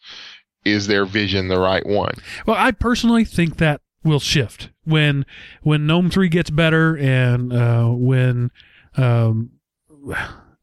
is 0.64 0.86
their 0.86 1.06
vision 1.06 1.48
the 1.48 1.60
right 1.60 1.84
one? 1.86 2.14
Well, 2.46 2.56
I 2.58 2.72
personally 2.72 3.24
think 3.24 3.56
that 3.56 3.80
will 4.02 4.20
shift 4.20 4.70
when 4.84 5.24
when 5.62 5.86
Gnome 5.86 6.10
three 6.10 6.28
gets 6.28 6.50
better 6.50 6.96
and 6.96 7.52
uh, 7.52 7.88
when 7.88 8.50
um, 8.96 9.50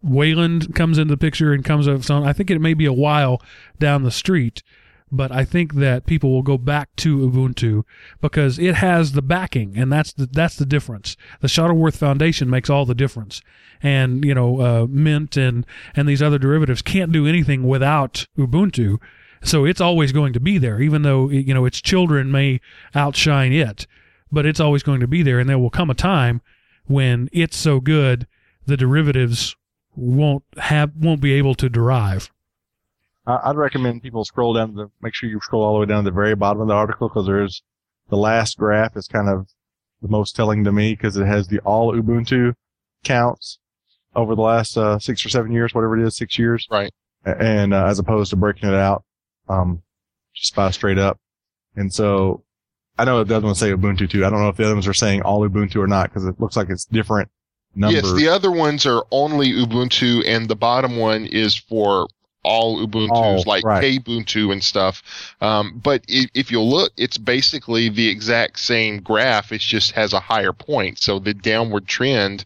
Wayland 0.02 0.76
comes 0.76 0.97
into 0.97 1.13
the 1.13 1.17
picture 1.17 1.54
and 1.54 1.65
comes 1.65 1.88
up. 1.88 2.10
own. 2.10 2.26
I 2.26 2.34
think 2.34 2.50
it 2.50 2.60
may 2.60 2.74
be 2.74 2.86
a 2.86 2.93
while 2.93 3.41
down 3.80 4.04
the 4.04 4.12
street, 4.12 4.63
but 5.12 5.32
I 5.32 5.43
think 5.43 5.76
that 5.76 6.06
people 6.06 6.32
will 6.32 6.41
go 6.41 6.58
back 6.58 6.95
to 6.97 7.17
Ubuntu 7.17 7.84
because 8.21 8.58
it 8.58 8.76
has 8.76 9.12
the 9.12 9.21
backing, 9.21 9.78
and 9.78 9.91
that's 9.91 10.13
the 10.13 10.26
that's 10.26 10.56
the 10.56 10.65
difference. 10.65 11.17
The 11.41 11.47
Shuttleworth 11.47 11.97
Foundation 11.97 12.50
makes 12.50 12.69
all 12.69 12.86
the 12.86 12.95
difference, 12.95 13.41
and 13.84 14.24
you 14.24 14.34
know 14.34 14.62
uh, 14.62 14.88
Mint 14.89 15.36
and 15.36 15.65
and 15.95 16.08
these 16.08 16.21
other 16.21 16.38
derivatives 16.38 16.82
can't 16.82 17.12
do 17.12 17.28
anything 17.28 17.67
without 17.67 18.26
Ubuntu. 18.38 19.00
So 19.43 19.65
it's 19.65 19.82
always 19.82 20.12
going 20.12 20.34
to 20.34 20.39
be 20.39 20.58
there, 20.58 20.80
even 20.82 21.02
though 21.02 21.30
you 21.30 21.54
know 21.54 21.65
its 21.65 21.82
children 21.82 22.32
may 22.32 22.62
outshine 22.95 23.52
it, 23.52 23.88
but 24.32 24.45
it's 24.45 24.60
always 24.60 24.84
going 24.84 25.02
to 25.02 25.08
be 25.08 25.24
there, 25.24 25.39
and 25.39 25.50
there 25.50 25.60
will 25.60 25.69
come 25.69 25.89
a 25.89 25.95
time 25.95 26.41
when 26.86 27.30
it's 27.32 27.58
so 27.58 27.80
good 27.80 28.28
the 28.65 28.78
derivatives 28.78 29.56
won't 29.95 30.43
have 30.58 30.95
won't 30.95 31.21
be 31.21 31.34
able 31.34 31.56
to 31.56 31.69
derive. 31.69 32.32
I'd 33.25 33.55
recommend 33.55 34.01
people 34.01 34.25
scroll 34.25 34.53
down 34.53 34.73
the, 34.73 34.89
make 35.01 35.13
sure 35.13 35.29
you 35.29 35.39
scroll 35.41 35.63
all 35.63 35.73
the 35.75 35.79
way 35.81 35.86
down 35.86 36.03
to 36.03 36.10
the 36.10 36.15
very 36.15 36.36
bottom 36.36 36.62
of 36.62 36.67
the 36.67 36.73
article 36.73 37.07
because 37.07 37.27
there's 37.27 37.62
the 38.10 38.17
last 38.17 38.57
graph 38.57 38.97
is 38.97 39.07
kind 39.07 39.29
of 39.29 39.47
the 40.01 40.07
most 40.07 40.36
telling 40.36 40.63
to 40.63 40.71
me 40.71 40.93
because 40.93 41.15
it 41.17 41.25
has 41.25 41.47
the 41.47 41.60
all 41.60 41.93
Ubuntu 41.93 42.53
counts 43.03 43.60
over 44.15 44.36
the 44.36 44.41
last 44.41 44.77
uh, 44.77 44.97
six 44.99 45.25
or 45.25 45.29
seven 45.29 45.51
years, 45.51 45.73
whatever 45.73 45.97
it 45.99 46.05
is, 46.05 46.17
six 46.17 46.38
years. 46.38 46.67
Right. 46.69 46.91
And 47.23 47.73
uh, 47.73 47.86
as 47.86 47.99
opposed 47.99 48.31
to 48.31 48.36
breaking 48.36 48.69
it 48.69 48.75
out, 48.75 49.03
um, 49.47 49.84
just 50.34 50.55
by 50.55 50.71
straight 50.71 50.97
up. 50.97 51.19
And 51.75 51.93
so 51.93 52.43
I 52.97 53.05
know 53.05 53.23
the 53.23 53.36
other 53.36 53.45
ones 53.45 53.60
say 53.60 53.71
Ubuntu 53.71 54.10
too. 54.10 54.25
I 54.25 54.29
don't 54.29 54.39
know 54.39 54.49
if 54.49 54.57
the 54.57 54.65
other 54.65 54.73
ones 54.73 54.88
are 54.88 54.93
saying 54.93 55.21
all 55.21 55.47
Ubuntu 55.47 55.77
or 55.77 55.88
not 55.88 56.10
because 56.10 56.25
it 56.25 56.39
looks 56.39 56.57
like 56.57 56.69
it's 56.69 56.86
different 56.86 57.29
numbers. 57.75 58.03
Yes, 58.03 58.13
the 58.13 58.27
other 58.27 58.51
ones 58.51 58.86
are 58.86 59.05
only 59.12 59.51
Ubuntu, 59.53 60.23
and 60.25 60.49
the 60.49 60.55
bottom 60.55 60.97
one 60.97 61.25
is 61.25 61.55
for 61.55 62.07
all 62.43 62.86
Ubuntu's, 62.86 63.10
All, 63.12 63.43
like 63.45 63.63
right. 63.63 63.84
Kubuntu 63.84 64.51
and 64.51 64.63
stuff. 64.63 65.04
Um, 65.41 65.80
but 65.84 66.04
if, 66.08 66.30
if 66.34 66.51
you'll 66.51 66.69
look, 66.69 66.91
it's 66.97 67.17
basically 67.17 67.89
the 67.89 68.08
exact 68.08 68.60
same 68.60 69.01
graph. 69.01 69.51
It 69.51 69.62
just 69.62 69.91
has 69.91 70.13
a 70.13 70.19
higher 70.19 70.54
point. 70.54 70.99
So 70.99 71.19
the 71.19 71.34
downward 71.34 71.88
trend 71.88 72.45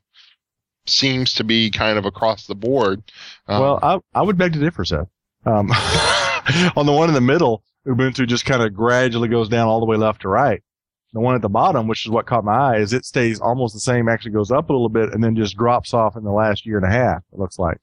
seems 0.85 1.33
to 1.35 1.43
be 1.43 1.71
kind 1.71 1.97
of 1.97 2.05
across 2.05 2.45
the 2.47 2.55
board. 2.55 3.03
Um, 3.47 3.61
Well, 3.61 3.79
I, 3.81 4.19
I 4.19 4.21
would 4.21 4.37
beg 4.37 4.53
to 4.53 4.59
differ, 4.59 4.85
Seth. 4.85 5.07
Um, 5.45 5.71
on 6.75 6.85
the 6.85 6.93
one 6.93 7.09
in 7.09 7.15
the 7.15 7.21
middle, 7.21 7.63
Ubuntu 7.87 8.27
just 8.27 8.45
kind 8.45 8.63
of 8.63 8.73
gradually 8.73 9.29
goes 9.29 9.49
down 9.49 9.67
all 9.67 9.79
the 9.79 9.85
way 9.85 9.97
left 9.97 10.21
to 10.23 10.29
right. 10.29 10.61
The 11.13 11.21
one 11.21 11.35
at 11.35 11.41
the 11.41 11.49
bottom, 11.49 11.87
which 11.87 12.05
is 12.05 12.11
what 12.11 12.25
caught 12.25 12.43
my 12.43 12.53
eye, 12.53 12.77
is 12.77 12.91
it 12.91 13.05
stays 13.05 13.39
almost 13.39 13.73
the 13.73 13.79
same, 13.79 14.09
actually 14.09 14.31
goes 14.31 14.51
up 14.51 14.69
a 14.69 14.73
little 14.73 14.89
bit, 14.89 15.13
and 15.13 15.23
then 15.23 15.33
just 15.35 15.55
drops 15.55 15.93
off 15.93 16.17
in 16.17 16.25
the 16.25 16.31
last 16.31 16.65
year 16.65 16.75
and 16.75 16.85
a 16.85 16.89
half. 16.89 17.23
It 17.31 17.39
looks 17.39 17.57
like, 17.57 17.77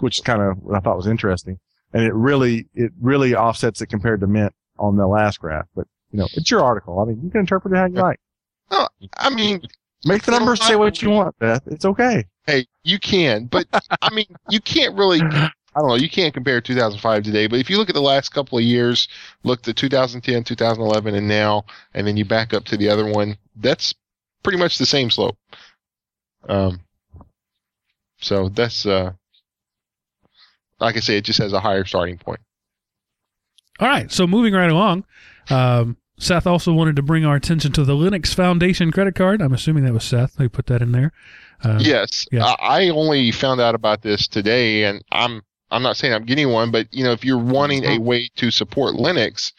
which 0.00 0.18
is 0.18 0.24
kind 0.24 0.42
of 0.42 0.58
what 0.58 0.76
I 0.76 0.80
thought 0.80 0.96
was 0.96 1.06
interesting, 1.06 1.58
and 1.92 2.02
it 2.02 2.14
really 2.14 2.66
it 2.74 2.92
really 3.00 3.34
offsets 3.34 3.80
it 3.80 3.86
compared 3.86 4.20
to 4.20 4.26
Mint 4.26 4.54
on 4.78 4.96
the 4.96 5.06
last 5.06 5.40
graph. 5.40 5.66
But 5.74 5.86
you 6.10 6.18
know, 6.18 6.28
it's 6.34 6.50
your 6.50 6.62
article. 6.62 7.00
I 7.00 7.04
mean, 7.04 7.20
you 7.22 7.30
can 7.30 7.40
interpret 7.40 7.74
it 7.74 7.76
how 7.76 7.86
you 7.86 7.94
like. 7.94 8.20
I 9.18 9.30
mean, 9.30 9.62
Make 10.06 10.22
the 10.22 10.30
numbers 10.32 10.64
say 10.64 10.76
what 10.76 11.02
you 11.02 11.10
want, 11.10 11.36
Beth. 11.38 11.62
It's 11.66 11.84
okay. 11.84 12.24
hey, 12.46 12.66
you 12.84 12.98
can, 12.98 13.46
but 13.46 13.66
I 14.02 14.14
mean, 14.14 14.26
you 14.48 14.60
can't 14.60 14.96
really. 14.96 15.20
I 15.20 15.80
don't 15.80 15.88
know. 15.88 15.96
You 15.96 16.08
can't 16.08 16.32
compare 16.32 16.60
2005 16.60 17.22
today, 17.22 17.48
but 17.48 17.58
if 17.58 17.68
you 17.68 17.76
look 17.76 17.90
at 17.90 17.94
the 17.94 18.00
last 18.00 18.30
couple 18.30 18.56
of 18.56 18.64
years, 18.64 19.08
look 19.42 19.62
to 19.62 19.74
2010, 19.74 20.44
2011, 20.44 21.14
and 21.14 21.28
now, 21.28 21.66
and 21.92 22.06
then 22.06 22.16
you 22.16 22.24
back 22.24 22.54
up 22.54 22.64
to 22.66 22.78
the 22.78 22.88
other 22.88 23.04
one, 23.04 23.36
that's 23.56 23.94
pretty 24.42 24.58
much 24.58 24.78
the 24.78 24.86
same 24.86 25.10
slope. 25.10 25.36
Um, 26.48 26.80
so 28.18 28.48
that's 28.48 28.86
uh, 28.86 29.12
like 30.80 30.96
I 30.96 31.00
say, 31.00 31.16
it 31.16 31.24
just 31.24 31.38
has 31.38 31.52
a 31.52 31.60
higher 31.60 31.84
starting 31.84 32.18
point. 32.18 32.40
All 33.78 33.88
right, 33.88 34.10
so 34.10 34.26
moving 34.26 34.54
right 34.54 34.70
along, 34.70 35.04
um, 35.50 35.98
Seth 36.18 36.46
also 36.46 36.72
wanted 36.72 36.96
to 36.96 37.02
bring 37.02 37.26
our 37.26 37.36
attention 37.36 37.72
to 37.72 37.84
the 37.84 37.92
Linux 37.92 38.34
Foundation 38.34 38.90
credit 38.90 39.14
card. 39.14 39.42
I'm 39.42 39.52
assuming 39.52 39.84
that 39.84 39.92
was 39.92 40.04
Seth 40.04 40.36
who 40.38 40.48
put 40.48 40.66
that 40.66 40.80
in 40.80 40.92
there. 40.92 41.12
Uh, 41.62 41.78
yes, 41.80 42.26
yeah. 42.32 42.44
I, 42.44 42.54
I 42.60 42.88
only 42.88 43.30
found 43.32 43.60
out 43.60 43.74
about 43.74 44.02
this 44.02 44.26
today, 44.26 44.84
and 44.84 45.02
I'm 45.12 45.42
I'm 45.70 45.82
not 45.82 45.96
saying 45.96 46.14
I'm 46.14 46.24
getting 46.24 46.50
one, 46.50 46.70
but 46.70 46.86
you 46.92 47.04
know, 47.04 47.12
if 47.12 47.24
you're 47.24 47.38
wanting 47.38 47.84
a 47.84 47.98
way 47.98 48.30
to 48.36 48.50
support 48.50 48.94
Linux, 48.94 49.52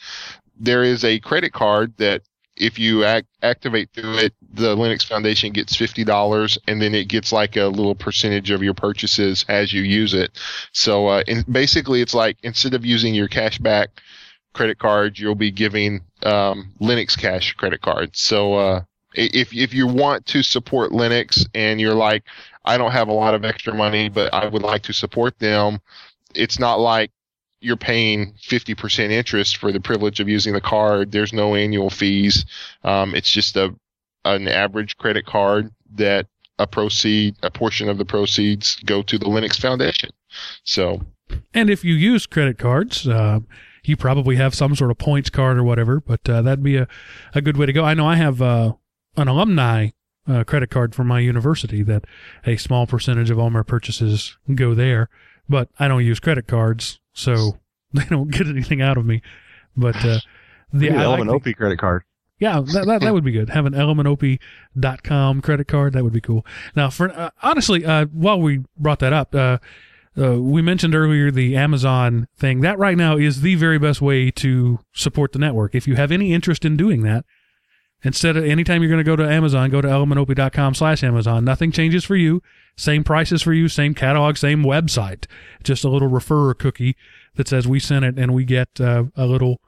there 0.59 0.83
is 0.83 1.03
a 1.03 1.19
credit 1.19 1.53
card 1.53 1.93
that 1.97 2.23
if 2.57 2.79
you 2.79 3.03
act, 3.03 3.27
activate 3.41 3.89
through 3.93 4.17
it, 4.17 4.33
the 4.53 4.75
Linux 4.75 5.05
Foundation 5.05 5.53
gets 5.53 5.75
fifty 5.75 6.03
dollars, 6.03 6.57
and 6.67 6.81
then 6.81 6.93
it 6.95 7.07
gets 7.07 7.31
like 7.31 7.55
a 7.55 7.65
little 7.65 7.95
percentage 7.95 8.51
of 8.51 8.63
your 8.63 8.73
purchases 8.73 9.45
as 9.47 9.71
you 9.71 9.81
use 9.83 10.13
it. 10.13 10.31
So, 10.73 11.07
uh, 11.07 11.23
basically, 11.49 12.01
it's 12.01 12.13
like 12.13 12.37
instead 12.43 12.73
of 12.73 12.85
using 12.85 13.13
your 13.13 13.27
cashback 13.27 13.87
credit 14.53 14.79
card, 14.79 15.19
you'll 15.19 15.35
be 15.35 15.51
giving 15.51 16.01
um, 16.23 16.73
Linux 16.81 17.17
Cash 17.17 17.53
credit 17.53 17.81
cards. 17.81 18.19
So, 18.19 18.55
uh, 18.55 18.81
if 19.13 19.53
if 19.53 19.73
you 19.73 19.87
want 19.87 20.25
to 20.27 20.43
support 20.43 20.91
Linux 20.91 21.45
and 21.53 21.79
you're 21.79 21.95
like, 21.95 22.23
I 22.65 22.77
don't 22.77 22.91
have 22.91 23.07
a 23.07 23.13
lot 23.13 23.33
of 23.33 23.45
extra 23.45 23.73
money, 23.73 24.09
but 24.09 24.33
I 24.33 24.47
would 24.47 24.63
like 24.63 24.83
to 24.83 24.93
support 24.93 25.39
them, 25.39 25.79
it's 26.35 26.59
not 26.59 26.79
like 26.79 27.11
you're 27.59 27.77
paying 27.77 28.33
50% 28.47 29.11
interest 29.11 29.57
for 29.57 29.71
the 29.71 29.79
privilege 29.79 30.19
of 30.19 30.29
using 30.29 30.53
the 30.53 30.61
card. 30.61 31.11
There's 31.11 31.33
no 31.33 31.55
annual 31.55 31.89
fees. 31.89 32.45
Um, 32.83 33.15
it's 33.15 33.29
just 33.29 33.55
a 33.55 33.73
an 34.25 34.47
average 34.47 34.97
credit 34.97 35.25
card 35.25 35.71
that 35.95 36.27
a 36.59 36.67
proceed 36.67 37.35
a 37.43 37.49
portion 37.49 37.87
of 37.87 37.97
the 37.97 38.05
proceeds 38.05 38.75
go 38.85 39.01
to 39.03 39.17
the 39.17 39.25
Linux 39.25 39.59
Foundation. 39.59 40.09
So 40.63 41.01
And 41.53 41.69
if 41.69 41.83
you 41.83 41.93
use 41.93 42.25
credit 42.25 42.57
cards, 42.57 43.07
uh, 43.07 43.39
you 43.83 43.95
probably 43.95 44.35
have 44.35 44.53
some 44.53 44.75
sort 44.75 44.91
of 44.91 44.97
points 44.97 45.29
card 45.29 45.57
or 45.57 45.63
whatever, 45.63 46.01
but 46.01 46.27
uh, 46.29 46.41
that'd 46.41 46.63
be 46.63 46.77
a, 46.77 46.87
a 47.33 47.41
good 47.41 47.57
way 47.57 47.65
to 47.65 47.73
go. 47.73 47.85
I 47.85 47.93
know 47.93 48.07
I 48.07 48.15
have 48.17 48.41
uh, 48.41 48.73
an 49.15 49.27
alumni 49.27 49.89
uh, 50.27 50.43
credit 50.43 50.69
card 50.69 50.93
from 50.93 51.07
my 51.07 51.19
university 51.19 51.83
that 51.83 52.05
a 52.45 52.57
small 52.57 52.85
percentage 52.85 53.29
of 53.29 53.39
all 53.39 53.49
my 53.49 53.63
purchases 53.63 54.37
go 54.53 54.73
there. 54.73 55.09
But 55.49 55.69
I 55.79 55.87
don't 55.87 56.03
use 56.03 56.19
credit 56.19 56.47
cards, 56.47 56.99
so 57.17 57.57
they 57.93 58.05
don't 58.05 58.29
get 58.31 58.47
anything 58.47 58.81
out 58.81 58.97
of 58.97 59.05
me. 59.05 59.21
But 59.75 59.95
uh, 60.05 60.19
The 60.71 60.91
I 60.91 60.93
like 60.93 61.03
Element 61.19 61.43
the- 61.43 61.51
OP 61.51 61.57
credit 61.57 61.79
card. 61.79 62.03
yeah, 62.39 62.61
that, 62.73 62.85
that, 62.85 63.01
that 63.01 63.13
would 63.13 63.23
be 63.23 63.31
good. 63.31 63.49
Have 63.49 63.65
an 63.65 63.73
elementopie.com 63.73 65.41
credit 65.41 65.67
card. 65.67 65.93
That 65.93 66.03
would 66.03 66.13
be 66.13 66.21
cool. 66.21 66.45
Now, 66.75 66.89
for 66.89 67.09
uh, 67.11 67.29
honestly, 67.41 67.85
uh, 67.85 68.05
while 68.07 68.39
we 68.39 68.63
brought 68.77 68.99
that 68.99 69.13
up, 69.13 69.33
uh, 69.35 69.57
uh, 70.19 70.41
we 70.41 70.61
mentioned 70.61 70.95
earlier 70.95 71.29
the 71.31 71.55
Amazon 71.55 72.27
thing. 72.37 72.61
That 72.61 72.79
right 72.79 72.97
now 72.97 73.17
is 73.17 73.41
the 73.41 73.55
very 73.55 73.77
best 73.77 74.01
way 74.01 74.31
to 74.31 74.79
support 74.93 75.31
the 75.31 75.39
network. 75.39 75.75
If 75.75 75.87
you 75.87 75.95
have 75.95 76.11
any 76.11 76.33
interest 76.33 76.65
in 76.65 76.75
doing 76.77 77.03
that, 77.03 77.23
instead 78.03 78.37
of 78.37 78.45
anytime 78.45 78.81
you're 78.81 78.91
going 78.91 79.03
to 79.03 79.09
go 79.09 79.15
to 79.15 79.27
Amazon, 79.29 79.69
go 79.69 79.81
to 79.81 79.87
elementopie.com 79.87 80.73
slash 80.75 81.03
Amazon. 81.03 81.43
Nothing 81.45 81.71
changes 81.71 82.03
for 82.03 82.15
you. 82.15 82.41
Same 82.77 83.03
prices 83.03 83.41
for 83.41 83.53
you, 83.53 83.67
same 83.67 83.93
catalog, 83.95 84.37
same 84.37 84.63
website. 84.63 85.25
Just 85.63 85.83
a 85.83 85.89
little 85.89 86.09
referrer 86.09 86.57
cookie 86.57 86.95
that 87.35 87.47
says 87.47 87.67
we 87.67 87.79
sent 87.79 88.05
it 88.05 88.17
and 88.19 88.33
we 88.33 88.45
get 88.45 88.79
uh, 88.79 89.05
a 89.15 89.25
little 89.25 89.59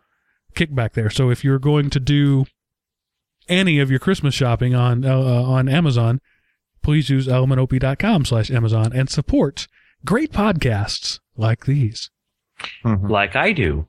kickback 0.54 0.94
there. 0.94 1.10
So 1.10 1.30
if 1.30 1.44
you're 1.44 1.60
going 1.60 1.90
to 1.92 2.00
do 2.00 2.46
any 3.48 3.80
of 3.80 3.90
your 3.90 4.00
Christmas 4.00 4.36
shopping 4.36 4.76
on 4.76 5.04
uh, 5.04 5.18
uh, 5.18 5.42
on 5.44 5.68
Amazon, 5.68 6.22
please 6.84 7.10
use 7.10 7.26
elementopie.com 7.28 8.26
slash 8.26 8.52
Amazon 8.52 8.92
and 8.94 9.10
support 9.10 9.68
great 10.06 10.32
podcasts 10.32 11.20
like 11.36 11.66
these. 11.66 12.12
Mhm. 12.86 13.10
like 13.10 13.36
I 13.36 13.54
do. 13.54 13.88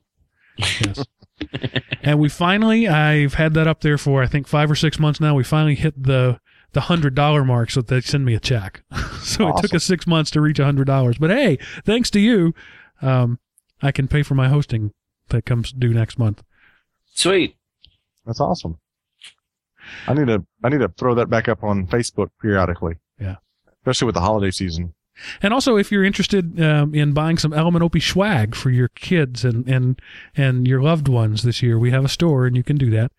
Yes. 0.57 1.05
and 2.03 2.19
we 2.19 2.29
finally, 2.29 2.87
I've 2.87 3.35
had 3.35 3.53
that 3.53 3.67
up 3.67 3.81
there 3.81 3.97
for 3.97 4.23
I 4.23 4.27
think 4.27 4.47
five 4.47 4.69
or 4.69 4.75
six 4.75 4.99
months 4.99 5.19
now. 5.19 5.35
We 5.35 5.43
finally 5.43 5.75
hit 5.75 6.01
the 6.01 6.39
the 6.73 6.81
hundred 6.81 7.15
dollar 7.15 7.43
mark, 7.43 7.71
so 7.71 7.81
they 7.81 8.01
send 8.01 8.25
me 8.25 8.33
a 8.33 8.39
check. 8.39 8.83
so 9.21 9.49
it 9.49 9.61
took 9.61 9.73
us 9.73 9.83
six 9.83 10.07
months 10.07 10.31
to 10.31 10.41
reach 10.41 10.59
a 10.59 10.65
hundred 10.65 10.85
dollars. 10.85 11.17
But 11.17 11.31
hey, 11.31 11.57
thanks 11.85 12.09
to 12.11 12.19
you, 12.19 12.53
um, 13.01 13.39
I 13.81 13.91
can 13.91 14.07
pay 14.07 14.23
for 14.23 14.35
my 14.35 14.47
hosting 14.47 14.93
that 15.29 15.45
comes 15.45 15.71
due 15.71 15.93
next 15.93 16.17
month. 16.17 16.43
Sweet. 17.13 17.55
That's 18.25 18.39
awesome. 18.39 18.79
I 20.07 20.13
need 20.13 20.27
to 20.27 20.45
I 20.63 20.69
need 20.69 20.79
to 20.79 20.89
throw 20.89 21.15
that 21.15 21.29
back 21.29 21.47
up 21.47 21.63
on 21.63 21.87
Facebook 21.87 22.29
periodically. 22.41 22.95
Yeah. 23.19 23.37
Especially 23.81 24.05
with 24.05 24.15
the 24.15 24.21
holiday 24.21 24.51
season. 24.51 24.93
And 25.41 25.53
also, 25.53 25.77
if 25.77 25.91
you're 25.91 26.03
interested 26.03 26.61
um, 26.61 26.93
in 26.95 27.13
buying 27.13 27.37
some 27.37 27.53
Element 27.53 27.83
Opie 27.83 27.99
swag 27.99 28.55
for 28.55 28.69
your 28.69 28.89
kids 28.89 29.45
and, 29.45 29.67
and 29.67 30.01
and 30.35 30.67
your 30.67 30.81
loved 30.81 31.07
ones 31.07 31.43
this 31.43 31.61
year, 31.61 31.77
we 31.77 31.91
have 31.91 32.05
a 32.05 32.09
store 32.09 32.45
and 32.45 32.55
you 32.55 32.63
can 32.63 32.77
do 32.77 32.89
that. 32.91 33.11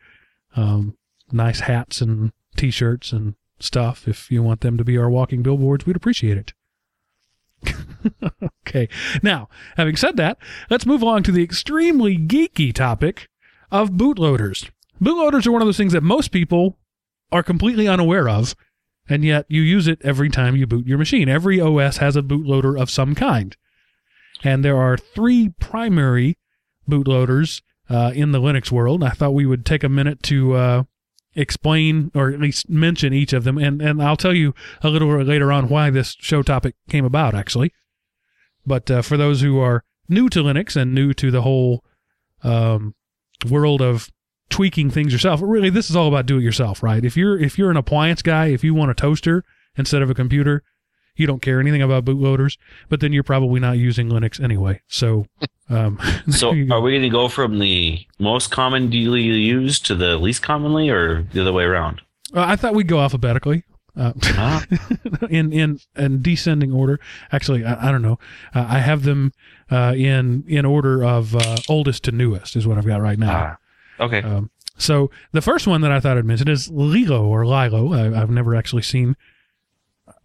Um, 0.57 0.97
nice 1.31 1.61
hats 1.61 2.01
and 2.01 2.33
T-shirts 2.57 3.13
and 3.13 3.35
stuff. 3.59 4.07
If 4.07 4.31
you 4.31 4.43
want 4.43 4.61
them 4.61 4.77
to 4.77 4.85
be 4.85 4.99
our 4.99 5.11
walking 5.11 5.43
billboards, 5.43 5.87
we'd 5.87 5.97
appreciate 5.97 6.37
it. 6.37 6.53
okay. 8.67 8.89
Now, 9.23 9.49
having 9.77 9.97
said 9.97 10.17
that, 10.17 10.39
let's 10.69 10.87
move 10.87 11.03
along 11.03 11.23
to 11.25 11.33
the 11.33 11.43
extremely 11.43 12.19
geeky 12.19 12.73
topic 12.73 13.29
of 13.71 13.91
bootloaders. 13.91 14.71
Bootloaders 15.01 15.47
are 15.47 15.53
one 15.53 15.63
of 15.63 15.69
those 15.69 15.77
things 15.77 15.93
that 15.93 16.03
most 16.03 16.29
people 16.29 16.79
are 17.31 17.43
completely 17.43 17.89
unaware 17.89 18.29
of 18.29 18.55
and 19.09 19.25
yet 19.25 19.47
you 19.49 19.63
use 19.63 19.89
it 19.89 20.01
every 20.03 20.29
time 20.29 20.57
you 20.57 20.67
boot 20.67 20.87
your 20.87 20.99
machine. 20.99 21.29
Every 21.29 21.61
OS 21.61 21.99
has 21.99 22.17
a 22.17 22.23
bootloader 22.23 22.81
of 22.81 22.91
some 22.91 23.15
kind. 23.15 23.57
And 24.45 24.65
there 24.65 24.77
are 24.77 24.97
three 24.97 25.51
primary 25.61 26.39
bootloaders 26.89 27.63
uh, 27.89 28.13
in 28.15 28.33
the 28.33 28.41
Linux 28.41 28.71
world. 28.71 29.05
I 29.05 29.11
thought 29.11 29.35
we 29.35 29.47
would 29.47 29.65
take 29.65 29.85
a 29.85 29.89
minute 29.89 30.23
to 30.25 30.55
uh, 30.55 30.83
explain 31.35 32.11
or 32.15 32.31
at 32.31 32.41
least 32.41 32.69
mention 32.69 33.13
each 33.13 33.33
of 33.33 33.45
them. 33.45 33.59
And, 33.59 33.81
and 33.81 34.03
I'll 34.03 34.17
tell 34.17 34.35
you 34.35 34.55
a 34.83 34.89
little 34.89 35.23
later 35.23 35.53
on 35.53 35.69
why 35.69 35.91
this 35.91 36.17
show 36.19 36.43
topic 36.43 36.75
came 36.89 37.05
about, 37.05 37.35
actually. 37.35 37.73
But 38.67 38.91
uh, 38.91 39.03
for 39.03 39.17
those 39.17 39.41
who 39.41 39.59
are 39.59 39.85
new 40.09 40.29
to 40.31 40.43
Linux 40.43 40.77
and 40.77 40.95
new 40.95 41.13
to 41.15 41.31
the 41.31 41.43
whole 41.43 41.85
um, 42.43 42.95
world 43.49 43.83
of 43.83 44.11
tweaking 44.53 44.91
things 44.91 45.13
yourself. 45.13 45.41
Really, 45.43 45.71
this 45.71 45.91
is 45.91 45.97
all 45.97 46.07
about 46.09 46.27
do 46.27 46.39
it 46.39 46.43
yourself, 46.43 46.83
right? 46.83 47.05
If 47.05 47.17
you're 47.17 47.39
if 47.39 47.59
you're 47.59 47.71
an 47.71 47.77
appliance 47.77 48.23
guy, 48.23 48.47
if 48.47 48.63
you 48.63 48.75
want 48.75 48.91
a 48.91 48.95
toaster 48.95 49.45
instead 49.77 50.03
of 50.03 50.11
a 50.11 50.15
computer, 50.15 50.63
you 51.17 51.27
don't 51.27 51.43
care 51.43 51.61
anything 51.61 51.83
about 51.83 52.05
bootloaders, 52.05 52.57
but 52.89 53.01
then 53.01 53.13
you're 53.13 53.23
probably 53.23 53.61
not 53.61 53.79
using 53.79 54.09
Linux 54.09 54.43
anyway. 54.43 54.81
So, 54.89 55.27
um, 55.69 55.99
So 56.31 56.49
there 56.51 56.57
you 56.59 56.65
go. 56.67 56.75
are 56.77 56.81
we 56.81 56.93
going 56.93 57.03
to 57.03 57.09
go 57.09 57.29
from 57.29 57.59
the 57.59 58.07
most 58.19 58.51
commonly 58.51 59.21
used 59.23 59.85
to 59.87 59.95
the 59.95 60.17
least 60.19 60.43
commonly, 60.43 60.89
or 60.91 61.23
the 61.33 61.41
other 61.41 61.53
way 61.53 61.65
around? 61.65 62.01
Uh, 62.35 62.45
I 62.47 62.57
thought 62.57 62.75
we'd 62.75 62.89
go 62.89 63.01
alphabetically. 63.01 63.65
Uh, 63.95 64.13
Ah, 64.25 64.65
in 65.29 65.53
in 65.53 65.79
in 65.97 66.23
descending 66.23 66.73
order. 66.73 66.99
Actually, 67.31 67.63
I, 67.63 67.89
I 67.89 67.93
don't 67.93 68.01
know. 68.01 68.19
Uh, 68.55 68.65
I 68.67 68.79
have 68.79 69.03
them 69.03 69.33
uh, 69.71 69.93
in 69.95 70.45
in 70.49 70.65
order 70.65 71.05
of 71.05 71.37
uh, 71.37 71.57
oldest 71.69 72.05
to 72.05 72.11
newest 72.13 72.57
is 72.57 72.67
what 72.67 72.79
I've 72.79 72.87
got 72.87 73.03
right 73.03 73.19
now. 73.19 73.37
ah. 73.53 73.57
Okay. 74.01 74.23
Um, 74.23 74.51
so 74.77 75.11
the 75.33 75.43
first 75.43 75.67
one 75.67 75.81
that 75.83 75.93
I 75.93 76.01
thought 76.01 76.19
I'd 76.19 76.25
mention 76.25 76.49
is 76.49 76.71
Lilo 76.71 77.25
or 77.27 77.47
Lilo. 77.47 77.93
I, 77.93 78.21
I've 78.21 78.31
never 78.31 78.55
actually 78.55 78.83
seen 78.83 79.17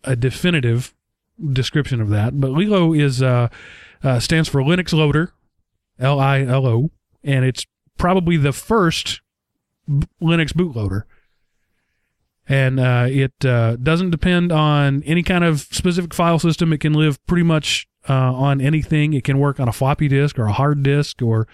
a 0.04 0.16
definitive 0.16 0.94
description 1.52 2.02
of 2.02 2.10
that, 2.10 2.40
but 2.40 2.52
Lilo 2.52 2.94
is 2.94 3.22
uh, 3.22 3.50
uh, 4.04 4.20
stands 4.20 4.50
for 4.50 4.62
Linux 4.62 4.94
Loader, 4.94 5.34
L 6.00 6.20
I 6.20 6.42
L 6.44 6.66
O, 6.66 6.92
and 7.24 7.46
it's 7.46 7.66
probably 7.98 8.38
the 8.38 8.54
first 8.54 9.22
b- 9.88 10.08
Linux 10.22 10.54
bootloader. 10.54 11.04
And 12.50 12.80
uh, 12.80 13.08
it 13.10 13.46
uh, 13.46 13.76
doesn't 13.76 14.12
depend 14.12 14.54
on 14.54 15.04
any 15.04 15.22
kind 15.22 15.44
of 15.44 15.60
specific 15.60 16.14
file 16.14 16.40
system. 16.40 16.72
It 16.72 16.80
can 16.80 16.94
live 16.94 17.24
pretty 17.28 17.44
much 17.44 17.88
uh, 18.08 18.14
on 18.34 18.62
anything. 18.62 19.12
It 19.12 19.26
can 19.26 19.38
work 19.38 19.60
on 19.60 19.68
a 19.68 19.74
floppy 19.74 20.08
disk 20.08 20.40
or 20.40 20.46
a 20.46 20.54
hard 20.54 20.82
disk 20.82 21.22
or 21.22 21.46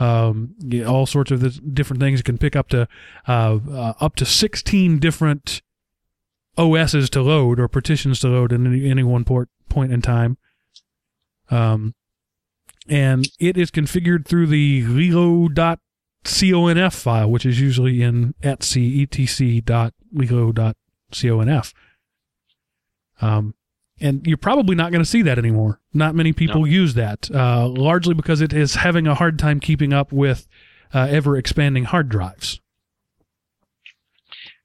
um, 0.00 0.54
yeah, 0.58 0.84
all 0.84 1.06
sorts 1.06 1.30
of 1.30 1.74
different 1.74 2.00
things. 2.00 2.20
It 2.20 2.24
can 2.24 2.38
pick 2.38 2.56
up 2.56 2.68
to 2.70 2.88
uh, 3.28 3.58
uh, 3.70 3.92
up 4.00 4.16
to 4.16 4.24
16 4.24 4.98
different 4.98 5.60
OSs 6.56 7.10
to 7.10 7.20
load 7.22 7.60
or 7.60 7.68
partitions 7.68 8.20
to 8.20 8.28
load 8.28 8.50
in 8.52 8.66
any, 8.66 8.90
any 8.90 9.02
one 9.02 9.24
port, 9.24 9.50
point 9.68 9.92
in 9.92 10.00
time. 10.00 10.38
Um, 11.50 11.94
and 12.88 13.28
it 13.38 13.58
is 13.58 13.70
configured 13.70 14.26
through 14.26 14.46
the 14.46 14.82
lilo.conf 14.84 16.94
file, 16.94 17.30
which 17.30 17.46
is 17.46 17.60
usually 17.60 18.02
in 18.02 18.34
etc 18.42 19.02
etc.lilo.conf. 19.02 21.74
Um, 23.22 23.54
and 24.00 24.26
you're 24.26 24.36
probably 24.36 24.74
not 24.74 24.92
going 24.92 25.02
to 25.04 25.08
see 25.08 25.22
that 25.22 25.38
anymore. 25.38 25.80
Not 25.92 26.14
many 26.14 26.32
people 26.32 26.60
No. 26.60 26.66
use 26.66 26.94
that, 26.94 27.30
uh, 27.34 27.68
largely 27.68 28.14
because 28.14 28.40
it 28.40 28.52
is 28.52 28.76
having 28.76 29.06
a 29.06 29.14
hard 29.14 29.38
time 29.38 29.60
keeping 29.60 29.92
up 29.92 30.12
with 30.12 30.48
uh, 30.94 31.06
ever 31.10 31.36
expanding 31.36 31.84
hard 31.84 32.08
drives. 32.08 32.60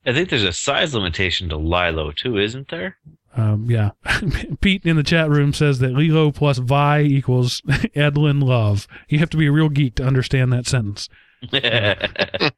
I 0.05 0.13
think 0.13 0.29
there's 0.29 0.43
a 0.43 0.53
size 0.53 0.93
limitation 0.93 1.49
to 1.49 1.57
Lilo 1.57 2.11
too, 2.11 2.37
isn't 2.37 2.69
there? 2.69 2.97
Um, 3.35 3.65
yeah. 3.69 3.91
Pete 4.61 4.85
in 4.85 4.95
the 4.95 5.03
chat 5.03 5.29
room 5.29 5.51
says 5.51 5.79
that 5.79 5.91
Lilo 5.93 6.31
plus 6.31 6.57
Vi 6.59 7.01
equals 7.01 7.61
Edlin 7.95 8.39
Love. 8.41 8.87
You 9.09 9.19
have 9.19 9.29
to 9.31 9.37
be 9.37 9.47
a 9.47 9.51
real 9.51 9.67
geek 9.69 9.95
to 9.95 10.05
understand 10.05 10.53
that 10.53 10.67
sentence. 10.67 11.09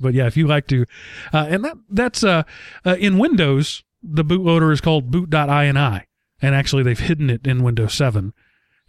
But 0.00 0.14
yeah, 0.14 0.26
if 0.26 0.36
you 0.36 0.46
like 0.46 0.68
to, 0.68 0.86
uh, 1.32 1.46
and 1.50 1.64
that 1.64 1.76
that's 1.90 2.22
uh, 2.22 2.44
uh, 2.86 2.94
in 3.00 3.18
Windows, 3.18 3.82
the 4.02 4.24
bootloader 4.24 4.72
is 4.72 4.80
called 4.80 5.10
boot.ini, 5.10 6.04
and 6.40 6.54
actually 6.54 6.82
they've 6.82 6.98
hidden 6.98 7.30
it 7.30 7.46
in 7.46 7.62
Windows 7.62 7.94
7. 7.94 8.32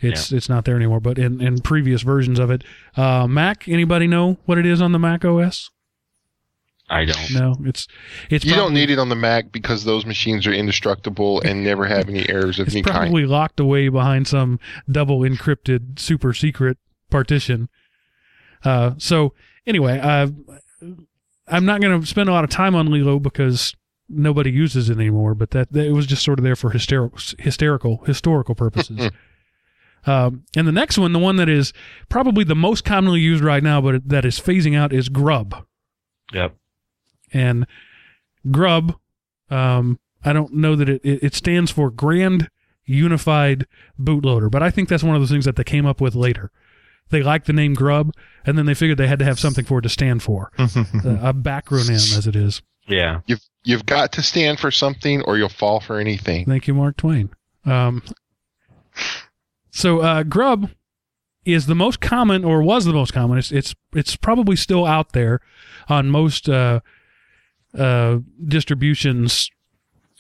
It's 0.01 0.31
it's 0.31 0.47
not 0.47 0.63
there 0.63 0.77
anymore, 0.77 1.01
but 1.01 1.19
in, 1.19 1.41
in 1.41 1.59
previous 1.59 2.03
versions 2.03 2.39
of 2.39 2.49
it, 2.49 2.63
uh, 2.95 3.27
Mac. 3.27 3.67
Anybody 3.67 4.07
know 4.07 4.37
what 4.45 4.57
it 4.57 4.65
is 4.65 4.81
on 4.81 4.93
the 4.93 4.99
Mac 4.99 5.25
OS? 5.25 5.69
I 6.89 7.03
don't. 7.03 7.31
No, 7.33 7.55
it's 7.65 7.85
it's 8.29 8.45
You 8.45 8.55
don't 8.55 8.73
need 8.73 8.89
it 8.89 8.97
on 8.97 9.09
the 9.09 9.15
Mac 9.15 9.51
because 9.51 9.83
those 9.83 10.05
machines 10.05 10.47
are 10.47 10.53
indestructible 10.53 11.41
and 11.41 11.63
never 11.65 11.85
have 11.85 12.07
any 12.07 12.27
errors 12.29 12.59
of 12.59 12.67
It's 12.67 12.75
any 12.75 12.83
kind. 12.83 12.95
probably 12.95 13.25
locked 13.25 13.59
away 13.59 13.89
behind 13.89 14.27
some 14.27 14.57
double 14.89 15.19
encrypted 15.19 15.99
super 15.99 16.33
secret 16.33 16.77
partition. 17.09 17.67
Uh, 18.63 18.91
so 18.97 19.33
anyway, 19.67 19.99
uh, 19.99 20.27
I'm 21.47 21.65
not 21.65 21.81
going 21.81 21.99
to 21.99 22.07
spend 22.07 22.29
a 22.29 22.31
lot 22.31 22.43
of 22.45 22.49
time 22.49 22.73
on 22.73 22.89
Lilo 22.89 23.19
because 23.19 23.75
nobody 24.09 24.51
uses 24.51 24.89
it 24.89 24.97
anymore. 24.97 25.35
But 25.35 25.51
that, 25.51 25.71
that 25.73 25.85
it 25.85 25.91
was 25.91 26.05
just 26.07 26.23
sort 26.23 26.39
of 26.39 26.43
there 26.43 26.55
for 26.55 26.71
hysterical, 26.71 27.19
hysterical, 27.37 28.03
historical 28.05 28.55
purposes. 28.55 29.11
um, 30.05 30.43
and 30.55 30.67
the 30.67 30.71
next 30.71 30.97
one, 30.97 31.13
the 31.13 31.19
one 31.19 31.35
that 31.37 31.49
is 31.49 31.73
probably 32.09 32.43
the 32.43 32.55
most 32.55 32.83
commonly 32.85 33.19
used 33.19 33.43
right 33.43 33.63
now, 33.63 33.81
but 33.81 34.07
that 34.07 34.25
is 34.25 34.39
phasing 34.39 34.77
out, 34.77 34.91
is 34.93 35.09
Grub 35.09 35.65
Yep. 36.33 36.55
and 37.33 37.65
grub 38.51 38.95
um, 39.49 39.99
i 40.23 40.31
don't 40.31 40.53
know 40.53 40.75
that 40.75 40.87
it, 40.87 41.01
it, 41.03 41.23
it 41.23 41.33
stands 41.33 41.71
for 41.71 41.89
grand 41.89 42.49
unified 42.85 43.65
bootloader 43.99 44.49
but 44.49 44.61
i 44.63 44.69
think 44.69 44.87
that's 44.89 45.03
one 45.03 45.15
of 45.15 45.21
those 45.21 45.31
things 45.31 45.45
that 45.45 45.55
they 45.55 45.63
came 45.63 45.85
up 45.87 45.99
with 45.99 46.13
later 46.15 46.51
they 47.09 47.23
liked 47.23 47.47
the 47.47 47.53
name 47.53 47.73
grub 47.73 48.13
and 48.45 48.57
then 48.57 48.65
they 48.67 48.73
figured 48.75 48.97
they 48.99 49.07
had 49.07 49.19
to 49.19 49.25
have 49.25 49.39
something 49.39 49.65
for 49.65 49.79
it 49.79 49.81
to 49.81 49.89
stand 49.89 50.21
for 50.23 50.51
uh, 50.57 50.67
a 51.21 51.33
backronym 51.33 52.15
as 52.17 52.27
it 52.27 52.35
is 52.35 52.61
Yeah. 52.89 53.21
You've 53.27 53.41
you've 53.63 53.85
got 53.85 54.11
to 54.13 54.21
stand 54.23 54.59
for 54.59 54.71
something, 54.71 55.21
or 55.23 55.37
you'll 55.37 55.49
fall 55.49 55.79
for 55.79 55.99
anything. 55.99 56.45
Thank 56.45 56.67
you, 56.67 56.73
Mark 56.73 56.97
Twain. 56.97 57.29
Um, 57.65 58.01
so 59.71 59.99
uh, 59.99 60.23
Grub 60.23 60.71
is 61.45 61.65
the 61.67 61.75
most 61.75 62.01
common, 62.01 62.43
or 62.43 62.61
was 62.61 62.85
the 62.85 62.93
most 62.93 63.13
common. 63.13 63.37
It's 63.37 63.51
it's 63.51 63.75
it's 63.93 64.15
probably 64.15 64.55
still 64.55 64.85
out 64.85 65.13
there 65.13 65.39
on 65.87 66.09
most 66.09 66.49
uh, 66.49 66.79
uh, 67.77 68.19
distributions. 68.45 69.49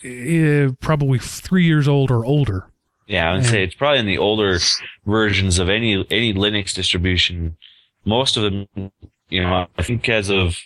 eh, 0.03 0.69
probably 0.79 1.19
three 1.19 1.65
years 1.65 1.87
old 1.87 2.09
or 2.11 2.23
older. 2.25 2.67
Yeah, 3.07 3.29
I 3.31 3.33
would 3.33 3.43
Yeah. 3.43 3.49
say 3.49 3.63
it's 3.63 3.75
probably 3.75 3.99
in 3.99 4.05
the 4.05 4.17
older 4.17 4.57
versions 5.05 5.59
of 5.59 5.67
any 5.69 6.05
any 6.11 6.33
Linux 6.33 6.73
distribution. 6.73 7.57
Most 8.05 8.37
of 8.37 8.43
them, 8.43 8.91
you 9.29 9.41
know, 9.41 9.67
I 9.77 9.83
think 9.83 10.07
as 10.07 10.29
of 10.29 10.57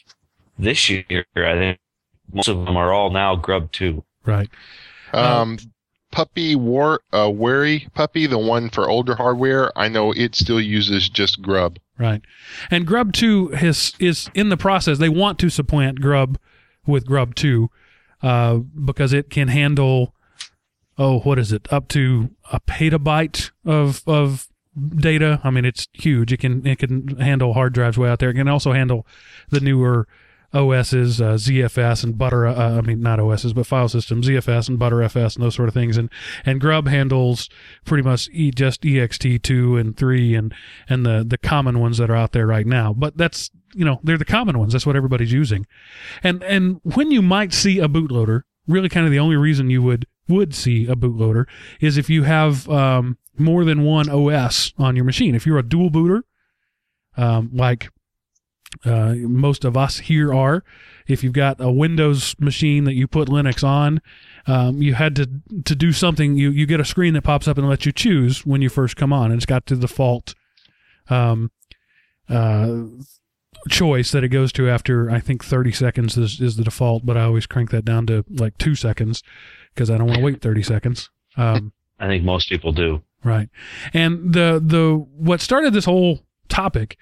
this 0.60 0.88
year, 0.90 1.26
I 1.36 1.54
think 1.56 1.80
most 2.32 2.48
of 2.48 2.66
them 2.66 2.78
are 2.78 2.92
all 2.92 3.10
now 3.10 3.36
Grub 3.36 3.72
two. 3.72 4.04
Right. 4.26 4.50
Um, 5.14 5.58
puppy 6.12 6.56
war 6.56 7.02
uh, 7.12 7.30
wary 7.30 7.88
puppy, 7.94 8.28
the 8.28 8.38
one 8.38 8.70
for 8.70 8.90
older 8.90 9.16
hardware. 9.16 9.78
I 9.78 9.88
know 9.88 10.12
it 10.12 10.36
still 10.36 10.62
uses 10.62 11.10
just 11.10 11.42
Grub. 11.42 11.80
Right. 11.98 12.22
And 12.72 12.88
Grub 12.88 13.14
2 13.14 13.50
has, 13.50 13.94
is 14.00 14.30
in 14.34 14.50
the 14.50 14.58
process. 14.58 14.98
They 14.98 15.10
want 15.10 15.38
to 15.40 15.50
supplant 15.50 16.02
Grub 16.02 16.40
with 16.88 17.06
Grub 17.06 17.36
2 17.36 17.70
uh, 18.24 18.58
because 18.58 19.14
it 19.14 19.30
can 19.30 19.48
handle, 19.50 20.16
oh, 20.98 21.20
what 21.20 21.38
is 21.38 21.52
it, 21.52 21.72
up 21.72 21.88
to 21.90 22.32
a 22.52 22.60
petabyte 22.60 23.52
of, 23.64 24.02
of 24.08 24.48
data. 24.96 25.40
I 25.44 25.52
mean, 25.52 25.66
it's 25.66 25.88
huge. 25.94 26.34
It 26.34 26.38
can 26.38 26.66
it 26.66 26.80
can 26.80 27.20
handle 27.20 27.54
hard 27.54 27.74
drives 27.74 27.98
way 27.98 28.10
out 28.10 28.20
there. 28.20 28.32
It 28.32 28.36
can 28.36 28.48
also 28.48 28.72
handle 28.72 29.06
the 29.50 29.60
newer 29.60 30.08
OSs, 30.54 31.20
uh, 31.20 31.34
ZFS 31.34 32.04
and 32.04 32.18
Butter. 32.18 32.46
Uh, 32.46 32.78
I 32.78 32.82
mean, 32.82 33.02
not 33.02 33.20
OSs, 33.20 33.54
but 33.54 33.66
file 33.66 33.90
systems, 33.90 34.28
ZFS 34.28 34.70
and 34.70 34.80
ButterFS 34.80 35.36
and 35.36 35.44
those 35.44 35.56
sort 35.56 35.68
of 35.68 35.74
things. 35.74 35.98
And 35.98 36.10
and 36.46 36.62
Grub 36.62 36.88
handles 36.88 37.50
pretty 37.86 38.04
much 38.04 38.30
e, 38.32 38.52
just 38.52 38.82
ext 38.84 39.42
two 39.42 39.78
and 39.78 39.98
three 39.98 40.36
and 40.36 40.54
and 40.88 41.06
the 41.06 41.24
the 41.28 41.38
common 41.38 41.80
ones 41.80 41.98
that 41.98 42.10
are 42.10 42.16
out 42.16 42.32
there 42.32 42.48
right 42.48 42.68
now. 42.68 42.94
But 42.94 43.18
that's 43.18 43.50
you 43.74 43.86
know 43.86 44.00
they're 44.04 44.18
the 44.18 44.26
common 44.26 44.60
ones. 44.60 44.74
That's 44.74 44.86
what 44.86 44.96
everybody's 44.96 45.34
using. 45.34 45.66
And 46.24 46.44
and 46.44 46.80
when 46.84 47.12
you 47.12 47.22
might 47.22 47.54
see 47.54 47.80
a 47.80 47.88
bootloader, 47.88 48.42
really 48.68 48.90
kind 48.90 49.06
of 49.06 49.12
the 49.12 49.20
only 49.20 49.36
reason 49.36 49.70
you 49.70 49.82
would 49.82 50.06
would 50.28 50.54
see 50.54 50.88
a 50.88 50.96
bootloader 50.96 51.46
is 51.82 51.98
if 51.98 52.10
you 52.10 52.24
have 52.24 52.70
um, 52.70 53.18
more 53.38 53.66
than 53.66 53.84
one 53.84 54.10
OS 54.10 54.74
on 54.78 54.96
your 54.96 55.06
machine. 55.06 55.36
If 55.36 55.46
you're 55.46 55.58
a 55.58 55.64
dual 55.64 55.90
booter, 55.90 56.24
um, 57.18 57.50
like 57.54 57.90
uh, 58.86 59.14
most 59.16 59.66
of 59.66 59.78
us 59.78 60.00
here 60.00 60.34
are, 60.34 60.64
if 61.08 61.24
you've 61.24 61.34
got 61.34 61.60
a 61.60 61.72
Windows 61.72 62.36
machine 62.40 62.86
that 62.86 62.94
you 62.94 63.08
put 63.08 63.28
Linux 63.28 63.64
on, 63.64 64.02
um, 64.48 64.82
you 64.82 64.94
had 64.94 65.16
to 65.16 65.30
to 65.66 65.76
do 65.76 65.92
something. 65.92 66.36
You 66.36 66.52
you 66.52 66.66
get 66.66 66.80
a 66.80 66.86
screen 66.86 67.14
that 67.14 67.24
pops 67.24 67.48
up 67.48 67.58
and 67.58 67.68
lets 67.68 67.86
you 67.86 67.92
choose 67.92 68.46
when 68.46 68.62
you 68.62 68.70
first 68.70 68.96
come 68.96 69.14
on, 69.14 69.32
and 69.32 69.36
it's 69.36 69.46
got 69.46 69.66
the 69.66 69.76
default 69.76 70.36
um, 71.10 71.52
uh, 72.30 72.84
choice 73.70 74.12
that 74.12 74.24
it 74.24 74.30
goes 74.30 74.52
to 74.54 74.70
after 74.70 75.10
I 75.10 75.20
think 75.20 75.44
30 75.44 75.72
seconds 75.72 76.18
is, 76.18 76.42
is 76.42 76.56
the 76.56 76.64
default, 76.64 77.06
but 77.06 77.18
I 77.18 77.24
always 77.24 77.46
crank 77.46 77.72
that 77.72 77.86
down 77.86 78.06
to 78.08 78.26
like 78.30 78.58
two 78.58 78.76
seconds 78.76 79.24
because 79.74 79.90
I 79.90 79.98
don't 79.98 80.08
want 80.08 80.20
to 80.20 80.26
wait 80.26 80.42
30 80.42 80.64
seconds. 80.64 81.10
Um, 81.38 81.74
I 82.00 82.08
think 82.08 82.24
most 82.24 82.50
people 82.50 82.72
do. 82.72 83.02
Right. 83.24 83.50
And 83.94 84.34
the 84.34 84.62
the 84.64 84.96
what 85.16 85.40
started 85.40 85.74
this 85.74 85.86
whole 85.86 86.20
topic 86.50 86.98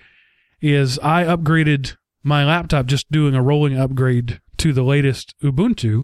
is 0.61 0.99
I 0.99 1.23
upgraded 1.23 1.95
my 2.23 2.45
laptop 2.45 2.85
just 2.85 3.11
doing 3.11 3.33
a 3.35 3.41
rolling 3.41 3.77
upgrade 3.77 4.39
to 4.57 4.73
the 4.73 4.83
latest 4.83 5.33
Ubuntu 5.41 6.03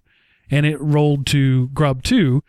and 0.49 0.65
it 0.65 0.79
rolled 0.81 1.27
to 1.27 1.67
Grub 1.69 2.03
2 2.03 2.43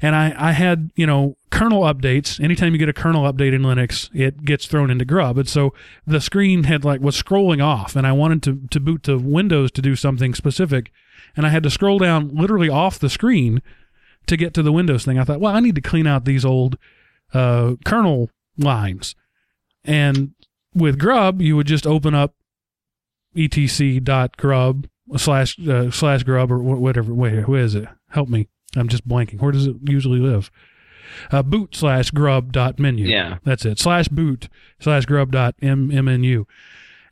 and 0.00 0.16
I 0.16 0.34
I 0.36 0.52
had, 0.52 0.90
you 0.96 1.06
know, 1.06 1.36
kernel 1.50 1.82
updates. 1.82 2.42
Anytime 2.42 2.72
you 2.72 2.78
get 2.78 2.88
a 2.88 2.94
kernel 2.94 3.30
update 3.30 3.52
in 3.52 3.62
Linux, 3.62 4.08
it 4.14 4.44
gets 4.44 4.66
thrown 4.66 4.90
into 4.90 5.04
Grub. 5.04 5.36
And 5.36 5.48
so 5.48 5.74
the 6.06 6.20
screen 6.20 6.64
had 6.64 6.84
like 6.84 7.00
was 7.00 7.20
scrolling 7.20 7.62
off 7.62 7.96
and 7.96 8.06
I 8.06 8.12
wanted 8.12 8.42
to 8.44 8.68
to 8.70 8.80
boot 8.80 9.02
to 9.04 9.18
Windows 9.18 9.70
to 9.72 9.82
do 9.82 9.96
something 9.96 10.34
specific 10.34 10.90
and 11.36 11.46
I 11.46 11.50
had 11.50 11.62
to 11.64 11.70
scroll 11.70 11.98
down 11.98 12.34
literally 12.34 12.68
off 12.68 12.98
the 12.98 13.10
screen 13.10 13.62
to 14.26 14.36
get 14.36 14.54
to 14.54 14.62
the 14.62 14.72
Windows 14.72 15.04
thing. 15.04 15.18
I 15.18 15.24
thought, 15.24 15.40
well, 15.40 15.54
I 15.54 15.60
need 15.60 15.74
to 15.74 15.80
clean 15.80 16.06
out 16.06 16.24
these 16.24 16.44
old 16.44 16.78
uh, 17.32 17.74
kernel 17.84 18.30
lines. 18.58 19.14
And 19.84 20.34
with 20.74 20.98
Grub, 20.98 21.40
you 21.40 21.56
would 21.56 21.66
just 21.66 21.86
open 21.86 22.14
up 22.14 22.34
etc.grub 23.36 24.88
slash 25.16 25.58
uh, 25.68 25.90
slash 25.90 26.22
grub 26.22 26.50
or 26.50 26.58
whatever. 26.58 27.14
Wait, 27.14 27.48
where 27.48 27.62
is 27.62 27.74
it? 27.74 27.86
Help 28.10 28.28
me. 28.28 28.48
I'm 28.76 28.88
just 28.88 29.06
blanking. 29.06 29.40
Where 29.40 29.52
does 29.52 29.66
it 29.66 29.76
usually 29.84 30.18
live? 30.18 30.50
Uh, 31.30 31.42
boot 31.42 31.74
slash 31.74 32.10
grub 32.10 32.52
dot 32.52 32.78
menu. 32.78 33.06
Yeah. 33.06 33.38
That's 33.44 33.64
it. 33.64 33.78
Slash 33.78 34.08
boot 34.08 34.48
slash 34.78 35.06
grub 35.06 35.32
dot 35.32 35.54
m 35.60 35.90
m 35.90 36.08
n 36.08 36.24
u, 36.24 36.46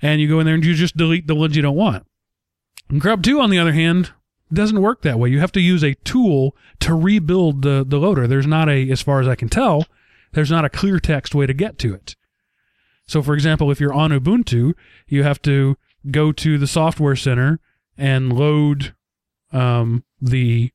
and 0.00 0.20
you 0.20 0.28
go 0.28 0.40
in 0.40 0.46
there 0.46 0.54
and 0.54 0.64
you 0.64 0.74
just 0.74 0.96
delete 0.96 1.26
the 1.26 1.34
ones 1.34 1.56
you 1.56 1.62
don't 1.62 1.76
want. 1.76 2.06
And 2.88 3.00
Grub 3.00 3.22
two, 3.22 3.40
on 3.40 3.50
the 3.50 3.58
other 3.58 3.72
hand, 3.72 4.12
doesn't 4.52 4.80
work 4.80 5.02
that 5.02 5.18
way. 5.18 5.30
You 5.30 5.40
have 5.40 5.52
to 5.52 5.60
use 5.60 5.84
a 5.84 5.94
tool 5.94 6.56
to 6.80 6.94
rebuild 6.94 7.62
the 7.62 7.84
the 7.86 7.98
loader. 7.98 8.26
There's 8.26 8.46
not 8.46 8.68
a, 8.68 8.90
as 8.90 9.02
far 9.02 9.20
as 9.20 9.28
I 9.28 9.34
can 9.34 9.48
tell, 9.48 9.86
there's 10.32 10.50
not 10.50 10.64
a 10.64 10.70
clear 10.70 10.98
text 10.98 11.34
way 11.34 11.46
to 11.46 11.54
get 11.54 11.78
to 11.80 11.94
it. 11.94 12.16
So, 13.08 13.22
for 13.22 13.34
example, 13.34 13.72
if 13.72 13.80
you're 13.80 13.92
on 13.92 14.10
Ubuntu, 14.10 14.74
you 15.08 15.24
have 15.24 15.42
to 15.42 15.76
go 16.10 16.30
to 16.30 16.58
the 16.58 16.66
software 16.68 17.16
center 17.16 17.58
and 17.96 18.32
load 18.32 18.94
um, 19.52 20.04
the 20.20 20.70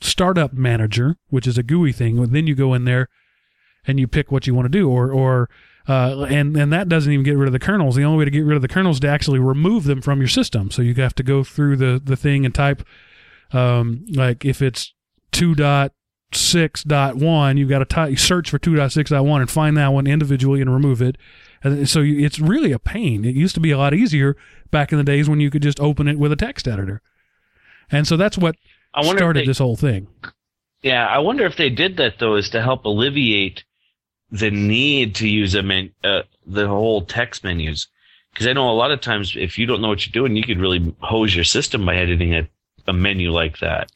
startup 0.00 0.52
manager, 0.52 1.16
which 1.30 1.46
is 1.46 1.58
a 1.58 1.64
GUI 1.64 1.92
thing. 1.92 2.22
Then 2.30 2.46
you 2.46 2.54
go 2.54 2.74
in 2.74 2.84
there 2.84 3.08
and 3.86 3.98
you 3.98 4.06
pick 4.06 4.30
what 4.30 4.46
you 4.46 4.54
want 4.54 4.66
to 4.66 4.78
do, 4.78 4.88
or 4.88 5.10
or 5.10 5.48
uh, 5.88 6.26
and 6.28 6.56
and 6.56 6.72
that 6.72 6.88
doesn't 6.88 7.12
even 7.12 7.24
get 7.24 7.36
rid 7.36 7.48
of 7.48 7.52
the 7.52 7.58
kernels. 7.58 7.96
The 7.96 8.04
only 8.04 8.18
way 8.18 8.24
to 8.26 8.30
get 8.30 8.44
rid 8.44 8.56
of 8.56 8.62
the 8.62 8.68
kernels 8.68 8.96
is 8.96 9.00
to 9.00 9.08
actually 9.08 9.38
remove 9.38 9.84
them 9.84 10.02
from 10.02 10.20
your 10.20 10.28
system. 10.28 10.70
So 10.70 10.82
you 10.82 10.94
have 10.94 11.14
to 11.16 11.22
go 11.22 11.42
through 11.42 11.76
the 11.76 12.00
the 12.02 12.16
thing 12.16 12.44
and 12.44 12.54
type 12.54 12.86
um, 13.52 14.04
like 14.10 14.44
if 14.44 14.60
it's 14.60 14.92
two 15.32 15.54
dot 15.54 15.92
six 16.32 16.84
dot 16.84 17.16
one, 17.16 17.56
you've 17.56 17.70
got 17.70 17.78
to 17.78 17.86
ty- 17.86 18.14
search 18.14 18.50
for 18.50 18.58
two 18.58 18.76
dot 18.76 18.92
six 18.92 19.10
dot 19.10 19.24
one 19.24 19.40
and 19.40 19.50
find 19.50 19.76
that 19.78 19.92
one 19.92 20.06
individually 20.06 20.60
and 20.60 20.72
remove 20.72 21.00
it. 21.00 21.16
And 21.62 21.88
so 21.88 22.00
you, 22.00 22.24
it's 22.24 22.38
really 22.38 22.72
a 22.72 22.78
pain. 22.78 23.24
It 23.24 23.34
used 23.34 23.54
to 23.54 23.60
be 23.60 23.70
a 23.70 23.78
lot 23.78 23.94
easier 23.94 24.36
back 24.70 24.92
in 24.92 24.98
the 24.98 25.04
days 25.04 25.28
when 25.28 25.40
you 25.40 25.50
could 25.50 25.62
just 25.62 25.80
open 25.80 26.08
it 26.08 26.18
with 26.18 26.32
a 26.32 26.36
text 26.36 26.68
editor. 26.68 27.02
And 27.90 28.06
so 28.06 28.16
that's 28.16 28.38
what 28.38 28.56
started 29.02 29.42
they, 29.42 29.46
this 29.46 29.58
whole 29.58 29.76
thing. 29.76 30.08
Yeah, 30.82 31.06
I 31.06 31.18
wonder 31.18 31.44
if 31.44 31.56
they 31.56 31.70
did 31.70 31.96
that 31.96 32.18
though, 32.18 32.36
is 32.36 32.50
to 32.50 32.62
help 32.62 32.84
alleviate 32.84 33.64
the 34.30 34.50
need 34.50 35.14
to 35.16 35.28
use 35.28 35.54
a 35.54 35.62
men, 35.62 35.90
uh, 36.04 36.22
the 36.46 36.68
whole 36.68 37.02
text 37.02 37.44
menus. 37.44 37.88
Because 38.32 38.46
I 38.46 38.52
know 38.52 38.70
a 38.70 38.72
lot 38.72 38.92
of 38.92 39.00
times, 39.00 39.34
if 39.36 39.58
you 39.58 39.66
don't 39.66 39.80
know 39.80 39.88
what 39.88 40.06
you're 40.06 40.12
doing, 40.12 40.36
you 40.36 40.44
could 40.44 40.60
really 40.60 40.94
hose 41.00 41.34
your 41.34 41.44
system 41.44 41.84
by 41.84 41.96
editing 41.96 42.34
a, 42.34 42.48
a 42.86 42.92
menu 42.92 43.32
like 43.32 43.58
that. 43.58 43.90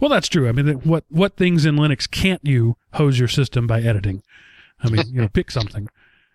Well, 0.00 0.10
that's 0.10 0.28
true. 0.28 0.48
I 0.48 0.52
mean, 0.52 0.68
what 0.80 1.04
what 1.10 1.36
things 1.36 1.64
in 1.64 1.76
Linux 1.76 2.10
can't 2.10 2.40
you 2.42 2.76
hose 2.94 3.18
your 3.18 3.28
system 3.28 3.66
by 3.66 3.82
editing? 3.82 4.22
I 4.80 4.88
mean, 4.88 5.06
you 5.08 5.20
know, 5.20 5.28
pick 5.28 5.50
something. 5.50 5.88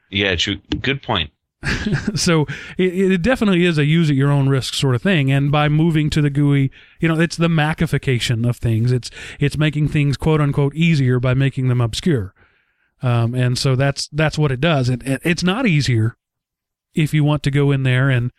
Yeah, 0.09 0.35
true. 0.35 0.57
Good 0.81 1.03
point. 1.03 1.31
so 2.15 2.45
it, 2.77 3.11
it 3.11 3.21
definitely 3.21 3.65
is 3.65 3.77
a 3.77 3.85
use 3.85 4.09
at 4.09 4.15
your 4.15 4.31
own 4.31 4.47
risk 4.47 4.73
sort 4.73 4.95
of 4.95 5.01
thing. 5.01 5.31
And 5.31 5.51
by 5.51 5.67
moving 5.67 6.09
to 6.11 6.21
the 6.21 6.29
GUI, 6.29 6.71
you 6.99 7.07
know, 7.09 7.19
it's 7.19 7.35
the 7.35 7.49
Macification 7.49 8.47
of 8.47 8.57
things. 8.57 8.91
It's 8.91 9.11
it's 9.39 9.57
making 9.57 9.89
things 9.89 10.15
quote 10.15 10.39
unquote 10.39 10.73
easier 10.73 11.19
by 11.19 11.33
making 11.33 11.67
them 11.67 11.81
obscure. 11.81 12.33
Um, 13.01 13.33
and 13.33 13.57
so 13.57 13.75
that's 13.75 14.07
that's 14.09 14.37
what 14.37 14.51
it 14.51 14.61
does. 14.61 14.89
It, 14.89 15.01
it's 15.05 15.43
not 15.43 15.65
easier 15.65 16.17
if 16.93 17.13
you 17.13 17.23
want 17.23 17.43
to 17.43 17.51
go 17.51 17.71
in 17.71 17.83
there 17.83 18.09
and 18.09 18.31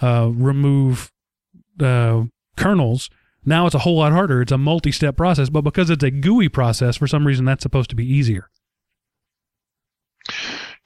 uh, 0.00 0.30
remove 0.32 1.12
uh, 1.80 2.24
kernels. 2.56 3.10
Now 3.44 3.66
it's 3.66 3.74
a 3.74 3.80
whole 3.80 3.98
lot 3.98 4.12
harder. 4.12 4.42
It's 4.42 4.52
a 4.52 4.58
multi-step 4.58 5.16
process, 5.16 5.50
but 5.50 5.62
because 5.62 5.90
it's 5.90 6.02
a 6.02 6.10
GUI 6.10 6.48
process, 6.48 6.96
for 6.96 7.06
some 7.06 7.26
reason 7.26 7.44
that's 7.44 7.62
supposed 7.62 7.90
to 7.90 7.96
be 7.96 8.06
easier. 8.06 8.48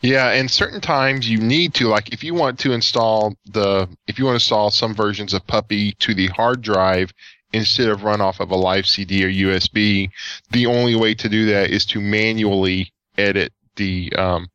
Yeah, 0.00 0.30
and 0.30 0.48
certain 0.48 0.80
times 0.80 1.28
you 1.28 1.38
need 1.38 1.74
to 1.74 1.88
like 1.88 2.12
if 2.12 2.22
you 2.22 2.32
want 2.32 2.58
to 2.60 2.72
install 2.72 3.34
the 3.46 3.88
if 4.06 4.18
you 4.18 4.24
want 4.24 4.34
to 4.34 4.44
install 4.44 4.70
some 4.70 4.94
versions 4.94 5.34
of 5.34 5.46
Puppy 5.46 5.92
to 5.98 6.14
the 6.14 6.28
hard 6.28 6.62
drive 6.62 7.12
instead 7.52 7.88
of 7.88 8.04
run 8.04 8.20
off 8.20 8.40
of 8.40 8.50
a 8.50 8.56
live 8.56 8.86
CD 8.86 9.24
or 9.24 9.28
USB, 9.28 10.10
the 10.50 10.66
only 10.66 10.94
way 10.94 11.14
to 11.14 11.28
do 11.28 11.46
that 11.46 11.70
is 11.70 11.84
to 11.86 12.00
manually 12.00 12.92
edit 13.16 13.52
the 13.74 14.12
um 14.16 14.48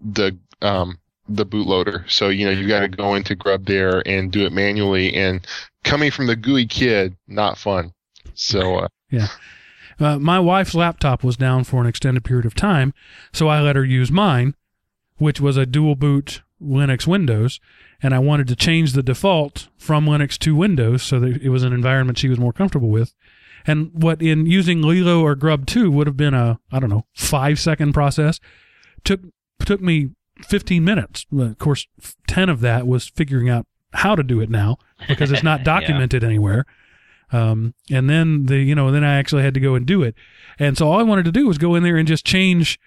the 0.00 0.38
um 0.62 0.98
the 1.28 1.44
bootloader. 1.44 2.10
So 2.10 2.30
you 2.30 2.46
know 2.46 2.52
you've 2.52 2.68
got 2.68 2.80
to 2.80 2.88
go 2.88 3.14
into 3.14 3.34
Grub 3.34 3.66
there 3.66 4.02
and 4.06 4.32
do 4.32 4.46
it 4.46 4.52
manually. 4.52 5.14
And 5.14 5.46
coming 5.84 6.10
from 6.10 6.26
the 6.26 6.36
GUI 6.36 6.66
kid, 6.66 7.16
not 7.28 7.58
fun. 7.58 7.92
So 8.34 8.76
uh, 8.76 8.88
yeah. 9.10 9.28
Uh, 10.00 10.18
my 10.18 10.40
wife's 10.40 10.74
laptop 10.74 11.22
was 11.22 11.36
down 11.36 11.62
for 11.62 11.80
an 11.80 11.86
extended 11.86 12.24
period 12.24 12.46
of 12.46 12.54
time, 12.54 12.94
so 13.32 13.48
I 13.48 13.60
let 13.60 13.76
her 13.76 13.84
use 13.84 14.10
mine, 14.10 14.54
which 15.18 15.40
was 15.40 15.56
a 15.56 15.66
dual 15.66 15.94
boot 15.94 16.42
Linux 16.62 17.06
Windows, 17.06 17.60
and 18.02 18.14
I 18.14 18.18
wanted 18.20 18.46
to 18.48 18.56
change 18.56 18.92
the 18.92 19.02
default 19.02 19.68
from 19.78 20.06
Linux 20.06 20.38
to 20.40 20.54
Windows 20.54 21.02
so 21.02 21.18
that 21.20 21.42
it 21.42 21.48
was 21.48 21.64
an 21.64 21.72
environment 21.72 22.18
she 22.18 22.28
was 22.28 22.38
more 22.38 22.52
comfortable 22.52 22.88
with. 22.90 23.14
And 23.66 23.90
what 23.92 24.22
in 24.22 24.46
using 24.46 24.82
Lilo 24.82 25.20
or 25.22 25.34
Grub 25.34 25.66
2 25.66 25.90
would 25.90 26.06
have 26.06 26.16
been 26.16 26.34
a, 26.34 26.58
I 26.70 26.78
don't 26.80 26.90
know, 26.90 27.06
five 27.14 27.58
second 27.60 27.92
process, 27.92 28.40
took, 29.04 29.20
took 29.64 29.80
me 29.80 30.10
15 30.46 30.84
minutes. 30.84 31.26
Of 31.36 31.58
course, 31.58 31.86
10 32.26 32.48
of 32.48 32.60
that 32.60 32.86
was 32.86 33.08
figuring 33.08 33.48
out 33.48 33.66
how 33.92 34.14
to 34.16 34.22
do 34.22 34.40
it 34.40 34.50
now 34.50 34.78
because 35.08 35.30
it's 35.30 35.42
not 35.44 35.60
Yeah. 35.60 35.64
documented 35.64 36.24
anywhere. 36.24 36.64
Um, 37.30 37.74
and 37.90 38.10
then 38.10 38.46
the, 38.46 38.58
you 38.58 38.74
know, 38.74 38.90
then 38.90 39.04
I 39.04 39.14
actually 39.16 39.42
had 39.42 39.54
to 39.54 39.60
go 39.60 39.74
and 39.74 39.86
do 39.86 40.02
it. 40.02 40.14
And 40.58 40.76
so 40.76 40.90
all 40.90 40.98
I 40.98 41.02
wanted 41.04 41.24
to 41.26 41.32
do 41.32 41.46
was 41.46 41.58
go 41.58 41.74
in 41.74 41.82
there 41.82 41.96
and 41.96 42.06
just 42.06 42.24
change 42.26 42.78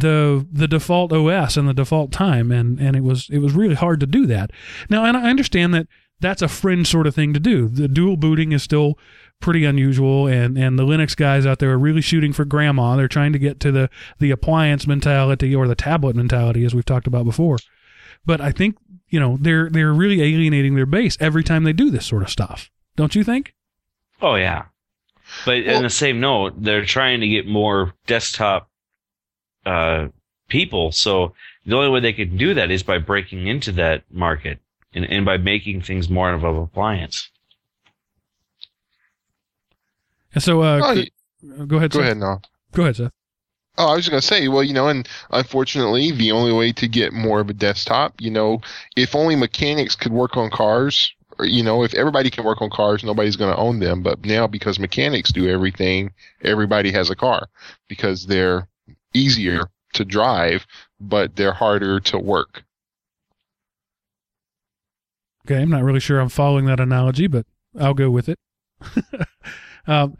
the 0.00 0.46
the 0.50 0.66
default 0.68 1.12
OS 1.12 1.56
and 1.56 1.68
the 1.68 1.74
default 1.74 2.10
time 2.12 2.50
and 2.50 2.78
and 2.80 2.96
it 2.96 3.02
was 3.02 3.28
it 3.30 3.38
was 3.38 3.52
really 3.52 3.74
hard 3.74 4.00
to 4.00 4.06
do 4.06 4.26
that. 4.26 4.50
Now 4.90 5.04
and 5.04 5.16
I 5.16 5.30
understand 5.30 5.72
that 5.74 5.86
that's 6.20 6.42
a 6.42 6.48
fringe 6.48 6.86
sort 6.88 7.06
of 7.06 7.14
thing 7.14 7.32
to 7.34 7.40
do. 7.40 7.68
The 7.68 7.88
dual 7.88 8.16
booting 8.16 8.52
is 8.52 8.62
still 8.62 8.98
pretty 9.40 9.64
unusual 9.64 10.26
and 10.26 10.56
and 10.56 10.78
the 10.78 10.84
Linux 10.84 11.14
guys 11.16 11.44
out 11.46 11.58
there 11.58 11.70
are 11.72 11.78
really 11.78 12.00
shooting 12.00 12.32
for 12.32 12.44
grandma. 12.44 12.96
They're 12.96 13.08
trying 13.08 13.32
to 13.34 13.38
get 13.38 13.60
to 13.60 13.72
the 13.72 13.90
the 14.18 14.30
appliance 14.30 14.86
mentality 14.86 15.54
or 15.54 15.68
the 15.68 15.74
tablet 15.74 16.16
mentality 16.16 16.64
as 16.64 16.74
we've 16.74 16.84
talked 16.84 17.06
about 17.06 17.24
before. 17.24 17.58
But 18.26 18.40
I 18.40 18.52
think, 18.52 18.76
you 19.08 19.20
know, 19.20 19.36
they're 19.40 19.68
they're 19.68 19.92
really 19.92 20.22
alienating 20.22 20.74
their 20.76 20.86
base 20.86 21.16
every 21.20 21.44
time 21.44 21.64
they 21.64 21.72
do 21.74 21.90
this 21.90 22.06
sort 22.06 22.22
of 22.22 22.30
stuff. 22.30 22.70
Don't 22.96 23.14
you 23.14 23.22
think? 23.22 23.54
Oh 24.22 24.36
yeah, 24.36 24.66
but 25.44 25.64
Well- 25.66 25.76
on 25.76 25.82
the 25.82 25.90
same 25.90 26.20
note, 26.20 26.54
they're 26.62 26.84
trying 26.86 27.20
to 27.20 27.28
get 27.28 27.46
more 27.46 27.92
desktop 28.06 28.70
uh, 29.66 30.08
people. 30.48 30.92
So 30.92 31.34
the 31.66 31.76
only 31.76 31.90
way 31.90 32.00
they 32.00 32.12
can 32.12 32.36
do 32.36 32.54
that 32.54 32.70
is 32.70 32.82
by 32.82 32.98
breaking 32.98 33.46
into 33.46 33.72
that 33.72 34.04
market 34.10 34.58
and, 34.92 35.04
and 35.04 35.24
by 35.24 35.36
making 35.38 35.82
things 35.82 36.08
more 36.08 36.32
of 36.32 36.44
an 36.44 36.56
appliance. 36.56 37.30
And 40.34 40.42
so 40.42 40.62
uh 40.62 40.80
Oh, 40.82 40.94
go, 40.94 41.66
go 41.66 41.76
ahead. 41.76 41.90
Go 41.90 41.98
Seth. 41.98 42.04
ahead, 42.04 42.16
no. 42.16 42.40
Go 42.72 42.82
ahead, 42.82 42.96
Seth. 42.96 43.12
Oh, 43.76 43.88
I 43.92 43.96
was 43.96 44.08
gonna 44.08 44.22
say, 44.22 44.46
well, 44.48 44.62
you 44.62 44.72
know, 44.72 44.88
and 44.88 45.08
unfortunately, 45.30 46.12
the 46.12 46.32
only 46.32 46.52
way 46.52 46.72
to 46.72 46.88
get 46.88 47.12
more 47.12 47.40
of 47.40 47.50
a 47.50 47.54
desktop, 47.54 48.20
you 48.20 48.30
know, 48.30 48.60
if 48.96 49.14
only 49.14 49.34
mechanics 49.36 49.96
could 49.96 50.12
work 50.12 50.36
on 50.36 50.50
cars, 50.50 51.12
or, 51.38 51.44
you 51.46 51.64
know, 51.64 51.82
if 51.82 51.92
everybody 51.94 52.30
can 52.30 52.44
work 52.44 52.62
on 52.62 52.70
cars, 52.70 53.02
nobody's 53.02 53.36
gonna 53.36 53.56
own 53.56 53.80
them. 53.80 54.02
But 54.02 54.24
now, 54.24 54.46
because 54.46 54.78
mechanics 54.78 55.32
do 55.32 55.48
everything, 55.48 56.12
everybody 56.42 56.92
has 56.92 57.10
a 57.10 57.16
car 57.16 57.48
because 57.88 58.26
they're 58.26 58.68
easier 59.14 59.70
to 59.94 60.04
drive, 60.04 60.66
but 61.00 61.36
they're 61.36 61.52
harder 61.52 62.00
to 62.00 62.18
work. 62.18 62.64
Okay, 65.46 65.60
I'm 65.60 65.70
not 65.70 65.82
really 65.82 66.00
sure 66.00 66.20
I'm 66.20 66.28
following 66.28 66.66
that 66.66 66.80
analogy, 66.80 67.26
but 67.26 67.46
I'll 67.78 67.94
go 67.94 68.10
with 68.10 68.28
it. 68.28 68.38
um, 69.86 70.16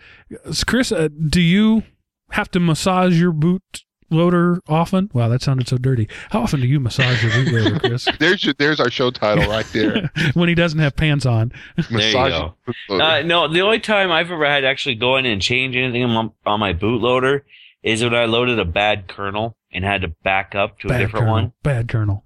Chris, 0.66 0.92
uh, 0.92 1.08
do 1.28 1.40
you 1.40 1.82
have 2.30 2.50
to 2.50 2.60
massage 2.60 3.18
your 3.18 3.32
boot 3.32 3.62
loader 4.10 4.60
often? 4.68 5.10
Wow, 5.14 5.28
that 5.28 5.40
sounded 5.40 5.66
so 5.66 5.78
dirty. 5.78 6.08
How 6.30 6.42
often 6.42 6.60
do 6.60 6.66
you 6.66 6.78
massage 6.78 7.22
your 7.22 7.32
boot 7.32 7.52
loader, 7.52 7.80
Chris? 7.80 8.06
There's 8.18 8.44
your, 8.44 8.54
there's 8.58 8.80
our 8.80 8.90
show 8.90 9.10
title 9.10 9.48
right 9.48 9.66
there. 9.72 10.10
when 10.34 10.48
he 10.48 10.54
doesn't 10.54 10.78
have 10.78 10.94
pants 10.94 11.24
on. 11.24 11.52
There 11.76 11.86
you 11.90 11.96
Massage 11.96 12.30
go. 12.30 12.54
Uh, 13.00 13.22
no, 13.22 13.48
the 13.48 13.62
only 13.62 13.80
time 13.80 14.12
I've 14.12 14.30
ever 14.30 14.44
had 14.44 14.60
to 14.60 14.66
actually 14.66 14.96
go 14.96 15.16
in 15.16 15.24
and 15.24 15.40
change 15.40 15.74
anything 15.74 16.04
on 16.04 16.32
my, 16.44 16.52
on 16.52 16.60
my 16.60 16.74
bootloader 16.74 17.42
is 17.84 18.02
when 18.02 18.14
I 18.14 18.24
loaded 18.24 18.58
a 18.58 18.64
bad 18.64 19.06
kernel 19.06 19.56
and 19.70 19.84
had 19.84 20.00
to 20.00 20.08
back 20.08 20.54
up 20.54 20.78
to 20.80 20.88
a 20.88 20.98
different 20.98 21.26
kernel. 21.26 21.32
one. 21.32 21.52
Bad 21.62 21.88
kernel. 21.88 22.24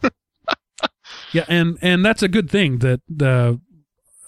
yeah, 1.32 1.44
and 1.48 1.76
and 1.82 2.04
that's 2.04 2.22
a 2.22 2.28
good 2.28 2.48
thing 2.48 2.78
that 2.78 3.00
the 3.08 3.60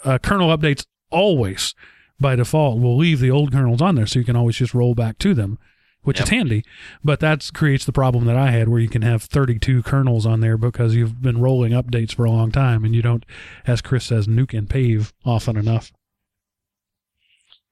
uh, 0.04 0.18
kernel 0.18 0.54
updates 0.54 0.84
always 1.10 1.74
by 2.18 2.34
default 2.34 2.80
will 2.80 2.96
leave 2.96 3.20
the 3.20 3.30
old 3.30 3.52
kernels 3.52 3.80
on 3.80 3.94
there, 3.94 4.06
so 4.06 4.18
you 4.18 4.24
can 4.24 4.36
always 4.36 4.56
just 4.56 4.74
roll 4.74 4.94
back 4.94 5.18
to 5.18 5.34
them, 5.34 5.58
which 6.02 6.20
is 6.20 6.28
handy. 6.28 6.64
But 7.04 7.20
that 7.20 7.48
creates 7.54 7.84
the 7.84 7.92
problem 7.92 8.24
that 8.24 8.36
I 8.36 8.50
had, 8.50 8.68
where 8.68 8.80
you 8.80 8.88
can 8.88 9.02
have 9.02 9.22
32 9.22 9.84
kernels 9.84 10.26
on 10.26 10.40
there 10.40 10.58
because 10.58 10.96
you've 10.96 11.22
been 11.22 11.40
rolling 11.40 11.72
updates 11.72 12.14
for 12.14 12.24
a 12.24 12.30
long 12.30 12.50
time, 12.50 12.84
and 12.84 12.94
you 12.94 13.02
don't, 13.02 13.24
as 13.66 13.80
Chris 13.80 14.06
says, 14.06 14.26
nuke 14.26 14.56
and 14.56 14.68
pave 14.68 15.14
often 15.24 15.56
enough. 15.56 15.92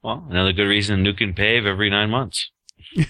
Well, 0.01 0.27
another 0.31 0.53
good 0.53 0.69
reason 0.69 1.03
to 1.03 1.13
nuke 1.13 1.25
and 1.25 1.35
pave 1.35 1.67
every 1.67 1.91
nine 1.91 2.09
months. 2.09 2.51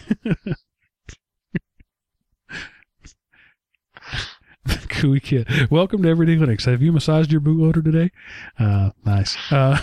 GUI 4.88 5.20
kid. 5.20 5.48
Welcome 5.70 6.02
to 6.02 6.08
Everyday 6.08 6.36
Linux. 6.36 6.66
Have 6.66 6.82
you 6.82 6.92
massaged 6.92 7.32
your 7.32 7.40
bootloader 7.40 7.82
today? 7.82 8.10
Uh, 8.58 8.90
nice. 9.04 9.36
Uh, 9.50 9.78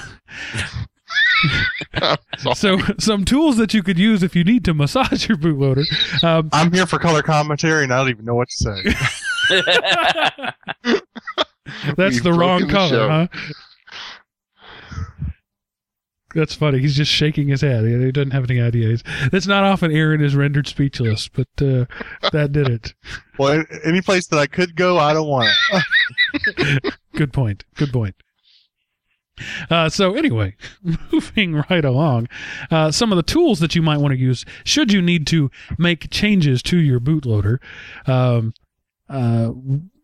so 2.54 2.78
some 3.00 3.26
tools 3.26 3.58
that 3.58 3.74
you 3.74 3.82
could 3.82 3.98
use 3.98 4.22
if 4.24 4.36
you 4.36 4.44
need 4.44 4.66
to 4.66 4.74
massage 4.74 5.28
your 5.28 5.38
bootloader. 5.38 5.86
Um, 6.24 6.50
I'm 6.52 6.72
here 6.72 6.86
for 6.86 7.00
color 7.00 7.22
commentary, 7.24 7.84
and 7.84 7.94
I 7.94 7.98
don't 7.98 8.10
even 8.10 8.26
know 8.26 8.36
what 8.36 8.50
to 8.50 8.56
say. 8.56 8.84
that's 11.96 12.16
We've 12.16 12.24
the 12.24 12.34
wrong 12.34 12.60
broken 12.60 12.68
the 12.68 12.74
color, 12.74 13.10
huh? 13.10 13.28
That's 16.36 16.54
funny. 16.54 16.80
He's 16.80 16.98
just 16.98 17.12
shaking 17.12 17.48
his 17.48 17.62
head. 17.62 17.86
He 17.86 18.12
doesn't 18.12 18.32
have 18.32 18.50
any 18.50 18.60
ideas. 18.60 19.04
That's 19.32 19.48
not 19.48 19.64
often 19.64 19.92
Aaron 19.92 20.22
is 20.22 20.36
rendered 20.36 20.68
speechless, 20.68 21.30
but 21.30 21.48
uh, 21.62 21.86
that 22.34 22.52
did 22.52 22.68
it. 22.68 22.94
well, 23.40 23.64
any 23.86 24.02
place 24.02 24.28
that 24.28 24.38
I 24.38 24.46
could 24.46 24.76
go, 24.76 24.98
I 24.98 25.14
don't 25.14 25.30
want 25.30 25.50
it. 25.72 26.94
Good 27.16 27.32
point. 27.32 27.64
Good 27.76 27.94
point. 27.94 28.16
Uh, 29.70 29.88
so 29.88 30.14
anyway, 30.14 30.56
moving 31.12 31.64
right 31.70 31.86
along, 31.86 32.28
uh, 32.70 32.92
some 32.92 33.14
of 33.14 33.16
the 33.16 33.24
tools 33.24 33.60
that 33.60 33.74
you 33.74 33.82
might 33.82 33.98
want 33.98 34.14
to 34.14 34.20
use 34.20 34.46
should 34.66 34.92
you 34.92 35.02
need 35.02 35.26
to 35.28 35.50
make 35.78 36.10
changes 36.10 36.62
to 36.64 36.78
your 36.78 37.00
bootloader. 37.00 37.60
Um, 38.08 38.54
uh, 39.10 39.52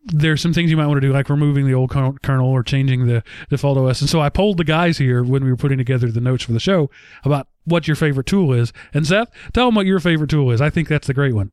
there's 0.04 0.40
some 0.40 0.52
things 0.52 0.70
you 0.70 0.76
might 0.76 0.86
want 0.86 1.00
to 1.00 1.06
do, 1.06 1.12
like 1.12 1.28
removing 1.30 1.66
the 1.66 1.74
old 1.74 1.90
kernel 1.90 2.50
or 2.50 2.62
changing 2.62 3.06
the 3.06 3.22
default 3.50 3.78
OS. 3.78 4.00
And 4.00 4.10
so 4.10 4.20
I 4.20 4.28
polled 4.28 4.56
the 4.56 4.64
guys 4.64 4.98
here 4.98 5.22
when 5.22 5.44
we 5.44 5.50
were 5.50 5.56
putting 5.56 5.78
together 5.78 6.10
the 6.10 6.20
notes 6.20 6.42
for 6.44 6.52
the 6.52 6.60
show 6.60 6.90
about 7.24 7.48
what 7.64 7.86
your 7.86 7.94
favorite 7.94 8.26
tool 8.26 8.52
is. 8.52 8.72
And 8.92 9.06
Seth, 9.06 9.28
tell 9.52 9.66
them 9.66 9.74
what 9.74 9.86
your 9.86 10.00
favorite 10.00 10.30
tool 10.30 10.50
is. 10.50 10.60
I 10.60 10.70
think 10.70 10.88
that's 10.88 11.06
the 11.06 11.14
great 11.14 11.34
one. 11.34 11.52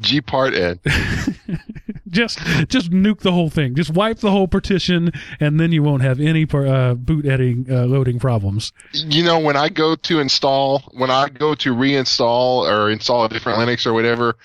GParted. 0.00 0.78
just 2.10 2.38
just 2.68 2.90
nuke 2.90 3.20
the 3.20 3.32
whole 3.32 3.50
thing. 3.50 3.74
Just 3.74 3.90
wipe 3.90 4.18
the 4.18 4.30
whole 4.30 4.48
partition, 4.48 5.12
and 5.38 5.58
then 5.58 5.72
you 5.72 5.82
won't 5.82 6.02
have 6.02 6.20
any 6.20 6.46
par- 6.46 6.66
uh, 6.66 6.94
boot 6.94 7.26
editing 7.26 7.66
uh, 7.70 7.84
loading 7.86 8.18
problems. 8.18 8.72
you 8.92 9.22
know, 9.24 9.38
when 9.38 9.56
I 9.56 9.68
go 9.68 9.94
to 9.94 10.20
install, 10.20 10.80
when 10.92 11.10
I 11.10 11.28
go 11.28 11.54
to 11.56 11.74
reinstall 11.74 12.70
or 12.70 12.90
install 12.90 13.24
a 13.24 13.28
different 13.28 13.58
Linux 13.58 13.86
or 13.86 13.92
whatever, 13.92 14.36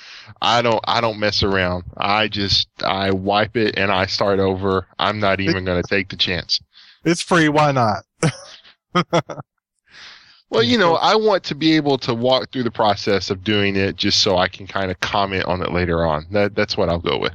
I 0.41 0.61
don't, 0.61 0.81
I 0.87 1.01
don't 1.01 1.19
mess 1.19 1.43
around. 1.43 1.83
I 1.97 2.27
just, 2.27 2.67
I 2.83 3.11
wipe 3.11 3.57
it 3.57 3.77
and 3.77 3.91
I 3.91 4.05
start 4.05 4.39
over. 4.39 4.87
I'm 4.99 5.19
not 5.19 5.39
even 5.39 5.65
going 5.65 5.81
to 5.81 5.87
take 5.87 6.09
the 6.09 6.15
chance. 6.15 6.61
It's 7.03 7.21
free. 7.21 7.49
Why 7.49 7.71
not? 7.71 8.03
Well, 10.51 10.63
you 10.63 10.77
know, 10.77 10.95
I 10.95 11.15
want 11.15 11.43
to 11.45 11.55
be 11.55 11.75
able 11.75 11.97
to 11.97 12.13
walk 12.13 12.51
through 12.51 12.63
the 12.63 12.71
process 12.71 13.29
of 13.29 13.43
doing 13.43 13.75
it 13.75 13.95
just 13.95 14.21
so 14.21 14.37
I 14.37 14.47
can 14.47 14.67
kind 14.67 14.91
of 14.91 14.99
comment 14.99 15.45
on 15.45 15.61
it 15.61 15.73
later 15.73 16.05
on. 16.05 16.27
That, 16.31 16.55
that's 16.55 16.77
what 16.77 16.87
I'll 16.87 16.99
go 16.99 17.17
with. 17.17 17.33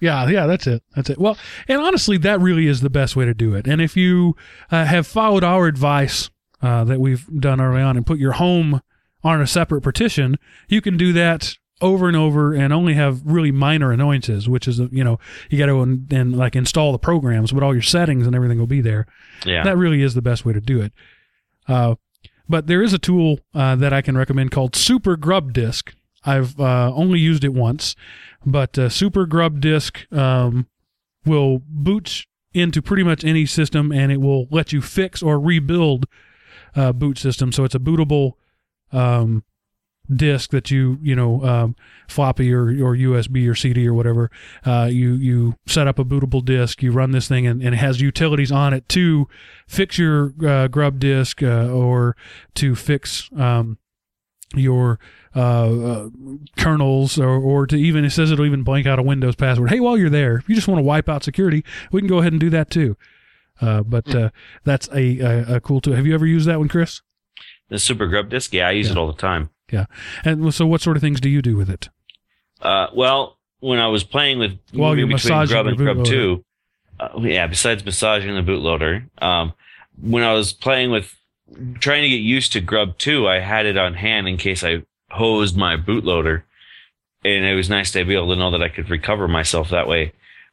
Yeah, 0.00 0.28
yeah, 0.28 0.46
that's 0.46 0.66
it. 0.66 0.82
That's 0.94 1.10
it. 1.10 1.18
Well, 1.18 1.38
and 1.68 1.80
honestly, 1.80 2.18
that 2.18 2.40
really 2.40 2.66
is 2.66 2.80
the 2.80 2.90
best 2.90 3.16
way 3.16 3.24
to 3.24 3.34
do 3.34 3.54
it. 3.54 3.66
And 3.66 3.80
if 3.80 3.96
you 3.96 4.36
uh, 4.70 4.84
have 4.84 5.06
followed 5.06 5.42
our 5.42 5.66
advice 5.66 6.30
uh, 6.62 6.84
that 6.84 7.00
we've 7.00 7.26
done 7.40 7.60
early 7.60 7.80
on 7.80 7.96
and 7.96 8.06
put 8.06 8.18
your 8.18 8.32
home 8.32 8.82
on 9.24 9.40
a 9.40 9.46
separate 9.46 9.82
partition, 9.82 10.38
you 10.68 10.80
can 10.80 10.96
do 10.96 11.12
that 11.14 11.56
over 11.80 12.08
and 12.08 12.16
over 12.16 12.54
and 12.54 12.72
only 12.72 12.94
have 12.94 13.20
really 13.24 13.50
minor 13.52 13.92
annoyances, 13.92 14.48
which 14.48 14.66
is, 14.66 14.78
you 14.78 15.04
know, 15.04 15.18
you 15.50 15.58
got 15.58 15.66
to 15.66 15.82
and, 15.82 16.10
and 16.12 16.36
like 16.36 16.56
install 16.56 16.92
the 16.92 16.98
programs, 16.98 17.52
but 17.52 17.62
all 17.62 17.74
your 17.74 17.82
settings 17.82 18.26
and 18.26 18.34
everything 18.34 18.58
will 18.58 18.66
be 18.66 18.80
there. 18.80 19.06
yeah. 19.44 19.62
That 19.62 19.76
really 19.76 20.02
is 20.02 20.14
the 20.14 20.22
best 20.22 20.44
way 20.44 20.52
to 20.52 20.60
do 20.60 20.80
it. 20.80 20.92
Uh, 21.68 21.96
but 22.48 22.66
there 22.66 22.82
is 22.82 22.92
a 22.92 22.98
tool 22.98 23.40
uh, 23.54 23.76
that 23.76 23.92
I 23.92 24.02
can 24.02 24.16
recommend 24.16 24.52
called 24.52 24.76
Super 24.76 25.16
Grub 25.16 25.52
Disk. 25.52 25.94
I've 26.24 26.58
uh, 26.58 26.92
only 26.94 27.18
used 27.18 27.44
it 27.44 27.52
once, 27.54 27.94
but 28.46 28.78
uh, 28.78 28.88
Super 28.88 29.26
Grub 29.26 29.60
Disk 29.60 30.10
um, 30.12 30.68
will 31.26 31.60
boot 31.66 32.26
into 32.54 32.80
pretty 32.80 33.02
much 33.02 33.24
any 33.24 33.44
system, 33.44 33.92
and 33.92 34.10
it 34.12 34.20
will 34.20 34.46
let 34.50 34.72
you 34.72 34.80
fix 34.80 35.22
or 35.22 35.38
rebuild 35.38 36.06
uh, 36.74 36.92
boot 36.92 37.18
system. 37.18 37.52
So 37.52 37.64
it's 37.64 37.74
a 37.74 37.80
bootable 37.80 38.32
um, 38.92 39.44
disk 40.14 40.50
that 40.50 40.70
you 40.70 40.98
you 41.02 41.16
know 41.16 41.42
um, 41.42 41.76
floppy 42.08 42.52
or 42.52 42.68
or 42.68 42.96
USB 42.96 43.48
or 43.48 43.54
CD 43.54 43.86
or 43.86 43.94
whatever. 43.94 44.30
Uh, 44.64 44.88
you 44.90 45.14
you 45.14 45.56
set 45.66 45.88
up 45.88 45.98
a 45.98 46.04
bootable 46.04 46.44
disk, 46.44 46.82
you 46.82 46.92
run 46.92 47.10
this 47.10 47.28
thing, 47.28 47.46
and, 47.46 47.62
and 47.62 47.74
it 47.74 47.78
has 47.78 48.00
utilities 48.00 48.52
on 48.52 48.72
it 48.72 48.88
to 48.90 49.28
fix 49.66 49.98
your 49.98 50.32
uh, 50.46 50.68
grub 50.68 50.98
disk 50.98 51.42
uh, 51.42 51.68
or 51.68 52.16
to 52.54 52.74
fix 52.74 53.28
um, 53.36 53.78
your 54.54 54.98
uh, 55.36 55.38
uh, 55.38 56.08
kernels 56.56 57.18
or, 57.18 57.28
or 57.28 57.66
to 57.66 57.76
even 57.76 58.04
it 58.04 58.10
says 58.10 58.30
it'll 58.30 58.46
even 58.46 58.62
blank 58.62 58.86
out 58.86 58.98
a 58.98 59.02
Windows 59.02 59.36
password. 59.36 59.70
Hey, 59.70 59.80
while 59.80 59.98
you're 59.98 60.08
there, 60.10 60.38
if 60.38 60.48
you 60.48 60.54
just 60.54 60.66
want 60.66 60.78
to 60.78 60.82
wipe 60.82 61.08
out 61.08 61.22
security, 61.22 61.62
we 61.92 62.00
can 62.00 62.08
go 62.08 62.18
ahead 62.18 62.32
and 62.32 62.40
do 62.40 62.50
that 62.50 62.70
too. 62.70 62.96
Uh, 63.60 63.82
but 63.82 64.14
uh, 64.14 64.30
that's 64.64 64.88
a, 64.88 65.18
a, 65.20 65.56
a 65.56 65.60
cool 65.60 65.80
tool. 65.80 65.94
Have 65.94 66.06
you 66.06 66.14
ever 66.14 66.26
used 66.26 66.46
that 66.48 66.58
one, 66.58 66.68
Chris? 66.68 67.02
The 67.68 67.78
Super 67.78 68.06
Grub 68.06 68.28
Disk, 68.30 68.52
yeah, 68.54 68.68
I 68.68 68.72
use 68.72 68.86
Yeah. 68.86 68.92
it 68.92 68.98
all 68.98 69.06
the 69.06 69.12
time. 69.18 69.50
Yeah. 69.70 69.86
And 70.24 70.54
so, 70.54 70.66
what 70.66 70.80
sort 70.80 70.96
of 70.96 71.00
things 71.02 71.20
do 71.20 71.28
you 71.28 71.42
do 71.42 71.56
with 71.56 71.68
it? 71.68 71.88
Uh, 72.62 72.86
well, 72.94 73.38
when 73.60 73.78
I 73.78 73.88
was 73.88 74.04
playing 74.04 74.38
with 74.38 74.58
While 74.72 74.96
you're 74.96 75.06
between 75.06 75.32
massaging 75.34 75.54
Grub 75.54 75.66
and 75.66 75.76
Grub 75.76 75.96
bootloader. 75.98 76.06
Two, 76.06 76.44
uh, 77.00 77.08
yeah. 77.20 77.46
Besides 77.46 77.84
massaging 77.84 78.34
the 78.34 78.42
bootloader, 78.42 79.08
um, 79.22 79.52
when 80.00 80.22
I 80.22 80.32
was 80.34 80.52
playing 80.52 80.90
with 80.90 81.14
trying 81.80 82.02
to 82.02 82.08
get 82.08 82.20
used 82.20 82.52
to 82.52 82.60
Grub 82.60 82.96
Two, 82.98 83.26
I 83.28 83.40
had 83.40 83.66
it 83.66 83.76
on 83.76 83.94
hand 83.94 84.28
in 84.28 84.36
case 84.36 84.62
I 84.62 84.82
hosed 85.16 85.56
my 85.56 85.76
bootloader, 85.76 86.42
and 87.24 87.44
it 87.44 87.54
was 87.54 87.68
nice 87.68 87.90
to 87.92 88.04
be 88.04 88.14
able 88.14 88.28
to 88.28 88.36
know 88.36 88.50
that 88.50 88.62
I 88.62 88.68
could 88.68 88.90
recover 88.90 89.28
myself 89.28 89.70
that 89.70 89.88
way. 89.88 90.12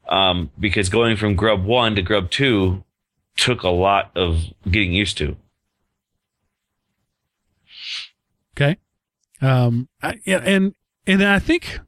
Um, 0.10 0.52
because 0.60 0.90
going 0.90 1.16
from 1.16 1.36
Grub 1.36 1.64
One 1.64 1.96
to 1.96 2.02
Grub 2.02 2.30
Two 2.30 2.84
took 3.36 3.64
a 3.64 3.70
lot 3.70 4.12
of 4.16 4.44
getting 4.70 4.94
used 4.94 5.18
to. 5.20 5.38
Okay. 8.56 8.78
Um, 9.42 9.90
I, 10.02 10.20
yeah, 10.26 10.42
and 10.44 10.76
and 11.08 11.24
I 11.24 11.40
think 11.40 11.80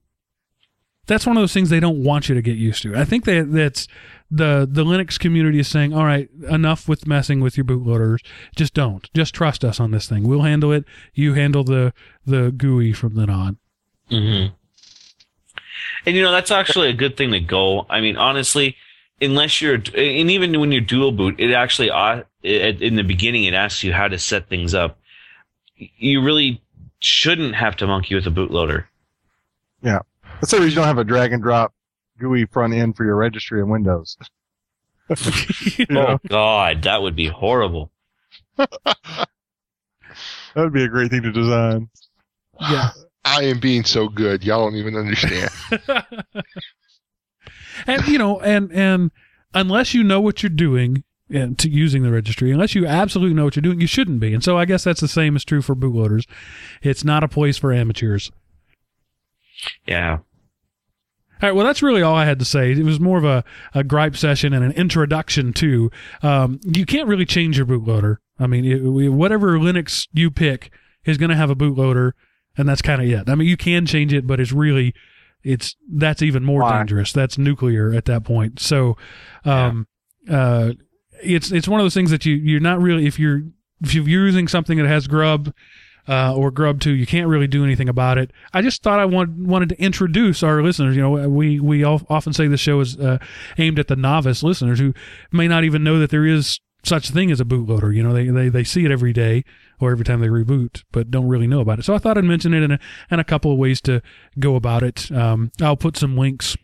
that's 1.08 1.26
one 1.26 1.38
of 1.38 1.42
those 1.42 1.54
things 1.54 1.70
they 1.70 1.80
don't 1.80 2.04
want 2.04 2.30
you 2.30 2.36
to 2.36 2.42
get 2.42 2.58
used 2.58 2.82
to. 2.84 2.96
I 2.96 3.06
think 3.06 3.26
that 3.26 3.52
that's 3.52 3.88
the 4.32 4.68
the 4.70 4.84
Linux 4.84 5.20
community 5.20 5.60
is 5.60 5.68
saying, 5.68 5.94
all 5.94 6.06
right, 6.06 6.30
enough 6.50 6.88
with 6.88 7.08
messing 7.08 7.42
with 7.42 7.58
your 7.58 7.66
bootloaders. 7.66 8.20
Just 8.56 8.74
don't. 8.74 9.12
Just 9.14 9.34
trust 9.34 9.64
us 9.64 9.80
on 9.80 9.92
this 9.92 10.10
thing. 10.10 10.28
We'll 10.28 10.42
handle 10.42 10.72
it. 10.72 10.86
You 11.14 11.34
handle 11.34 11.64
the 11.64 11.94
the 12.26 12.52
GUI 12.52 12.94
from 12.94 13.16
then 13.16 13.30
on. 13.30 13.58
Mm-hmm. 14.10 14.54
And 16.06 16.16
you 16.16 16.22
know 16.22 16.32
that's 16.32 16.52
actually 16.52 16.90
a 16.90 16.94
good 16.94 17.18
thing 17.18 17.32
to 17.32 17.40
go. 17.40 17.86
I 17.90 18.02
mean, 18.02 18.18
honestly, 18.18 18.76
unless 19.22 19.62
you're, 19.62 19.76
and 19.76 20.32
even 20.32 20.60
when 20.60 20.72
you're 20.72 20.82
dual 20.82 21.12
boot, 21.12 21.40
it 21.40 21.54
actually 21.54 21.92
uh, 21.92 22.24
in 22.44 22.96
the 22.96 23.04
beginning 23.04 23.44
it 23.44 23.54
asks 23.54 23.84
you 23.84 23.94
how 23.94 24.08
to 24.08 24.18
set 24.18 24.50
things 24.50 24.74
up. 24.74 25.00
You 25.76 26.24
really 26.24 26.62
shouldn't 27.00 27.56
have 27.56 27.76
to 27.78 27.88
monkey 27.88 28.16
with 28.16 28.26
a 28.26 28.32
bootloader. 28.32 28.86
Yeah. 29.82 30.00
Let's 30.36 30.50
say 30.50 30.64
you 30.64 30.72
don't 30.72 30.86
have 30.86 30.98
a 30.98 31.04
drag 31.04 31.32
and 31.32 31.44
drop 31.44 31.75
GUI 32.20 32.46
front 32.46 32.74
end 32.74 32.96
for 32.96 33.06
your 33.06 33.16
registry 33.16 33.60
in 33.60 33.70
Windows. 33.70 34.18
You 35.78 35.86
oh, 35.90 35.94
know, 35.94 36.08
Oh 36.08 36.20
God, 36.30 36.84
that 36.84 37.02
would 37.02 37.16
be 37.16 37.28
horrible. 37.28 37.92
that 38.58 39.28
would 40.56 40.74
be 40.74 40.84
a 40.84 40.88
great 40.88 41.12
thing 41.12 41.22
to 41.24 41.32
design. 41.32 41.90
yeah. 42.60 42.90
I 43.26 43.44
am 43.46 43.60
being 43.60 43.84
so 43.84 44.08
good. 44.08 44.44
Y'all 44.44 44.64
don't 44.64 44.76
even 44.76 44.96
understand. 44.96 45.50
and 47.88 48.08
you 48.08 48.20
know, 48.20 48.40
and 48.40 48.72
and 48.72 49.10
unless 49.52 49.96
you 49.96 50.04
know 50.04 50.22
what 50.22 50.44
you're 50.44 50.50
doing 50.52 51.04
and 51.28 51.58
to 51.58 51.68
using 51.68 52.04
the 52.04 52.12
registry, 52.12 52.52
unless 52.52 52.76
you 52.76 52.86
absolutely 52.86 53.34
know 53.34 53.44
what 53.44 53.56
you're 53.56 53.62
doing, 53.62 53.82
you 53.82 53.88
shouldn't 53.88 54.20
be. 54.20 54.32
And 54.32 54.44
so 54.44 54.60
I 54.60 54.66
guess 54.66 54.84
that's 54.84 55.02
the 55.02 55.08
same 55.08 55.36
is 55.36 55.44
true 55.44 55.64
for 55.64 55.76
bootloaders. 55.76 56.28
It's 56.84 57.04
not 57.04 57.24
a 57.24 57.28
place 57.28 57.58
for 57.58 57.74
amateurs. 57.74 58.32
Yeah. 59.88 60.20
All 61.42 61.50
right, 61.50 61.56
well, 61.56 61.66
that's 61.66 61.84
really 61.84 62.02
all 62.02 62.16
I 62.16 62.26
had 62.26 62.40
to 62.40 62.46
say. 62.46 62.72
It 62.72 62.84
was 62.84 63.00
more 63.00 63.18
of 63.18 63.26
a, 63.26 63.44
a 63.74 63.84
gripe 63.84 64.16
session 64.16 64.54
and 64.54 64.64
an 64.64 64.72
introduction 64.72 65.52
to. 65.54 65.92
Um, 66.24 66.60
you 66.64 66.86
can't 66.86 67.08
really 67.08 67.26
change 67.26 67.58
your 67.58 67.66
bootloader. 67.66 68.18
I 68.40 68.48
mean, 68.48 68.66
it, 68.66 68.82
we- 68.82 69.10
whatever 69.10 69.58
Linux 69.58 70.08
you 70.14 70.32
pick 70.32 70.72
is 71.04 71.18
going 71.18 71.30
to 71.30 71.36
have 71.36 71.50
a 71.50 71.56
bootloader, 71.56 72.14
and 72.58 72.68
that's 72.70 72.82
kind 72.82 73.02
of 73.02 73.08
it. 73.10 73.30
I 73.30 73.36
mean, 73.36 73.48
you 73.48 73.58
can 73.58 73.86
change 73.86 74.14
it, 74.14 74.26
but 74.26 74.40
it's 74.40 74.52
really, 74.54 74.94
it's 75.44 75.76
that's 75.92 76.22
even 76.22 76.44
more 76.44 76.62
Why? 76.62 76.78
dangerous. 76.78 77.12
That's 77.12 77.38
nuclear 77.38 77.94
at 77.94 78.06
that 78.06 78.24
point. 78.24 78.60
So, 78.60 78.98
um, 79.44 79.88
uh, 80.30 80.72
it's 81.22 81.52
it's 81.52 81.68
one 81.68 81.80
of 81.80 81.84
those 81.86 81.94
things 81.94 82.12
that 82.12 82.26
you 82.26 82.34
you're 82.36 82.60
not 82.60 82.82
really 82.82 83.06
if 83.06 83.20
you're 83.20 83.42
if 83.82 83.94
you're 83.94 84.04
using 84.26 84.48
something 84.48 84.78
that 84.78 84.88
has 84.88 85.08
grub 85.08 85.54
uh, 86.08 86.36
or 86.36 86.52
grub 86.52 86.80
2 86.80 86.92
you 86.92 87.06
can't 87.06 87.28
really 87.28 87.48
do 87.48 87.64
anything 87.64 87.90
about 87.90 88.18
it. 88.18 88.32
I 88.54 88.62
just 88.62 88.84
thought 88.84 89.00
i 89.00 89.06
want, 89.06 89.32
wanted 89.38 89.70
to 89.70 89.82
introduce 89.82 90.44
our 90.44 90.62
listeners. 90.62 90.96
You 90.96 91.02
know 91.02 91.30
we 91.30 91.60
we 91.60 91.84
often 91.84 92.34
say 92.34 92.48
the 92.48 92.58
show 92.58 92.80
is 92.80 92.98
uh, 92.98 93.18
aimed 93.58 93.80
at 93.80 93.88
the 93.88 93.96
novice 93.96 94.44
listeners 94.44 94.80
who 94.80 94.94
may 95.32 95.48
not 95.48 95.64
even 95.64 95.84
know 95.84 96.00
that 96.00 96.10
there 96.10 96.26
is 96.26 96.60
such 96.84 97.10
a 97.10 97.14
thing 97.14 97.32
as 97.32 97.40
a 97.40 97.46
bootloader. 97.46 97.94
You 97.96 98.04
know 98.04 98.14
they, 98.14 98.28
they 98.28 98.50
they 98.50 98.64
see 98.64 98.86
it 98.86 98.92
every 98.92 99.14
day 99.14 99.44
or 99.80 99.92
every 99.92 100.06
time 100.06 100.22
they 100.22 100.28
reboot 100.28 100.84
but 100.92 101.12
don't 101.12 101.28
really 101.28 101.48
know 101.48 101.60
about 101.60 101.80
it. 101.80 101.86
So 101.86 101.94
i 101.94 101.98
thought 101.98 102.18
i'd 102.18 102.24
mention 102.24 102.54
it 102.54 102.64
and 102.64 102.74
a, 102.74 102.80
and 103.10 103.20
a 103.20 103.26
couple 103.26 103.52
of 103.52 103.58
ways 103.58 103.82
to 103.82 104.02
go 104.40 104.56
about 104.56 104.84
it. 104.84 105.12
Um, 105.12 105.52
i'll 105.62 105.78
put 105.78 105.98
some 105.98 106.18
links 106.18 106.56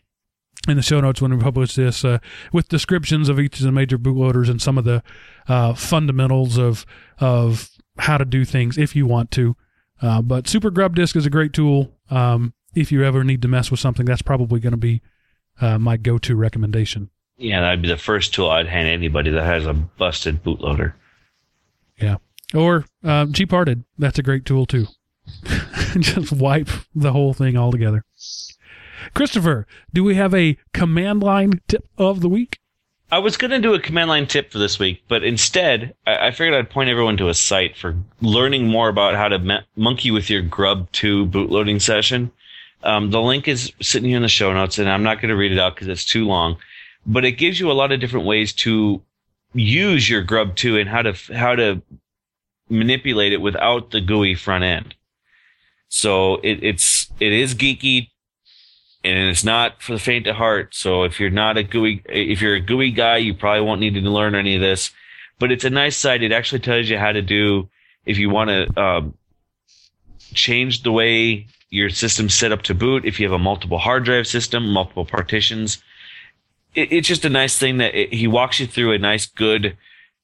in 0.68 0.78
the 0.78 0.84
show 0.84 1.02
notes 1.02 1.22
when 1.22 1.36
we 1.36 1.42
publish 1.42 1.76
this 1.76 2.06
uh, 2.06 2.20
with 2.54 2.70
descriptions 2.70 3.30
of 3.30 3.40
each 3.40 3.60
of 3.60 3.66
the 3.66 3.72
major 3.72 3.98
bootloaders 3.98 4.50
and 4.50 4.62
some 4.62 4.78
of 4.78 4.84
the 4.84 5.02
uh, 5.48 5.74
fundamentals 5.74 6.58
of 6.58 6.86
of 7.20 7.71
how 7.98 8.18
to 8.18 8.26
do 8.26 8.46
things 8.46 8.78
if 8.78 8.96
you 8.96 9.06
want 9.06 9.32
to. 9.32 9.56
Uh, 10.02 10.22
but 10.22 10.48
Super 10.48 10.72
Grub 10.72 10.96
Disk 10.96 11.16
is 11.16 11.26
a 11.26 11.30
great 11.30 11.54
tool. 11.54 11.92
Um, 12.10 12.54
if 12.74 12.92
you 12.92 13.04
ever 13.04 13.24
need 13.24 13.42
to 13.42 13.48
mess 13.48 13.70
with 13.70 13.80
something, 13.80 14.06
that's 14.06 14.22
probably 14.22 14.60
going 14.60 14.72
to 14.72 14.78
be 14.78 15.02
uh, 15.60 15.78
my 15.78 15.98
go-to 15.98 16.36
recommendation. 16.36 17.10
Yeah, 17.38 17.62
that'd 17.62 17.82
be 17.82 17.88
the 17.88 17.98
first 17.98 18.34
tool 18.34 18.50
I'd 18.50 18.68
hand 18.68 18.88
anybody 18.88 19.32
that 19.32 19.44
has 19.44 19.66
a 19.66 19.74
busted 19.74 20.44
bootloader. 20.44 20.94
Yeah. 21.98 22.18
Or 22.54 22.86
um, 23.04 23.32
GParted, 23.32 23.84
that's 23.98 24.20
a 24.20 24.24
great 24.24 24.46
tool 24.46 24.66
too. 24.66 24.88
Just 26.00 26.32
wipe 26.32 26.70
the 26.96 27.12
whole 27.12 27.34
thing 27.34 27.58
all 27.58 27.72
together. 27.72 28.04
Christopher, 29.14 29.68
do 29.94 30.04
we 30.04 30.16
have 30.16 30.34
a 30.34 30.58
command 30.74 31.22
line 31.24 31.62
tip 31.68 31.88
of 31.98 32.22
the 32.22 32.30
week? 32.30 32.60
I 33.12 33.20
was 33.20 33.36
going 33.36 33.52
to 33.52 33.60
do 33.60 33.74
a 33.74 33.80
command 33.80 34.10
line 34.10 34.26
tip 34.26 34.52
for 34.52 34.58
this 34.58 34.80
week, 34.80 35.04
but 35.10 35.22
instead, 35.22 35.94
I, 36.08 36.28
I 36.28 36.32
figured 36.32 36.54
I'd 36.54 36.70
point 36.70 36.90
everyone 36.90 37.18
to 37.18 37.28
a 37.28 37.34
site 37.34 37.76
for 37.76 37.96
learning 38.22 38.68
more 38.68 38.88
about 38.88 39.16
how 39.16 39.28
to 39.28 39.38
me- 39.38 39.60
monkey 39.76 40.12
with 40.12 40.30
your 40.30 40.42
Grub 40.42 40.90
2 40.94 41.26
bootloading 41.26 41.82
session. 41.82 42.32
Um, 42.84 43.12
the 43.12 43.22
link 43.22 43.50
is 43.50 43.74
sitting 43.82 44.08
here 44.08 44.16
in 44.16 44.24
the 44.24 44.30
show 44.30 44.54
notes, 44.54 44.80
and 44.80 44.90
I'm 44.90 45.04
not 45.04 45.18
going 45.18 45.30
to 45.30 45.36
read 45.36 45.52
it 45.52 45.60
out 45.60 45.76
because 45.76 45.90
it's 45.90 46.06
too 46.06 46.26
long. 46.26 46.58
But 47.06 47.26
it 47.26 47.34
gives 47.34 47.60
you 47.60 47.70
a 47.70 47.74
lot 47.74 47.92
of 47.92 48.00
different 48.00 48.26
ways 48.26 48.54
to 48.54 49.02
use 49.54 50.10
your 50.10 50.22
Grub 50.22 50.56
2 50.56 50.78
and 50.78 50.90
how 50.90 51.02
to 51.02 51.14
how 51.36 51.56
to 51.56 51.82
manipulate 52.70 53.34
it 53.34 53.42
without 53.42 53.92
the 53.92 54.00
GUI 54.00 54.36
front 54.36 54.64
end. 54.64 54.96
So 55.90 56.36
it, 56.38 56.64
it's 56.64 57.12
it 57.20 57.34
is 57.34 57.56
geeky 57.56 58.11
and 59.04 59.30
it's 59.30 59.44
not 59.44 59.82
for 59.82 59.94
the 59.94 60.00
faint 60.00 60.28
of 60.28 60.36
heart. 60.36 60.76
So 60.76 61.04
if 61.04 61.20
you're 61.20 61.30
not 61.30 61.58
a 61.58 61.64
GUI, 61.64 62.04
if 62.06 62.42
you're 62.42 62.56
a 62.56 62.62
GUI 62.62 62.92
guy, 62.92 63.18
you 63.18 63.34
probably 63.34 63.62
won't 63.62 63.82
need 63.82 63.96
to 63.96 64.02
learn 64.02 64.36
any 64.36 64.56
of 64.56 64.62
this. 64.62 64.92
But 65.40 65.52
it's 65.52 65.64
a 65.64 65.70
nice 65.70 65.98
site. 65.98 66.22
It 66.22 66.32
actually 66.32 66.60
tells 66.60 66.90
you 66.90 66.98
how 66.98 67.12
to 67.12 67.22
do 67.22 67.70
if 68.06 68.18
you 68.18 68.30
want 68.30 68.50
to 68.50 68.82
um, 68.82 69.18
change 70.34 70.84
the 70.84 70.92
way 70.92 71.48
your 71.70 71.90
system's 71.90 72.36
set 72.36 72.52
up 72.52 72.62
to 72.64 72.76
boot. 72.76 73.06
If 73.06 73.20
you 73.20 73.26
have 73.26 73.34
a 73.34 73.44
multiple 73.44 73.80
hard 73.80 74.04
drive 74.04 74.28
system, 74.28 74.72
multiple 74.72 75.06
partitions, 75.06 75.82
it, 76.76 76.92
it's 76.92 77.08
just 77.08 77.26
a 77.26 77.30
nice 77.30 77.58
thing 77.58 77.78
that 77.78 77.96
it, 77.96 78.14
he 78.14 78.28
walks 78.28 78.60
you 78.60 78.68
through 78.68 78.94
a 78.94 79.00
nice, 79.00 79.26
good, 79.26 79.78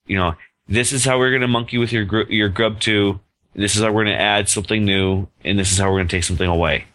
you 0.05 0.17
know, 0.17 0.35
this 0.67 0.91
is 0.91 1.05
how 1.05 1.17
we're 1.17 1.31
going 1.31 1.41
to 1.41 1.47
monkey 1.47 1.77
with 1.77 1.91
your 1.91 2.29
your 2.29 2.49
Grub 2.49 2.79
two. 2.79 3.19
This 3.55 3.75
is 3.75 3.81
how 3.81 3.87
we're 3.87 4.03
going 4.03 4.17
to 4.17 4.21
add 4.21 4.49
something 4.49 4.85
new, 4.85 5.27
and 5.43 5.57
this 5.57 5.71
is 5.71 5.77
how 5.77 5.85
we're 5.85 5.97
going 5.97 6.09
to 6.09 6.15
take 6.15 6.25
something 6.25 6.47
away. 6.47 6.85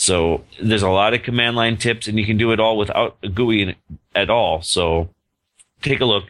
So 0.00 0.44
there's 0.62 0.82
a 0.82 0.88
lot 0.88 1.12
of 1.12 1.22
command 1.22 1.56
line 1.56 1.76
tips, 1.76 2.08
and 2.08 2.18
you 2.18 2.24
can 2.24 2.38
do 2.38 2.52
it 2.52 2.58
all 2.60 2.78
without 2.78 3.18
a 3.22 3.28
GUI 3.28 3.60
in 3.60 3.68
it 3.68 3.76
at 4.14 4.30
all. 4.30 4.62
So 4.62 5.10
take 5.82 6.00
a 6.00 6.06
look. 6.06 6.24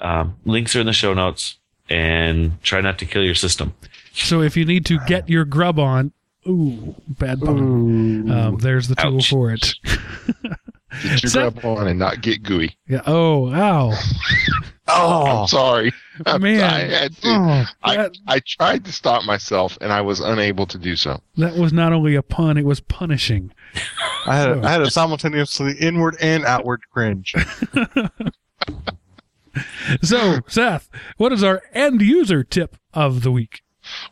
Um, 0.00 0.36
links 0.46 0.74
are 0.74 0.80
in 0.80 0.86
the 0.86 0.94
show 0.94 1.12
notes, 1.12 1.58
and 1.90 2.62
try 2.62 2.80
not 2.80 2.98
to 3.00 3.04
kill 3.04 3.22
your 3.22 3.34
system. 3.34 3.74
So 4.14 4.40
if 4.40 4.56
you 4.56 4.64
need 4.64 4.86
to 4.86 4.98
get 5.06 5.28
your 5.28 5.44
grub 5.44 5.78
on, 5.78 6.12
ooh, 6.48 6.94
bad 7.06 7.40
pun. 7.42 7.58
Ooh. 7.58 8.32
Um, 8.32 8.56
there's 8.60 8.88
the 8.88 8.94
tool 8.94 9.16
Ouch. 9.18 9.28
for 9.28 9.52
it. 9.52 9.74
Get 11.02 11.22
your 11.22 11.30
So- 11.30 11.50
grub 11.50 11.64
on 11.66 11.88
and 11.88 11.98
not 11.98 12.22
get 12.22 12.42
gooey. 12.42 12.78
yeah. 12.88 13.02
Oh, 13.06 13.52
ow. 13.52 13.92
oh, 14.88 15.26
I'm 15.42 15.46
sorry. 15.48 15.92
I'm- 16.24 16.40
Man. 16.46 16.60
I 16.62 16.78
had 16.80 17.16
to. 17.18 17.28
Oh, 17.28 17.64
I, 17.82 17.96
that, 17.96 18.16
I 18.26 18.40
tried 18.40 18.84
to 18.86 18.92
stop 18.92 19.24
myself 19.24 19.76
and 19.80 19.92
I 19.92 20.00
was 20.00 20.20
unable 20.20 20.66
to 20.66 20.78
do 20.78 20.96
so. 20.96 21.20
that 21.36 21.54
was 21.56 21.72
not 21.72 21.92
only 21.92 22.14
a 22.14 22.22
pun, 22.22 22.56
it 22.56 22.64
was 22.64 22.80
punishing. 22.80 23.52
I 24.26 24.36
had 24.36 24.48
a, 24.50 24.60
I 24.66 24.70
had 24.70 24.82
a 24.82 24.90
simultaneously 24.90 25.74
inward 25.80 26.16
and 26.20 26.44
outward 26.44 26.80
cringe. 26.92 27.34
So, 30.02 30.40
Seth, 30.48 30.90
what 31.16 31.32
is 31.32 31.42
our 31.42 31.62
end 31.72 32.02
user 32.02 32.44
tip 32.44 32.76
of 32.92 33.22
the 33.22 33.32
week? 33.32 33.62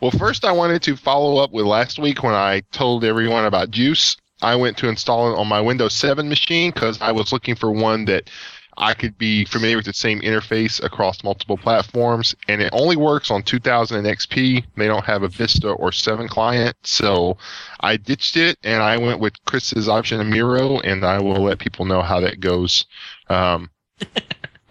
Well, 0.00 0.10
first 0.10 0.42
I 0.44 0.52
wanted 0.52 0.80
to 0.84 0.96
follow 0.96 1.36
up 1.36 1.52
with 1.52 1.66
last 1.66 1.98
week 1.98 2.22
when 2.22 2.32
I 2.32 2.60
told 2.72 3.04
everyone 3.04 3.44
about 3.44 3.70
Juice. 3.70 4.16
I 4.40 4.56
went 4.56 4.78
to 4.78 4.88
install 4.88 5.32
it 5.32 5.38
on 5.38 5.46
my 5.46 5.60
Windows 5.60 5.92
7 5.94 6.28
machine 6.30 6.70
because 6.70 6.98
I 7.02 7.12
was 7.12 7.30
looking 7.32 7.56
for 7.56 7.70
one 7.70 8.06
that 8.06 8.30
I 8.76 8.94
could 8.94 9.16
be 9.18 9.44
familiar 9.44 9.76
with 9.76 9.86
the 9.86 9.92
same 9.92 10.20
interface 10.20 10.82
across 10.82 11.22
multiple 11.22 11.56
platforms, 11.56 12.34
and 12.48 12.60
it 12.60 12.70
only 12.72 12.96
works 12.96 13.30
on 13.30 13.42
2000 13.42 13.96
and 13.96 14.06
XP. 14.06 14.64
They 14.76 14.86
don't 14.86 15.04
have 15.04 15.22
a 15.22 15.28
Vista 15.28 15.70
or 15.70 15.92
7 15.92 16.28
client, 16.28 16.76
so 16.82 17.36
I 17.80 17.96
ditched 17.96 18.36
it 18.36 18.58
and 18.64 18.82
I 18.82 18.96
went 18.96 19.20
with 19.20 19.42
Chris's 19.44 19.88
option 19.88 20.20
of 20.20 20.26
Miro, 20.26 20.80
and 20.80 21.04
I 21.04 21.20
will 21.20 21.42
let 21.42 21.58
people 21.58 21.84
know 21.84 22.02
how 22.02 22.20
that 22.20 22.40
goes. 22.40 22.86
Um, 23.28 23.70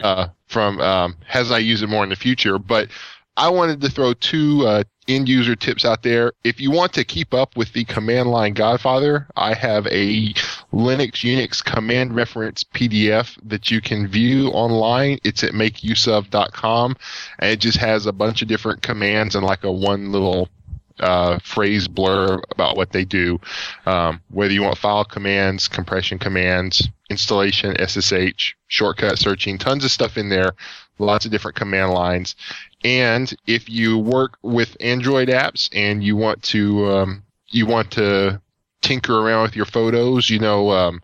uh, 0.03 0.27
from 0.47 0.79
um, 0.81 1.17
as 1.33 1.51
I 1.51 1.57
use 1.59 1.81
it 1.81 1.89
more 1.89 2.03
in 2.03 2.09
the 2.09 2.15
future, 2.15 2.59
but 2.59 2.89
I 3.37 3.49
wanted 3.49 3.81
to 3.81 3.89
throw 3.89 4.13
two 4.13 4.67
uh, 4.67 4.83
end 5.07 5.27
user 5.27 5.55
tips 5.55 5.85
out 5.85 6.03
there. 6.03 6.33
If 6.43 6.61
you 6.61 6.71
want 6.71 6.93
to 6.93 7.03
keep 7.03 7.33
up 7.33 7.57
with 7.57 7.73
the 7.73 7.83
command 7.85 8.29
line 8.29 8.53
Godfather, 8.53 9.27
I 9.35 9.53
have 9.53 9.87
a 9.87 10.33
Linux 10.73 11.23
Unix 11.23 11.63
command 11.63 12.15
reference 12.15 12.63
PDF 12.63 13.37
that 13.43 13.69
you 13.69 13.79
can 13.79 14.07
view 14.07 14.47
online. 14.49 15.19
It's 15.23 15.43
at 15.43 15.51
makeuseof.com 15.51 16.95
and 17.39 17.51
it 17.51 17.59
just 17.59 17.77
has 17.77 18.07
a 18.07 18.11
bunch 18.11 18.41
of 18.41 18.47
different 18.47 18.81
commands 18.81 19.35
and 19.35 19.45
like 19.45 19.63
a 19.63 19.71
one 19.71 20.11
little 20.11 20.49
uh, 20.99 21.37
phrase 21.39 21.87
blur 21.87 22.41
about 22.49 22.75
what 22.75 22.91
they 22.91 23.05
do. 23.05 23.39
Um, 23.85 24.21
whether 24.29 24.51
you 24.51 24.63
want 24.63 24.77
file 24.79 25.05
commands, 25.05 25.67
compression 25.67 26.17
commands, 26.17 26.87
installation, 27.09 27.75
SSH, 27.77 28.55
shortcut 28.67 29.19
searching, 29.19 29.59
tons 29.59 29.85
of 29.85 29.91
stuff 29.91 30.17
in 30.17 30.29
there, 30.29 30.53
lots 30.97 31.25
of 31.25 31.31
different 31.31 31.55
command 31.55 31.91
lines. 31.91 32.35
And 32.83 33.31
if 33.45 33.69
you 33.69 33.99
work 33.99 34.37
with 34.41 34.75
Android 34.79 35.29
apps 35.29 35.69
and 35.71 36.03
you 36.03 36.15
want 36.15 36.41
to 36.43 36.85
um, 36.91 37.23
you 37.49 37.67
want 37.67 37.91
to 37.91 38.41
tinker 38.93 39.19
around 39.19 39.43
with 39.43 39.55
your 39.55 39.65
photos, 39.65 40.29
you 40.29 40.39
know 40.39 40.69
um, 40.69 41.01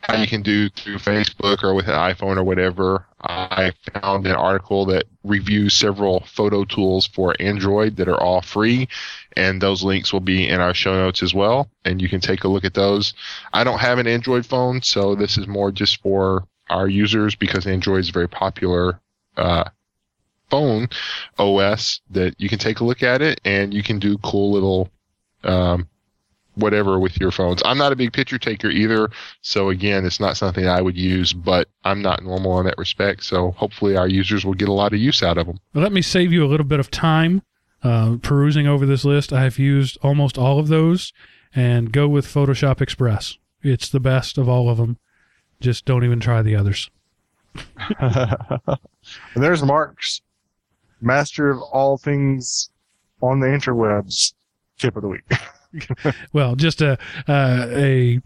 how 0.00 0.16
you 0.16 0.26
can 0.26 0.42
do 0.42 0.68
through 0.70 0.96
Facebook 0.96 1.62
or 1.62 1.74
with 1.74 1.88
an 1.88 1.94
iPhone 1.94 2.36
or 2.36 2.44
whatever. 2.44 3.06
I 3.22 3.72
found 3.92 4.26
an 4.26 4.34
article 4.34 4.86
that 4.86 5.04
reviews 5.24 5.74
several 5.74 6.20
photo 6.20 6.64
tools 6.64 7.06
for 7.06 7.34
Android 7.40 7.96
that 7.96 8.08
are 8.08 8.20
all 8.20 8.42
free, 8.42 8.88
and 9.36 9.60
those 9.60 9.82
links 9.82 10.12
will 10.12 10.20
be 10.20 10.48
in 10.48 10.60
our 10.60 10.74
show 10.74 10.94
notes 10.94 11.22
as 11.22 11.34
well, 11.34 11.70
and 11.84 12.00
you 12.00 12.08
can 12.08 12.20
take 12.20 12.44
a 12.44 12.48
look 12.48 12.64
at 12.64 12.74
those. 12.74 13.14
I 13.52 13.64
don't 13.64 13.78
have 13.78 13.98
an 13.98 14.06
Android 14.06 14.46
phone, 14.46 14.82
so 14.82 15.14
this 15.14 15.38
is 15.38 15.46
more 15.46 15.70
just 15.70 16.00
for 16.02 16.46
our 16.68 16.88
users 16.88 17.34
because 17.34 17.66
Android 17.66 18.00
is 18.00 18.10
a 18.10 18.12
very 18.12 18.28
popular 18.28 19.00
uh, 19.36 19.64
phone 20.50 20.88
OS 21.38 22.00
that 22.10 22.34
you 22.38 22.48
can 22.48 22.58
take 22.58 22.80
a 22.80 22.84
look 22.84 23.02
at 23.02 23.22
it 23.22 23.40
and 23.44 23.72
you 23.72 23.82
can 23.82 23.98
do 23.98 24.18
cool 24.18 24.52
little 24.52 24.90
um, 25.44 25.88
whatever 26.60 26.98
with 26.98 27.20
your 27.20 27.30
phones. 27.30 27.62
I'm 27.64 27.78
not 27.78 27.92
a 27.92 27.96
big 27.96 28.12
picture 28.12 28.38
taker 28.38 28.68
either, 28.68 29.10
so 29.42 29.70
again, 29.70 30.04
it's 30.04 30.20
not 30.20 30.36
something 30.36 30.66
I 30.66 30.80
would 30.80 30.96
use, 30.96 31.32
but 31.32 31.68
I'm 31.84 32.02
not 32.02 32.22
normal 32.22 32.58
in 32.60 32.66
that 32.66 32.78
respect. 32.78 33.24
So 33.24 33.52
hopefully, 33.52 33.96
our 33.96 34.08
users 34.08 34.44
will 34.44 34.54
get 34.54 34.68
a 34.68 34.72
lot 34.72 34.92
of 34.92 35.00
use 35.00 35.22
out 35.22 35.38
of 35.38 35.46
them. 35.46 35.58
Let 35.74 35.92
me 35.92 36.02
save 36.02 36.32
you 36.32 36.44
a 36.44 36.48
little 36.48 36.66
bit 36.66 36.80
of 36.80 36.90
time 36.90 37.42
uh, 37.82 38.16
perusing 38.22 38.66
over 38.66 38.86
this 38.86 39.04
list. 39.04 39.32
I 39.32 39.42
have 39.42 39.58
used 39.58 39.98
almost 40.02 40.38
all 40.38 40.58
of 40.58 40.68
those, 40.68 41.12
and 41.54 41.92
go 41.92 42.08
with 42.08 42.26
Photoshop 42.26 42.80
Express. 42.80 43.38
It's 43.62 43.88
the 43.88 44.00
best 44.00 44.38
of 44.38 44.48
all 44.48 44.68
of 44.68 44.78
them. 44.78 44.98
Just 45.60 45.84
don't 45.84 46.04
even 46.04 46.20
try 46.20 46.42
the 46.42 46.56
others. 46.56 46.90
and 47.98 48.78
there's 49.34 49.62
Mark's 49.62 50.22
master 51.00 51.50
of 51.50 51.60
all 51.60 51.98
things 51.98 52.70
on 53.20 53.40
the 53.40 53.46
interwebs 53.46 54.34
tip 54.78 54.96
of 54.96 55.02
the 55.02 55.08
week. 55.08 55.24
well, 56.32 56.56
just 56.56 56.80
a 56.80 56.98
uh, 57.28 57.66
a 57.70 58.20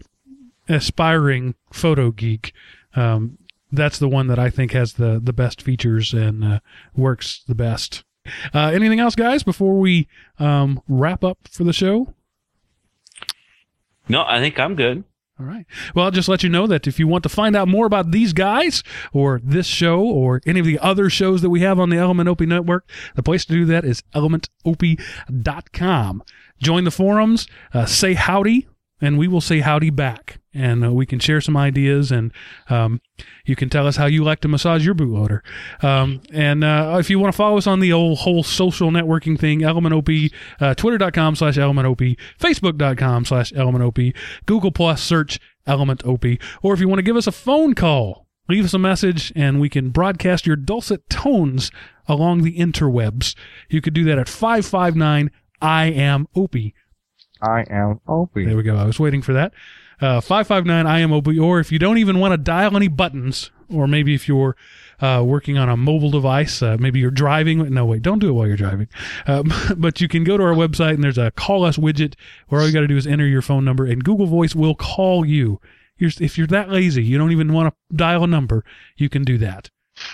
aspiring 0.67 1.55
photo 1.71 2.11
geek. 2.11 2.53
Um, 2.95 3.37
that's 3.71 3.99
the 3.99 4.07
one 4.07 4.27
that 4.27 4.39
I 4.39 4.49
think 4.49 4.71
has 4.71 4.93
the 4.93 5.19
the 5.23 5.33
best 5.33 5.61
features 5.61 6.13
and 6.13 6.43
uh, 6.43 6.59
works 6.95 7.43
the 7.47 7.55
best. 7.55 8.03
Uh, 8.53 8.71
anything 8.73 8.99
else, 8.99 9.15
guys, 9.15 9.43
before 9.43 9.77
we 9.77 10.07
um, 10.39 10.81
wrap 10.87 11.23
up 11.23 11.37
for 11.49 11.63
the 11.63 11.73
show? 11.73 12.13
No, 14.09 14.23
I 14.25 14.39
think 14.39 14.59
I'm 14.59 14.75
good. 14.75 15.03
All 15.37 15.45
right. 15.45 15.65
Well, 15.93 16.05
I'll 16.05 16.11
just 16.11 16.29
let 16.29 16.43
you 16.43 16.49
know 16.49 16.65
that 16.65 16.87
if 16.87 16.97
you 16.97 17.07
want 17.07 17.23
to 17.23 17.29
find 17.29 17.57
out 17.57 17.67
more 17.67 17.85
about 17.85 18.11
these 18.11 18.31
guys 18.31 18.83
or 19.11 19.41
this 19.43 19.67
show 19.67 20.01
or 20.01 20.41
any 20.45 20.61
of 20.61 20.65
the 20.65 20.79
other 20.79 21.09
shows 21.09 21.41
that 21.41 21.49
we 21.49 21.59
have 21.59 21.77
on 21.77 21.89
the 21.89 21.97
Element 21.97 22.29
Opie 22.29 22.45
Network, 22.45 22.89
the 23.15 23.23
place 23.23 23.43
to 23.45 23.53
do 23.53 23.65
that 23.65 23.83
is 23.83 24.01
elementopie.com. 24.13 26.23
Join 26.61 26.85
the 26.85 26.91
forums, 26.91 27.47
uh, 27.73 27.85
say 27.85 28.13
howdy, 28.13 28.69
and 29.01 29.17
we 29.17 29.27
will 29.27 29.41
say 29.41 29.59
howdy 29.59 29.89
back. 29.89 30.39
And 30.55 30.85
uh, 30.85 30.93
we 30.93 31.05
can 31.05 31.19
share 31.19 31.41
some 31.41 31.57
ideas, 31.57 32.11
and 32.11 32.31
um, 32.69 33.01
you 33.45 33.55
can 33.55 33.69
tell 33.69 33.87
us 33.87 33.97
how 33.97 34.05
you 34.05 34.23
like 34.23 34.39
to 34.41 34.47
massage 34.47 34.85
your 34.85 34.95
bootloader. 34.95 35.41
Um, 35.83 36.21
and 36.31 36.63
uh, 36.63 36.97
if 36.99 37.09
you 37.09 37.19
want 37.19 37.33
to 37.33 37.37
follow 37.37 37.57
us 37.57 37.67
on 37.67 37.81
the 37.81 37.91
old 37.91 38.19
whole 38.19 38.41
social 38.43 38.89
networking 38.89 39.37
thing, 39.37 39.63
element 39.63 39.93
ElementOP, 39.93 40.33
uh, 40.59 40.73
twitter.com 40.75 41.35
slash 41.35 41.57
element 41.57 41.87
ElementOP, 41.87 42.17
facebook.com 42.39 43.25
slash 43.25 43.53
element 43.55 43.83
ElementOP, 43.83 44.15
Google 44.45 44.71
Plus 44.71 45.03
search 45.03 45.39
element 45.67 46.03
ElementOP. 46.03 46.41
Or 46.61 46.73
if 46.73 46.79
you 46.79 46.87
want 46.87 46.99
to 46.99 47.03
give 47.03 47.17
us 47.17 47.27
a 47.27 47.31
phone 47.31 47.73
call, 47.73 48.27
leave 48.47 48.65
us 48.65 48.73
a 48.73 48.79
message, 48.79 49.33
and 49.35 49.59
we 49.59 49.69
can 49.69 49.89
broadcast 49.89 50.45
your 50.45 50.55
dulcet 50.55 51.09
tones 51.09 51.71
along 52.07 52.43
the 52.43 52.57
interwebs. 52.57 53.35
You 53.69 53.81
could 53.81 53.93
do 53.93 54.03
that 54.05 54.17
at 54.17 54.29
559 54.29 55.31
I 55.61 55.85
am 55.85 56.27
Opie. 56.35 56.73
I 57.41 57.65
am 57.69 57.99
Opie. 58.07 58.45
There 58.45 58.57
we 58.57 58.63
go. 58.63 58.75
I 58.75 58.85
was 58.85 58.99
waiting 58.99 59.21
for 59.21 59.33
that. 59.33 59.53
Uh, 60.01 60.21
559 60.21 60.87
I 60.87 60.99
am 60.99 61.13
Opie. 61.13 61.39
Or 61.39 61.59
if 61.59 61.71
you 61.71 61.79
don't 61.79 61.97
even 61.97 62.19
want 62.19 62.33
to 62.33 62.37
dial 62.37 62.75
any 62.75 62.87
buttons, 62.87 63.51
or 63.69 63.87
maybe 63.87 64.13
if 64.13 64.27
you're 64.27 64.55
uh, 65.01 65.23
working 65.25 65.57
on 65.57 65.69
a 65.69 65.77
mobile 65.77 66.11
device, 66.11 66.61
uh, 66.61 66.77
maybe 66.79 66.99
you're 66.99 67.11
driving. 67.11 67.73
No, 67.73 67.85
wait, 67.85 68.01
don't 68.01 68.19
do 68.19 68.29
it 68.29 68.33
while 68.33 68.47
you're 68.47 68.57
driving. 68.57 68.87
Um, 69.27 69.51
but 69.77 70.01
you 70.01 70.07
can 70.07 70.23
go 70.23 70.37
to 70.37 70.43
our 70.43 70.53
website 70.53 70.95
and 70.95 71.03
there's 71.03 71.17
a 71.17 71.31
call 71.31 71.63
us 71.65 71.77
widget 71.77 72.15
where 72.47 72.61
all 72.61 72.67
you 72.67 72.73
got 72.73 72.81
to 72.81 72.87
do 72.87 72.97
is 72.97 73.07
enter 73.07 73.27
your 73.27 73.41
phone 73.41 73.65
number 73.65 73.85
and 73.85 74.03
Google 74.03 74.27
Voice 74.27 74.55
will 74.55 74.75
call 74.75 75.25
you. 75.25 75.59
You're, 75.97 76.11
if 76.19 76.37
you're 76.37 76.47
that 76.47 76.69
lazy, 76.69 77.03
you 77.03 77.17
don't 77.17 77.31
even 77.31 77.53
want 77.53 77.73
to 77.73 77.95
dial 77.95 78.25
a 78.25 78.27
number, 78.27 78.65
you 78.97 79.07
can 79.07 79.23
do 79.23 79.37
that. 79.37 79.69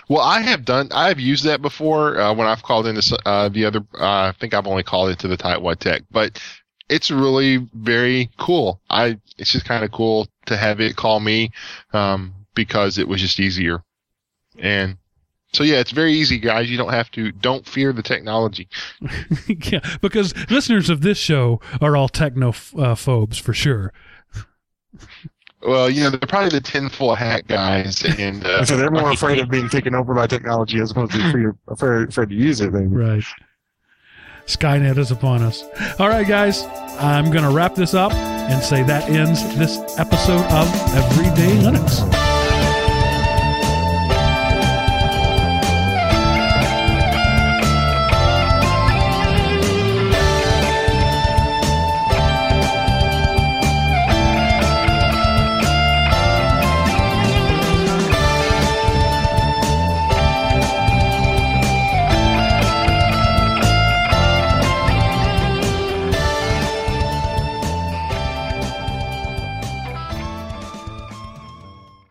Well, 0.09 0.21
I 0.21 0.41
have 0.41 0.63
done. 0.63 0.89
I 0.91 1.07
have 1.07 1.19
used 1.19 1.43
that 1.45 1.61
before 1.61 2.19
uh, 2.19 2.33
when 2.35 2.47
I've 2.47 2.61
called 2.61 2.85
into 2.85 3.17
uh, 3.25 3.49
the 3.49 3.65
other. 3.65 3.79
Uh, 3.99 4.29
I 4.29 4.33
think 4.39 4.53
I've 4.53 4.67
only 4.67 4.83
called 4.83 5.09
into 5.09 5.27
the 5.27 5.37
Tightwad 5.37 5.79
Tech, 5.79 6.03
but 6.11 6.39
it's 6.91 7.09
really 7.09 7.67
very 7.73 8.29
cool. 8.37 8.81
I. 8.89 9.17
It's 9.37 9.51
just 9.51 9.65
kind 9.65 9.83
of 9.83 9.91
cool 9.91 10.27
to 10.45 10.57
have 10.57 10.79
it 10.79 10.95
call 10.95 11.19
me 11.19 11.51
um, 11.93 12.33
because 12.53 12.97
it 12.97 13.07
was 13.07 13.21
just 13.21 13.39
easier, 13.39 13.83
and 14.59 14.97
so 15.53 15.63
yeah, 15.63 15.79
it's 15.79 15.91
very 15.91 16.13
easy, 16.13 16.37
guys. 16.37 16.69
You 16.69 16.77
don't 16.77 16.93
have 16.93 17.09
to. 17.11 17.31
Don't 17.31 17.65
fear 17.65 17.93
the 17.93 18.03
technology. 18.03 18.67
yeah, 19.47 19.79
because 20.01 20.33
listeners 20.49 20.89
of 20.89 21.01
this 21.01 21.17
show 21.17 21.59
are 21.81 21.95
all 21.95 22.09
technophobes 22.09 23.39
for 23.39 23.53
sure. 23.53 23.93
Well, 25.63 25.89
you 25.89 26.03
know, 26.03 26.09
they're 26.09 26.19
probably 26.19 26.49
the 26.49 26.61
tinfoil 26.61 27.15
hat 27.15 27.47
guys, 27.47 28.03
and 28.03 28.45
uh, 28.45 28.65
so 28.65 28.77
they're 28.77 28.91
more 28.91 29.11
afraid 29.11 29.39
of 29.39 29.49
being 29.49 29.69
taken 29.69 29.95
over 29.95 30.13
by 30.13 30.27
technology 30.27 30.79
as 30.79 30.91
opposed 30.91 31.13
to 31.13 31.29
afraid, 31.29 31.45
afraid, 31.67 32.09
afraid 32.09 32.29
to 32.29 32.35
use 32.35 32.61
it. 32.61 32.71
Then. 32.73 32.91
Right. 32.91 33.23
Skynet 34.45 34.97
is 34.97 35.11
upon 35.11 35.41
us. 35.41 35.63
All 35.99 36.09
right, 36.09 36.27
guys, 36.27 36.63
I'm 36.99 37.31
going 37.31 37.43
to 37.43 37.51
wrap 37.51 37.75
this 37.75 37.93
up 37.93 38.13
and 38.13 38.61
say 38.63 38.83
that 38.83 39.09
ends 39.09 39.41
this 39.57 39.77
episode 39.97 40.45
of 40.51 40.67
Everyday 40.95 41.57
Linux. 41.57 42.30